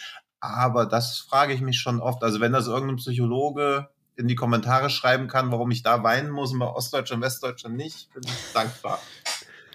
[0.41, 2.23] aber das frage ich mich schon oft.
[2.23, 6.53] Also wenn das irgendein Psychologe in die Kommentare schreiben kann, warum ich da weinen muss
[6.53, 9.01] und bei Ostdeutschland, Westdeutschland nicht, bin ich dankbar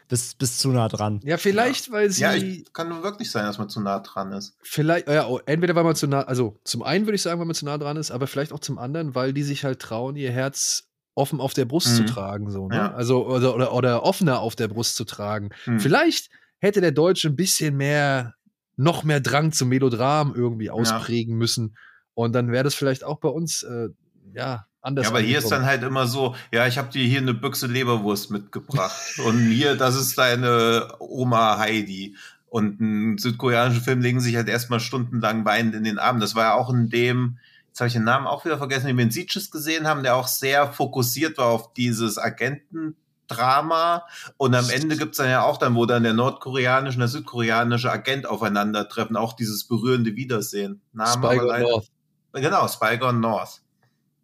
[0.08, 1.20] bist, bist zu nah dran.
[1.24, 1.94] Ja, vielleicht, ja.
[1.94, 2.22] weil sie.
[2.22, 4.58] Ja, ich, kann nur wirklich sein, dass man zu nah dran ist.
[4.62, 7.46] Vielleicht, ja, oh, entweder weil man zu nah, also zum einen würde ich sagen, weil
[7.46, 10.16] man zu nah dran ist, aber vielleicht auch zum anderen, weil die sich halt trauen,
[10.16, 11.96] ihr Herz offen auf der Brust mhm.
[11.96, 12.76] zu tragen, so, ne?
[12.76, 12.94] Ja.
[12.94, 15.50] Also, oder, oder, oder offener auf der Brust zu tragen.
[15.66, 15.80] Mhm.
[15.80, 16.30] Vielleicht
[16.60, 18.36] hätte der Deutsche ein bisschen mehr,
[18.76, 21.38] noch mehr Drang zum Melodram irgendwie ausprägen ja.
[21.38, 21.76] müssen.
[22.14, 23.90] Und dann wäre das vielleicht auch bei uns, äh,
[24.34, 25.06] ja, anders.
[25.06, 27.68] Ja, aber hier ist dann halt immer so, ja, ich habe dir hier eine Büchse
[27.68, 32.16] Leberwurst mitgebracht und hier, das ist deine Oma Heidi.
[32.50, 36.22] Und einen südkoreanischen Film legen sich halt erstmal stundenlang weinend in den Arm.
[36.22, 37.38] Das war ja auch in dem,
[37.68, 40.16] jetzt habe ich den Namen auch wieder vergessen, den wir in Sieges gesehen haben, der
[40.16, 44.06] auch sehr fokussiert war auf dieses Agentendrama.
[44.38, 47.92] Und am Ende gibt's dann ja auch dann, wo dann der nordkoreanische und der südkoreanische
[47.92, 50.80] Agent aufeinandertreffen, auch dieses berührende Wiedersehen.
[50.94, 51.92] Namen Spy North.
[52.32, 53.62] Genau, Spy North.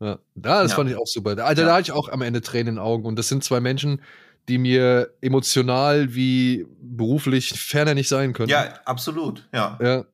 [0.03, 0.75] Ja, das ja.
[0.75, 1.31] fand ich auch super.
[1.45, 1.67] Also ja.
[1.67, 3.05] da hatte ich auch am Ende Tränen in den Augen.
[3.05, 4.01] Und das sind zwei Menschen,
[4.49, 8.49] die mir emotional wie beruflich ferner nicht sein können.
[8.49, 9.80] Ja, absolut, ja.
[9.81, 10.05] ja.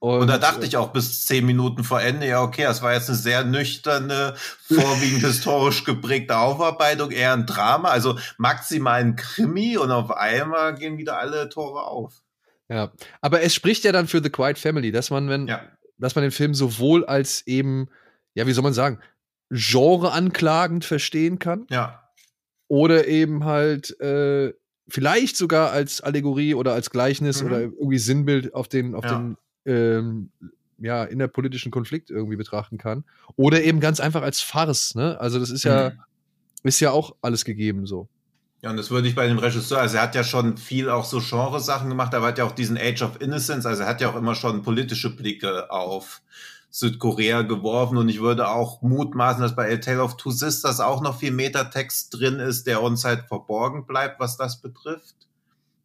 [0.00, 2.92] Und, und, da dachte ich auch bis zehn Minuten vor Ende, ja, okay, das war
[2.92, 4.34] jetzt eine sehr nüchterne,
[4.68, 10.98] vorwiegend historisch geprägte Aufarbeitung, eher ein Drama, also maximal ein Krimi und auf einmal gehen
[10.98, 12.22] wieder alle Tore auf.
[12.68, 15.62] Ja, aber es spricht ja dann für The Quiet Family, dass man, wenn, ja.
[15.98, 17.88] dass man den Film sowohl als eben
[18.34, 18.98] ja, wie soll man sagen,
[19.50, 21.66] genreanklagend verstehen kann.
[21.70, 22.02] Ja.
[22.68, 24.52] Oder eben halt äh,
[24.88, 27.46] vielleicht sogar als Allegorie oder als Gleichnis mhm.
[27.46, 29.18] oder irgendwie Sinnbild auf den, auf ja.
[29.18, 30.30] den ähm,
[30.78, 33.04] ja, innerpolitischen Konflikt irgendwie betrachten kann.
[33.36, 35.20] Oder eben ganz einfach als Farce, ne?
[35.20, 35.98] Also das ist ja, mhm.
[36.62, 38.08] ist ja auch alles gegeben so.
[38.62, 41.04] Ja, und das würde ich bei dem Regisseur, also er hat ja schon viel auch
[41.04, 44.00] so Genre-Sachen gemacht, aber er hat ja auch diesen Age of Innocence, also er hat
[44.00, 46.22] ja auch immer schon politische Blicke auf
[46.70, 51.00] Südkorea geworfen und ich würde auch mutmaßen, dass bei A Tale of Two Sisters auch
[51.00, 55.14] noch viel Metatext drin ist, der uns halt verborgen bleibt, was das betrifft.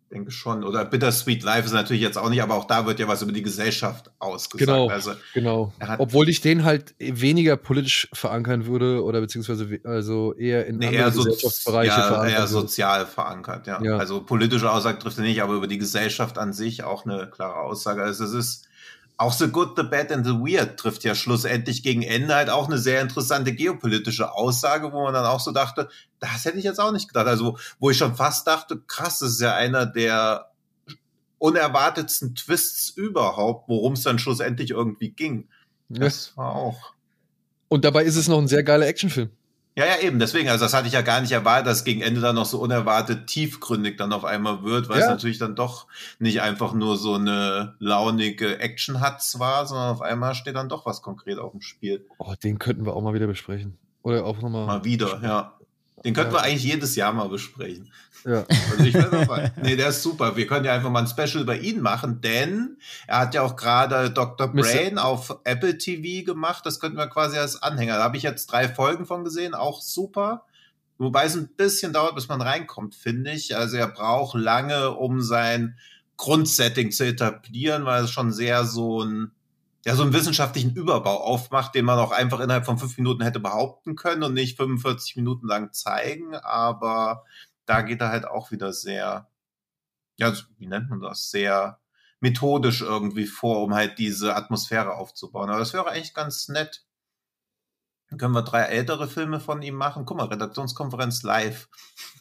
[0.03, 0.63] Ich denke schon.
[0.63, 3.31] Oder Bittersweet Life ist natürlich jetzt auch nicht, aber auch da wird ja was über
[3.31, 4.69] die Gesellschaft ausgesagt.
[4.69, 5.73] Genau, also, genau.
[5.97, 11.01] Obwohl ich den halt weniger politisch verankern würde oder beziehungsweise also eher in nee, andere
[11.01, 12.29] eher Gesellschaftsbereiche ja, verankern.
[12.29, 13.81] Eher sozial verankert, ja.
[13.81, 13.97] ja.
[13.97, 17.55] Also politische Aussage trifft er nicht, aber über die Gesellschaft an sich auch eine klare
[17.61, 18.03] Aussage.
[18.03, 18.67] Also es ist
[19.23, 22.67] auch The Good, The Bad and The Weird trifft ja schlussendlich gegen Ende halt auch
[22.67, 25.89] eine sehr interessante geopolitische Aussage, wo man dann auch so dachte,
[26.19, 27.27] das hätte ich jetzt auch nicht gedacht.
[27.27, 30.51] Also, wo ich schon fast dachte, krass, das ist ja einer der
[31.39, 35.47] unerwartetsten Twists überhaupt, worum es dann schlussendlich irgendwie ging.
[35.89, 36.93] Das war auch.
[37.69, 39.29] Und dabei ist es noch ein sehr geiler Actionfilm.
[39.75, 40.19] Ja, ja, eben.
[40.19, 42.59] Deswegen, also das hatte ich ja gar nicht erwartet, dass gegen Ende dann noch so
[42.59, 45.05] unerwartet tiefgründig dann auf einmal wird, weil ja.
[45.05, 45.87] es natürlich dann doch
[46.19, 50.85] nicht einfach nur so eine launige Action hat zwar, sondern auf einmal steht dann doch
[50.85, 52.05] was konkret auf dem Spiel.
[52.19, 53.77] Oh, den könnten wir auch mal wieder besprechen.
[54.03, 54.67] Oder auch nochmal.
[54.67, 55.53] Mal wieder, ja.
[56.03, 56.39] Den könnten ja.
[56.39, 57.91] wir eigentlich jedes Jahr mal besprechen.
[58.25, 58.45] Ja.
[58.71, 59.51] Also ich dabei.
[59.61, 60.35] nee, der ist super.
[60.35, 62.77] Wir können ja einfach mal ein Special über ihn machen, denn
[63.07, 64.47] er hat ja auch gerade Dr.
[64.47, 66.65] Brain auf Apple TV gemacht.
[66.65, 67.97] Das könnten wir quasi als Anhänger.
[67.97, 70.45] Da habe ich jetzt drei Folgen von gesehen, auch super.
[70.97, 73.55] Wobei es ein bisschen dauert, bis man reinkommt, finde ich.
[73.57, 75.77] Also er braucht lange, um sein
[76.17, 79.31] Grundsetting zu etablieren, weil es schon sehr so ein
[79.85, 83.39] ja, so einen wissenschaftlichen Überbau aufmacht, den man auch einfach innerhalb von fünf Minuten hätte
[83.39, 86.35] behaupten können und nicht 45 Minuten lang zeigen.
[86.35, 87.25] Aber
[87.65, 89.29] da geht er halt auch wieder sehr,
[90.17, 91.79] ja, wie nennt man das, sehr
[92.21, 95.49] methodisch irgendwie vor, um halt diese Atmosphäre aufzubauen.
[95.49, 96.85] Aber das wäre eigentlich ganz nett.
[98.13, 100.05] Dann können wir drei ältere Filme von ihm machen.
[100.05, 101.67] Guck mal, Redaktionskonferenz live.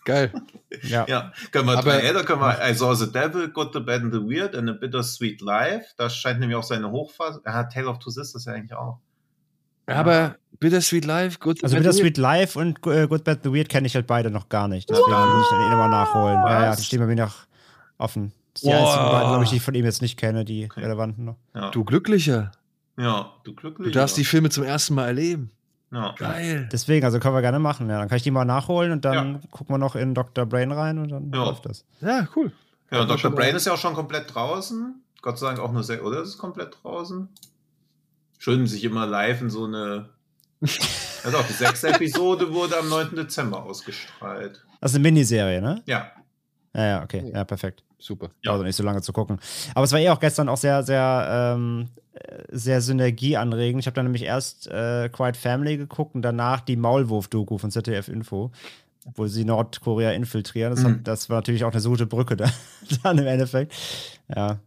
[0.04, 0.32] Geil.
[0.84, 1.04] Ja.
[1.06, 1.32] ja.
[1.50, 4.12] Können wir Aber, drei ältere, können wir I Saw the Devil, Good, the Bad and
[4.12, 5.84] the Weird and a Bittersweet Life.
[5.98, 7.42] Das scheint nämlich auch seine Hochphase.
[7.44, 8.98] Er hat Tale of Two Sisters ja eigentlich auch.
[9.84, 13.94] Aber Bittersweet Life, Good Also Bittersweet Life und uh, Good Bad the Weird kenne ich
[13.94, 14.88] halt beide noch gar nicht.
[14.88, 16.42] Deswegen muss ich dann eh nochmal nachholen.
[16.42, 16.50] Was?
[16.50, 17.34] Ja, ja, die stehen bei mir noch
[17.98, 18.32] offen.
[18.54, 20.80] Das die einzigen beiden, glaube ich, die ich von ihm jetzt nicht kenne, die okay.
[20.80, 21.36] relevanten noch.
[21.54, 21.70] Ja.
[21.70, 22.50] Du Glücklicher.
[22.96, 23.90] Ja, du Glücklicher.
[23.90, 25.50] Du darfst die Filme zum ersten Mal erleben.
[25.92, 26.14] Ja.
[26.16, 26.68] Geil.
[26.72, 27.88] Deswegen, also können wir gerne machen.
[27.88, 29.40] Ja, dann kann ich die mal nachholen und dann ja.
[29.50, 30.46] gucken wir noch in Dr.
[30.46, 31.44] Brain rein und dann ja.
[31.44, 31.84] läuft das.
[32.00, 32.50] Ja, cool.
[32.90, 33.30] Ja, Dr.
[33.30, 35.02] Brain ist ja auch schon komplett draußen.
[35.20, 37.28] Gott sei Dank auch nur sehr, oder ist es komplett draußen?
[38.38, 40.08] Schön, sich immer live in so eine.
[41.24, 43.14] Also auch die sechste Episode wurde am 9.
[43.14, 44.64] Dezember ausgestrahlt.
[44.80, 45.80] Das ist eine Miniserie, ne?
[45.86, 46.10] Ja.
[46.74, 47.30] Ja, ja, okay.
[47.32, 47.84] Ja, perfekt.
[47.98, 48.30] Super.
[48.42, 48.52] Ja.
[48.52, 49.38] Also nicht so lange zu gucken.
[49.74, 51.88] Aber es war eh auch gestern auch sehr, sehr, ähm,
[52.50, 53.80] sehr synergieanregend.
[53.80, 58.08] Ich habe dann nämlich erst äh, Quiet Family geguckt und danach die Maulwurf-Doku von ZDF
[58.08, 58.50] Info,
[59.14, 60.70] wo sie Nordkorea infiltrieren.
[60.74, 60.86] Das, mhm.
[60.86, 62.50] hat, das war natürlich auch eine gute Brücke da,
[63.02, 63.74] dann im Endeffekt.
[64.34, 64.58] Ja.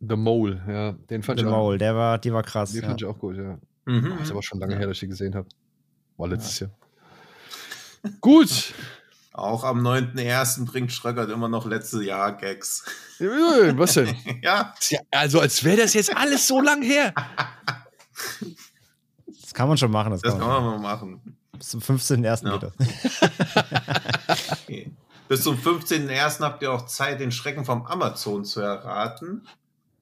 [0.00, 0.92] The Mole, ja.
[1.10, 1.56] Den fand The ich auch.
[1.56, 2.72] Mole, der war, die war krass.
[2.72, 2.88] Den ja.
[2.88, 3.58] fand ich auch gut, ja.
[3.86, 4.10] Mhm.
[4.18, 5.48] Das ist aber schon lange her, dass ich die gesehen habe.
[6.16, 6.66] War letztes ja.
[6.66, 8.12] Jahr.
[8.20, 8.74] Gut.
[9.38, 10.66] Auch am 9.1.
[10.66, 12.84] bringt Schröckert immer noch letzte Jahr Gags.
[13.18, 14.14] Was denn?
[14.42, 14.74] ja.
[15.10, 17.14] Also, als wäre das jetzt alles so lang her.
[19.40, 20.10] Das kann man schon machen.
[20.12, 21.38] Das, das kann, man, kann man mal machen.
[21.56, 22.46] Bis zum 15.1.
[22.46, 22.72] Ja.
[24.52, 24.92] okay.
[25.28, 26.40] Bis zum 15.1.
[26.40, 29.46] habt ihr auch Zeit, den Schrecken vom Amazon zu erraten.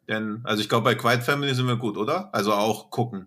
[0.09, 2.33] Denn, also ich glaube, bei Quiet Family sind wir gut, oder?
[2.33, 3.27] Also auch gucken.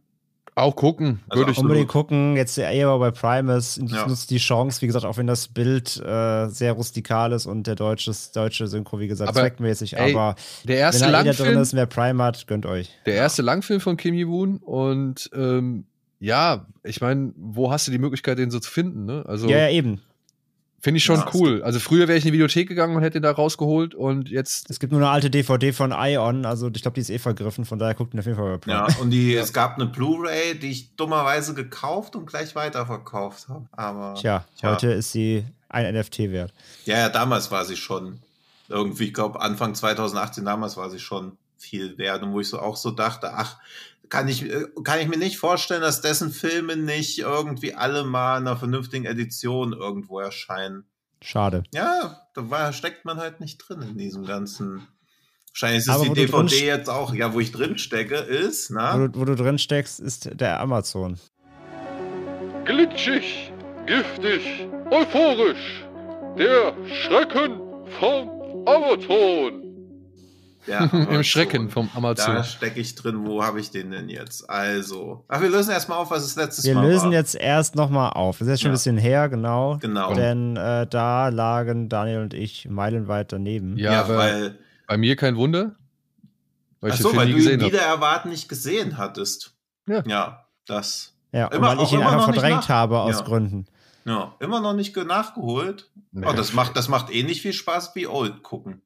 [0.60, 4.07] Auch gucken, also würde ich Unbedingt gucken, jetzt eher bei Primus ja.
[4.07, 7.76] nutzt die Chance, wie gesagt, auch wenn das Bild äh, sehr rustikal ist und der
[7.76, 11.73] deutsche, deutsche Synchro, wie gesagt, aber, zweckmäßig, ey, aber der erste wenn da drin ist,
[11.73, 12.90] wer Prime hat, gönnt euch.
[13.06, 15.86] Der erste Langfilm von Kim Ji-woon und ähm,
[16.19, 19.23] ja, ich meine, wo hast du die Möglichkeit, den so zu finden, ne?
[19.26, 20.02] Also, ja, ja, eben.
[20.81, 21.61] Finde ich schon ja, cool.
[21.64, 24.69] Also früher wäre ich in die Videothek gegangen und hätte den da rausgeholt und jetzt.
[24.69, 27.65] Es gibt nur eine alte DVD von Ion, also ich glaube, die ist eh vergriffen,
[27.65, 30.57] von daher guckt ihn auf jeden Fall bei Ja, und die, es gab eine Blu-ray,
[30.57, 33.65] die ich dummerweise gekauft und gleich weiterverkauft habe.
[33.72, 34.15] Aber.
[34.15, 36.53] Tja, tja, heute ist sie ein NFT wert.
[36.85, 38.19] Ja, ja, damals war sie schon.
[38.68, 42.23] Irgendwie, ich glaube, Anfang 2018, damals war sie schon viel wert.
[42.23, 43.57] Und wo ich so auch so dachte, ach,
[44.10, 48.40] kann ich, äh, kann ich mir nicht vorstellen, dass dessen Filme nicht irgendwie alle mal
[48.40, 50.86] in einer vernünftigen Edition irgendwo erscheinen.
[51.22, 51.64] Schade.
[51.73, 54.88] Ja, da war, steckt man halt nicht drin in diesem ganzen.
[55.52, 58.94] Wahrscheinlich ist es die DVD jetzt auch, ja, wo ich drin stecke, ist, na?
[58.94, 61.19] Wo du, wo du drin steckst, ist der Amazon.
[62.65, 63.52] Glitschig,
[63.86, 65.84] giftig, euphorisch.
[66.38, 67.60] Der Schrecken
[67.99, 68.30] vom
[68.65, 69.69] Amazon.
[70.68, 72.36] Ja, Im Schrecken vom Amazon.
[72.36, 73.26] Da stecke ich drin.
[73.26, 74.49] Wo habe ich den denn jetzt?
[74.49, 75.23] Also.
[75.27, 76.90] Ach, wir lösen erstmal auf, was es letztes wir Mal war.
[76.90, 78.40] Wir lösen jetzt erst nochmal auf.
[78.40, 78.73] Das ist jetzt schon ja.
[78.73, 79.77] ein bisschen her, genau.
[79.80, 80.14] Genau.
[80.14, 83.77] Denn äh, da lagen Daniel und ich meilenweit daneben.
[83.77, 84.60] Ja, ja weil.
[84.88, 85.76] Bei mir kein Wunder.
[86.81, 89.56] Weil Ach so, weil du ihn wieder erwarten nicht gesehen hattest.
[89.88, 90.03] Ja.
[90.06, 91.14] Ja, das.
[91.31, 93.26] Ja, immer, weil ich ihn einfach verdrängt nach, habe aus ja.
[93.26, 93.65] Gründen.
[94.06, 95.91] Ja, immer noch nicht nachgeholt.
[96.11, 96.26] Nee.
[96.27, 98.81] Oh, das macht, das macht ähnlich viel Spaß wie Old gucken.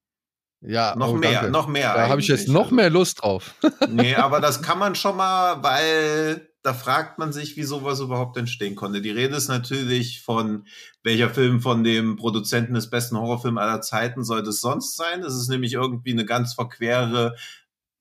[0.65, 1.52] Ja, noch oh, mehr, danke.
[1.52, 1.94] noch mehr.
[1.94, 3.53] Da habe ich jetzt noch mehr Lust drauf.
[3.90, 8.38] nee, aber das kann man schon mal, weil da fragt man sich, wie sowas überhaupt
[8.38, 9.02] entstehen konnte.
[9.02, 10.65] Die Rede ist natürlich von,
[11.03, 15.22] welcher Film von dem Produzenten des besten Horrorfilms aller Zeiten sollte es sonst sein?
[15.22, 17.35] Es ist nämlich irgendwie eine ganz verquere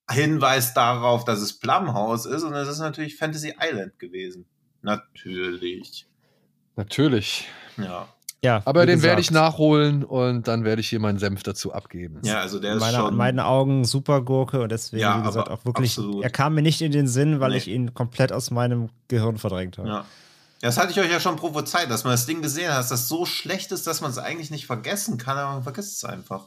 [0.09, 4.47] Hinweis darauf, dass es Plumhouse ist und es ist natürlich Fantasy Island gewesen.
[4.83, 6.07] Natürlich.
[6.77, 7.49] Natürlich.
[7.77, 8.09] Ja.
[8.45, 12.19] Ja, aber den werde ich nachholen und dann werde ich hier meinen Senf dazu abgeben.
[12.25, 13.11] Ja, also der ist Meine, schon.
[13.11, 15.93] In meinen Augen super Gurke und deswegen, ja, wie gesagt, auch wirklich.
[15.93, 16.25] Absolut.
[16.25, 17.59] Er kam mir nicht in den Sinn, weil nee.
[17.59, 19.89] ich ihn komplett aus meinem Gehirn verdrängt habe.
[19.89, 20.05] Ja.
[20.61, 23.09] Das hatte ich euch ja schon prophezeit, dass man das Ding gesehen hat, dass das
[23.09, 26.47] so schlecht ist, dass man es eigentlich nicht vergessen kann, aber man vergisst es einfach.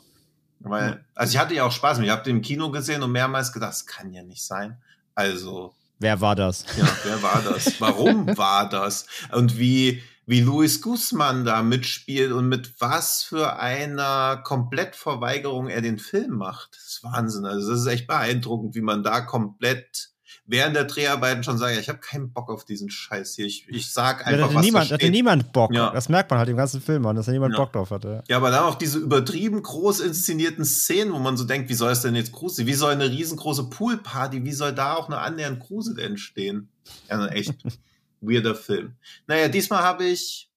[0.59, 2.07] Weil, also ich hatte ja auch Spaß mit.
[2.07, 4.77] Ich habe den im Kino gesehen und mehrmals gedacht, das kann ja nicht sein.
[5.13, 5.73] Also.
[5.99, 6.65] Wer war das?
[6.77, 7.73] Ja, wer war das?
[7.79, 9.05] Warum war das?
[9.31, 15.99] Und wie, wie Luis Guzman da mitspielt und mit was für einer Komplettverweigerung er den
[15.99, 16.75] Film macht.
[16.75, 17.45] Das ist Wahnsinn.
[17.45, 20.09] Also das ist echt beeindruckend, wie man da komplett
[20.47, 23.45] während der Dreharbeiten schon sagt, ich habe keinen Bock auf diesen Scheiß hier.
[23.45, 25.73] Ich, ich sag einfach, ja, was niemand, hatte niemand Bock.
[25.73, 25.91] Ja.
[25.91, 27.59] Das merkt man halt im ganzen Film an, dass da niemand ja.
[27.59, 28.23] Bock drauf hatte.
[28.27, 31.91] Ja, aber dann auch diese übertrieben groß inszenierten Szenen, wo man so denkt, wie soll
[31.91, 32.67] es denn jetzt gruselig?
[32.67, 36.69] Wie soll eine riesengroße Poolparty, wie soll da auch eine annähernd Grusel entstehen?
[37.09, 37.55] Ja, echt
[38.27, 38.95] weirder Film.
[39.27, 40.49] Naja, diesmal habe ich.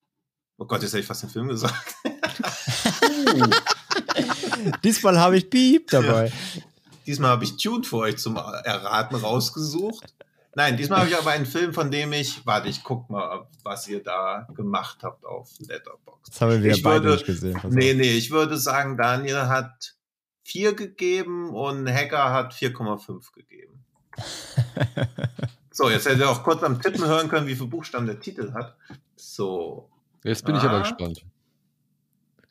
[0.57, 1.95] Oh Gott, jetzt hätte ich fast den Film gesagt.
[4.85, 6.27] diesmal habe ich Piep dabei.
[6.27, 6.63] Ja.
[7.07, 10.15] Diesmal habe ich Tune für euch zum Erraten rausgesucht.
[10.55, 13.87] Nein, diesmal habe ich aber einen Film, von dem ich, warte, ich guck mal, was
[13.87, 16.35] ihr da gemacht habt auf Letterboxd.
[16.35, 17.61] Das haben wir ich beide würde, nicht gesehen.
[17.69, 19.95] Nee, nee, ich würde sagen, Daniel hat
[20.43, 23.85] 4 gegeben und Hacker hat 4,5 gegeben.
[25.79, 28.53] So, jetzt hätte ihr auch kurz am Tippen hören können, wie viele Buchstaben der Titel
[28.53, 28.75] hat.
[29.15, 29.89] So.
[30.25, 30.59] Jetzt bin ah.
[30.59, 30.81] ich aber ah.
[30.81, 31.25] gespannt.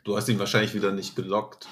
[0.05, 1.67] Du hast ihn wahrscheinlich wieder nicht gelockt.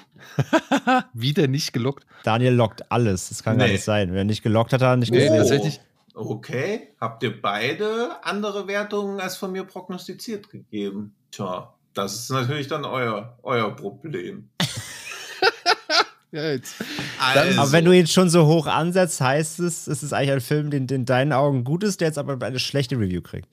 [1.13, 2.05] wieder nicht gelockt?
[2.25, 3.29] Daniel lockt alles.
[3.29, 3.63] Das kann nee.
[3.63, 4.11] gar nicht sein.
[4.11, 5.37] Wer nicht gelockt hat, hat er nicht nee, gesehen.
[5.37, 5.79] Tatsächlich.
[6.13, 6.89] Okay.
[6.99, 11.15] Habt ihr beide andere Wertungen als von mir prognostiziert gegeben?
[11.31, 14.49] Tja, das ist natürlich dann euer, euer Problem.
[16.35, 16.75] ja, jetzt.
[17.19, 17.61] Also.
[17.61, 20.69] Aber wenn du ihn schon so hoch ansetzt, heißt es, es ist eigentlich ein Film,
[20.69, 23.47] den in deinen Augen gut ist, der jetzt aber eine schlechte Review kriegt.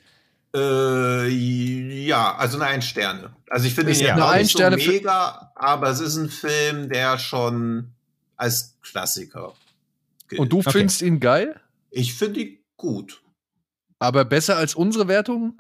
[0.55, 3.35] Äh, ja, also eine ein Sterne.
[3.49, 7.19] Also ich finde ihn ja auch nicht so mega, aber es ist ein Film, der
[7.19, 7.93] schon
[8.37, 9.55] als Klassiker
[10.29, 10.41] gilt.
[10.41, 10.73] Und du okay.
[10.73, 11.59] findest ihn geil?
[11.91, 13.23] Ich finde ihn gut.
[13.99, 15.59] Aber besser als unsere Wertung?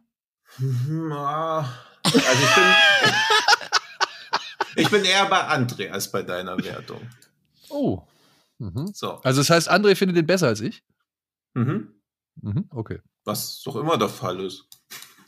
[0.58, 1.68] also
[2.04, 2.64] ich bin,
[4.76, 7.00] ich bin eher bei André als bei deiner Wertung.
[7.68, 8.02] Oh.
[8.58, 8.90] Mhm.
[8.92, 9.20] So.
[9.22, 10.84] Also das heißt, André findet den besser als ich?
[11.54, 11.94] Mhm.
[12.40, 13.00] Mhm, okay.
[13.24, 14.66] Was doch immer der Fall ist.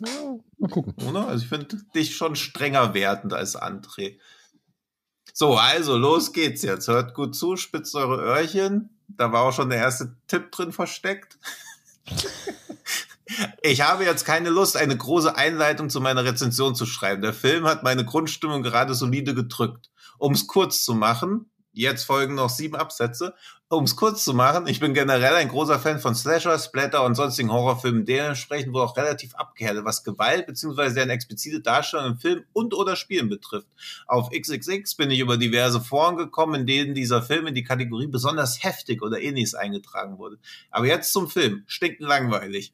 [0.05, 0.95] Ja, mal gucken.
[1.07, 1.29] Oder?
[1.29, 4.19] Also ich finde dich schon strenger wertend als André.
[5.33, 6.89] So, also los geht's jetzt.
[6.89, 8.91] Hört gut zu, spitzt eure Öhrchen.
[9.09, 11.39] Da war auch schon der erste Tipp drin versteckt.
[13.63, 17.23] Ich habe jetzt keine Lust, eine große Einleitung zu meiner Rezension zu schreiben.
[17.23, 19.91] Der Film hat meine Grundstimmung gerade solide gedrückt.
[20.19, 23.35] Um es kurz zu machen, jetzt folgen noch sieben Absätze
[23.71, 27.15] um es kurz zu machen, ich bin generell ein großer Fan von Slasher, Splatter und
[27.15, 30.93] sonstigen Horrorfilmen, dementsprechend wohl auch relativ abgehärtet, was Gewalt bzw.
[30.93, 33.67] deren explizite Darstellung im Film und oder Spielen betrifft.
[34.07, 38.07] Auf XXX bin ich über diverse Foren gekommen, in denen dieser Film in die Kategorie
[38.07, 40.39] besonders heftig oder ähnliches eingetragen wurde.
[40.71, 41.65] Aber jetzt zum Film.
[41.67, 42.73] Stinkend langweilig.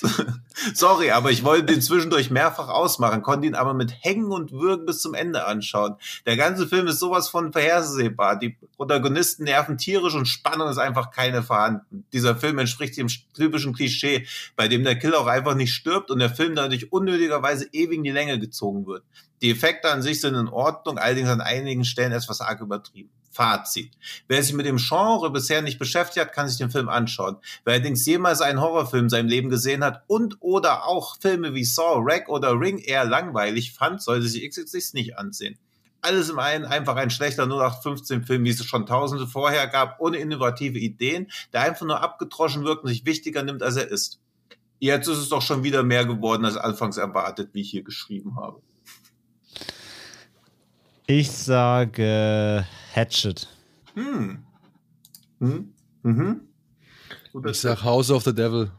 [0.74, 4.86] Sorry, aber ich wollte den zwischendurch mehrfach ausmachen, konnte ihn aber mit Hängen und Würgen
[4.86, 5.96] bis zum Ende anschauen.
[6.26, 8.38] Der ganze Film ist sowas von vorhersehbar.
[8.38, 12.04] Die Protagonisten nerven Tiere tierisch und Spannung ist einfach keine vorhanden.
[12.12, 14.26] Dieser Film entspricht dem typischen Klischee,
[14.56, 18.04] bei dem der Killer auch einfach nicht stirbt und der Film dadurch unnötigerweise ewig in
[18.04, 19.04] die Länge gezogen wird.
[19.40, 23.10] Die Effekte an sich sind in Ordnung, allerdings an einigen Stellen etwas arg übertrieben.
[23.30, 23.92] Fazit.
[24.28, 27.36] Wer sich mit dem Genre bisher nicht beschäftigt hat, kann sich den Film anschauen.
[27.64, 31.64] Wer allerdings jemals einen Horrorfilm in seinem Leben gesehen hat und oder auch Filme wie
[31.64, 35.58] Saw, Wreck oder Ring eher langweilig fand, sollte sich XXX nicht ansehen
[36.04, 40.78] alles im einen einfach ein schlechter 0815-Film, wie es schon tausende vorher gab, ohne innovative
[40.78, 44.20] Ideen, der einfach nur abgetroschen wirkt und sich wichtiger nimmt, als er ist.
[44.78, 48.36] Jetzt ist es doch schon wieder mehr geworden, als anfangs erwartet, wie ich hier geschrieben
[48.36, 48.60] habe.
[51.06, 53.48] Ich sage Hatchet.
[53.94, 54.44] Hm.
[55.40, 55.74] Hm.
[56.02, 56.40] Mhm.
[57.46, 58.70] Ich sag House of the Devil.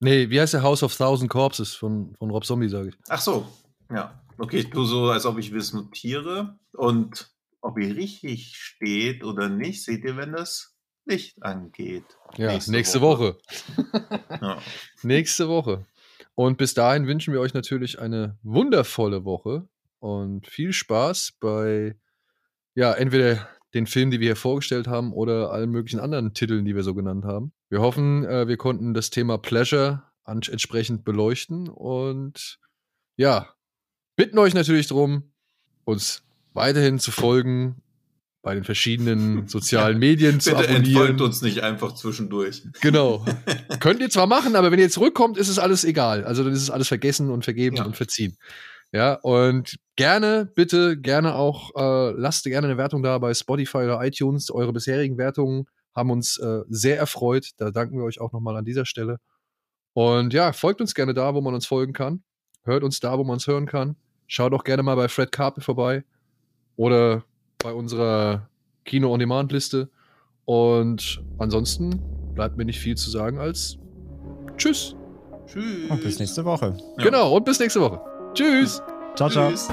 [0.00, 2.94] Nee, wie heißt der House of Thousand Corpses von, von Rob Zombie, sage ich.
[3.08, 3.46] Ach so,
[3.90, 4.20] ja.
[4.38, 6.58] Okay, ich tue so, als ob ich es notiere.
[6.72, 12.04] Und ob ihr richtig steht oder nicht, seht ihr, wenn das Licht angeht.
[12.36, 13.36] Ja, nächste, nächste Woche.
[13.76, 14.10] Woche.
[14.40, 14.58] ja.
[15.02, 15.86] Nächste Woche.
[16.34, 19.68] Und bis dahin wünschen wir euch natürlich eine wundervolle Woche
[20.00, 21.96] und viel Spaß bei,
[22.74, 26.74] ja, entweder den Filmen, die wir hier vorgestellt haben, oder allen möglichen anderen Titeln, die
[26.74, 27.52] wir so genannt haben.
[27.68, 32.58] Wir hoffen, äh, wir konnten das Thema Pleasure entsprechend beleuchten und
[33.16, 33.48] ja,
[34.16, 35.30] bitten euch natürlich darum,
[35.84, 36.22] uns
[36.52, 37.82] weiterhin zu folgen,
[38.44, 40.84] bei den verschiedenen sozialen Medien zu Bitte abonnieren.
[40.84, 42.62] Entfolgt uns nicht einfach zwischendurch.
[42.80, 43.24] Genau.
[43.80, 46.24] Könnt ihr zwar machen, aber wenn ihr zurückkommt, ist es alles egal.
[46.24, 47.84] Also dann ist es alles vergessen und vergeben ja.
[47.84, 48.36] und verziehen.
[48.92, 54.04] Ja, und gerne, bitte, gerne auch, äh, lasst gerne eine Wertung da bei Spotify oder
[54.04, 54.52] iTunes.
[54.52, 55.64] Eure bisherigen Wertungen
[55.96, 57.50] haben uns äh, sehr erfreut.
[57.56, 59.18] Da danken wir euch auch nochmal an dieser Stelle.
[59.94, 62.22] Und ja, folgt uns gerne da, wo man uns folgen kann.
[62.64, 63.96] Hört uns da, wo man es hören kann.
[64.26, 66.04] Schaut auch gerne mal bei Fred Carpet vorbei
[66.76, 67.24] oder
[67.58, 68.48] bei unserer
[68.84, 69.88] Kino-on-Demand-Liste.
[70.46, 72.00] Und ansonsten
[72.34, 73.78] bleibt mir nicht viel zu sagen als
[74.56, 74.96] Tschüss.
[75.46, 75.90] Tschüss.
[75.90, 76.76] Und bis nächste Woche.
[76.98, 78.00] Genau, und bis nächste Woche.
[78.34, 78.82] Tschüss.
[79.14, 79.50] Ciao, ciao.
[79.50, 79.68] Tschüss.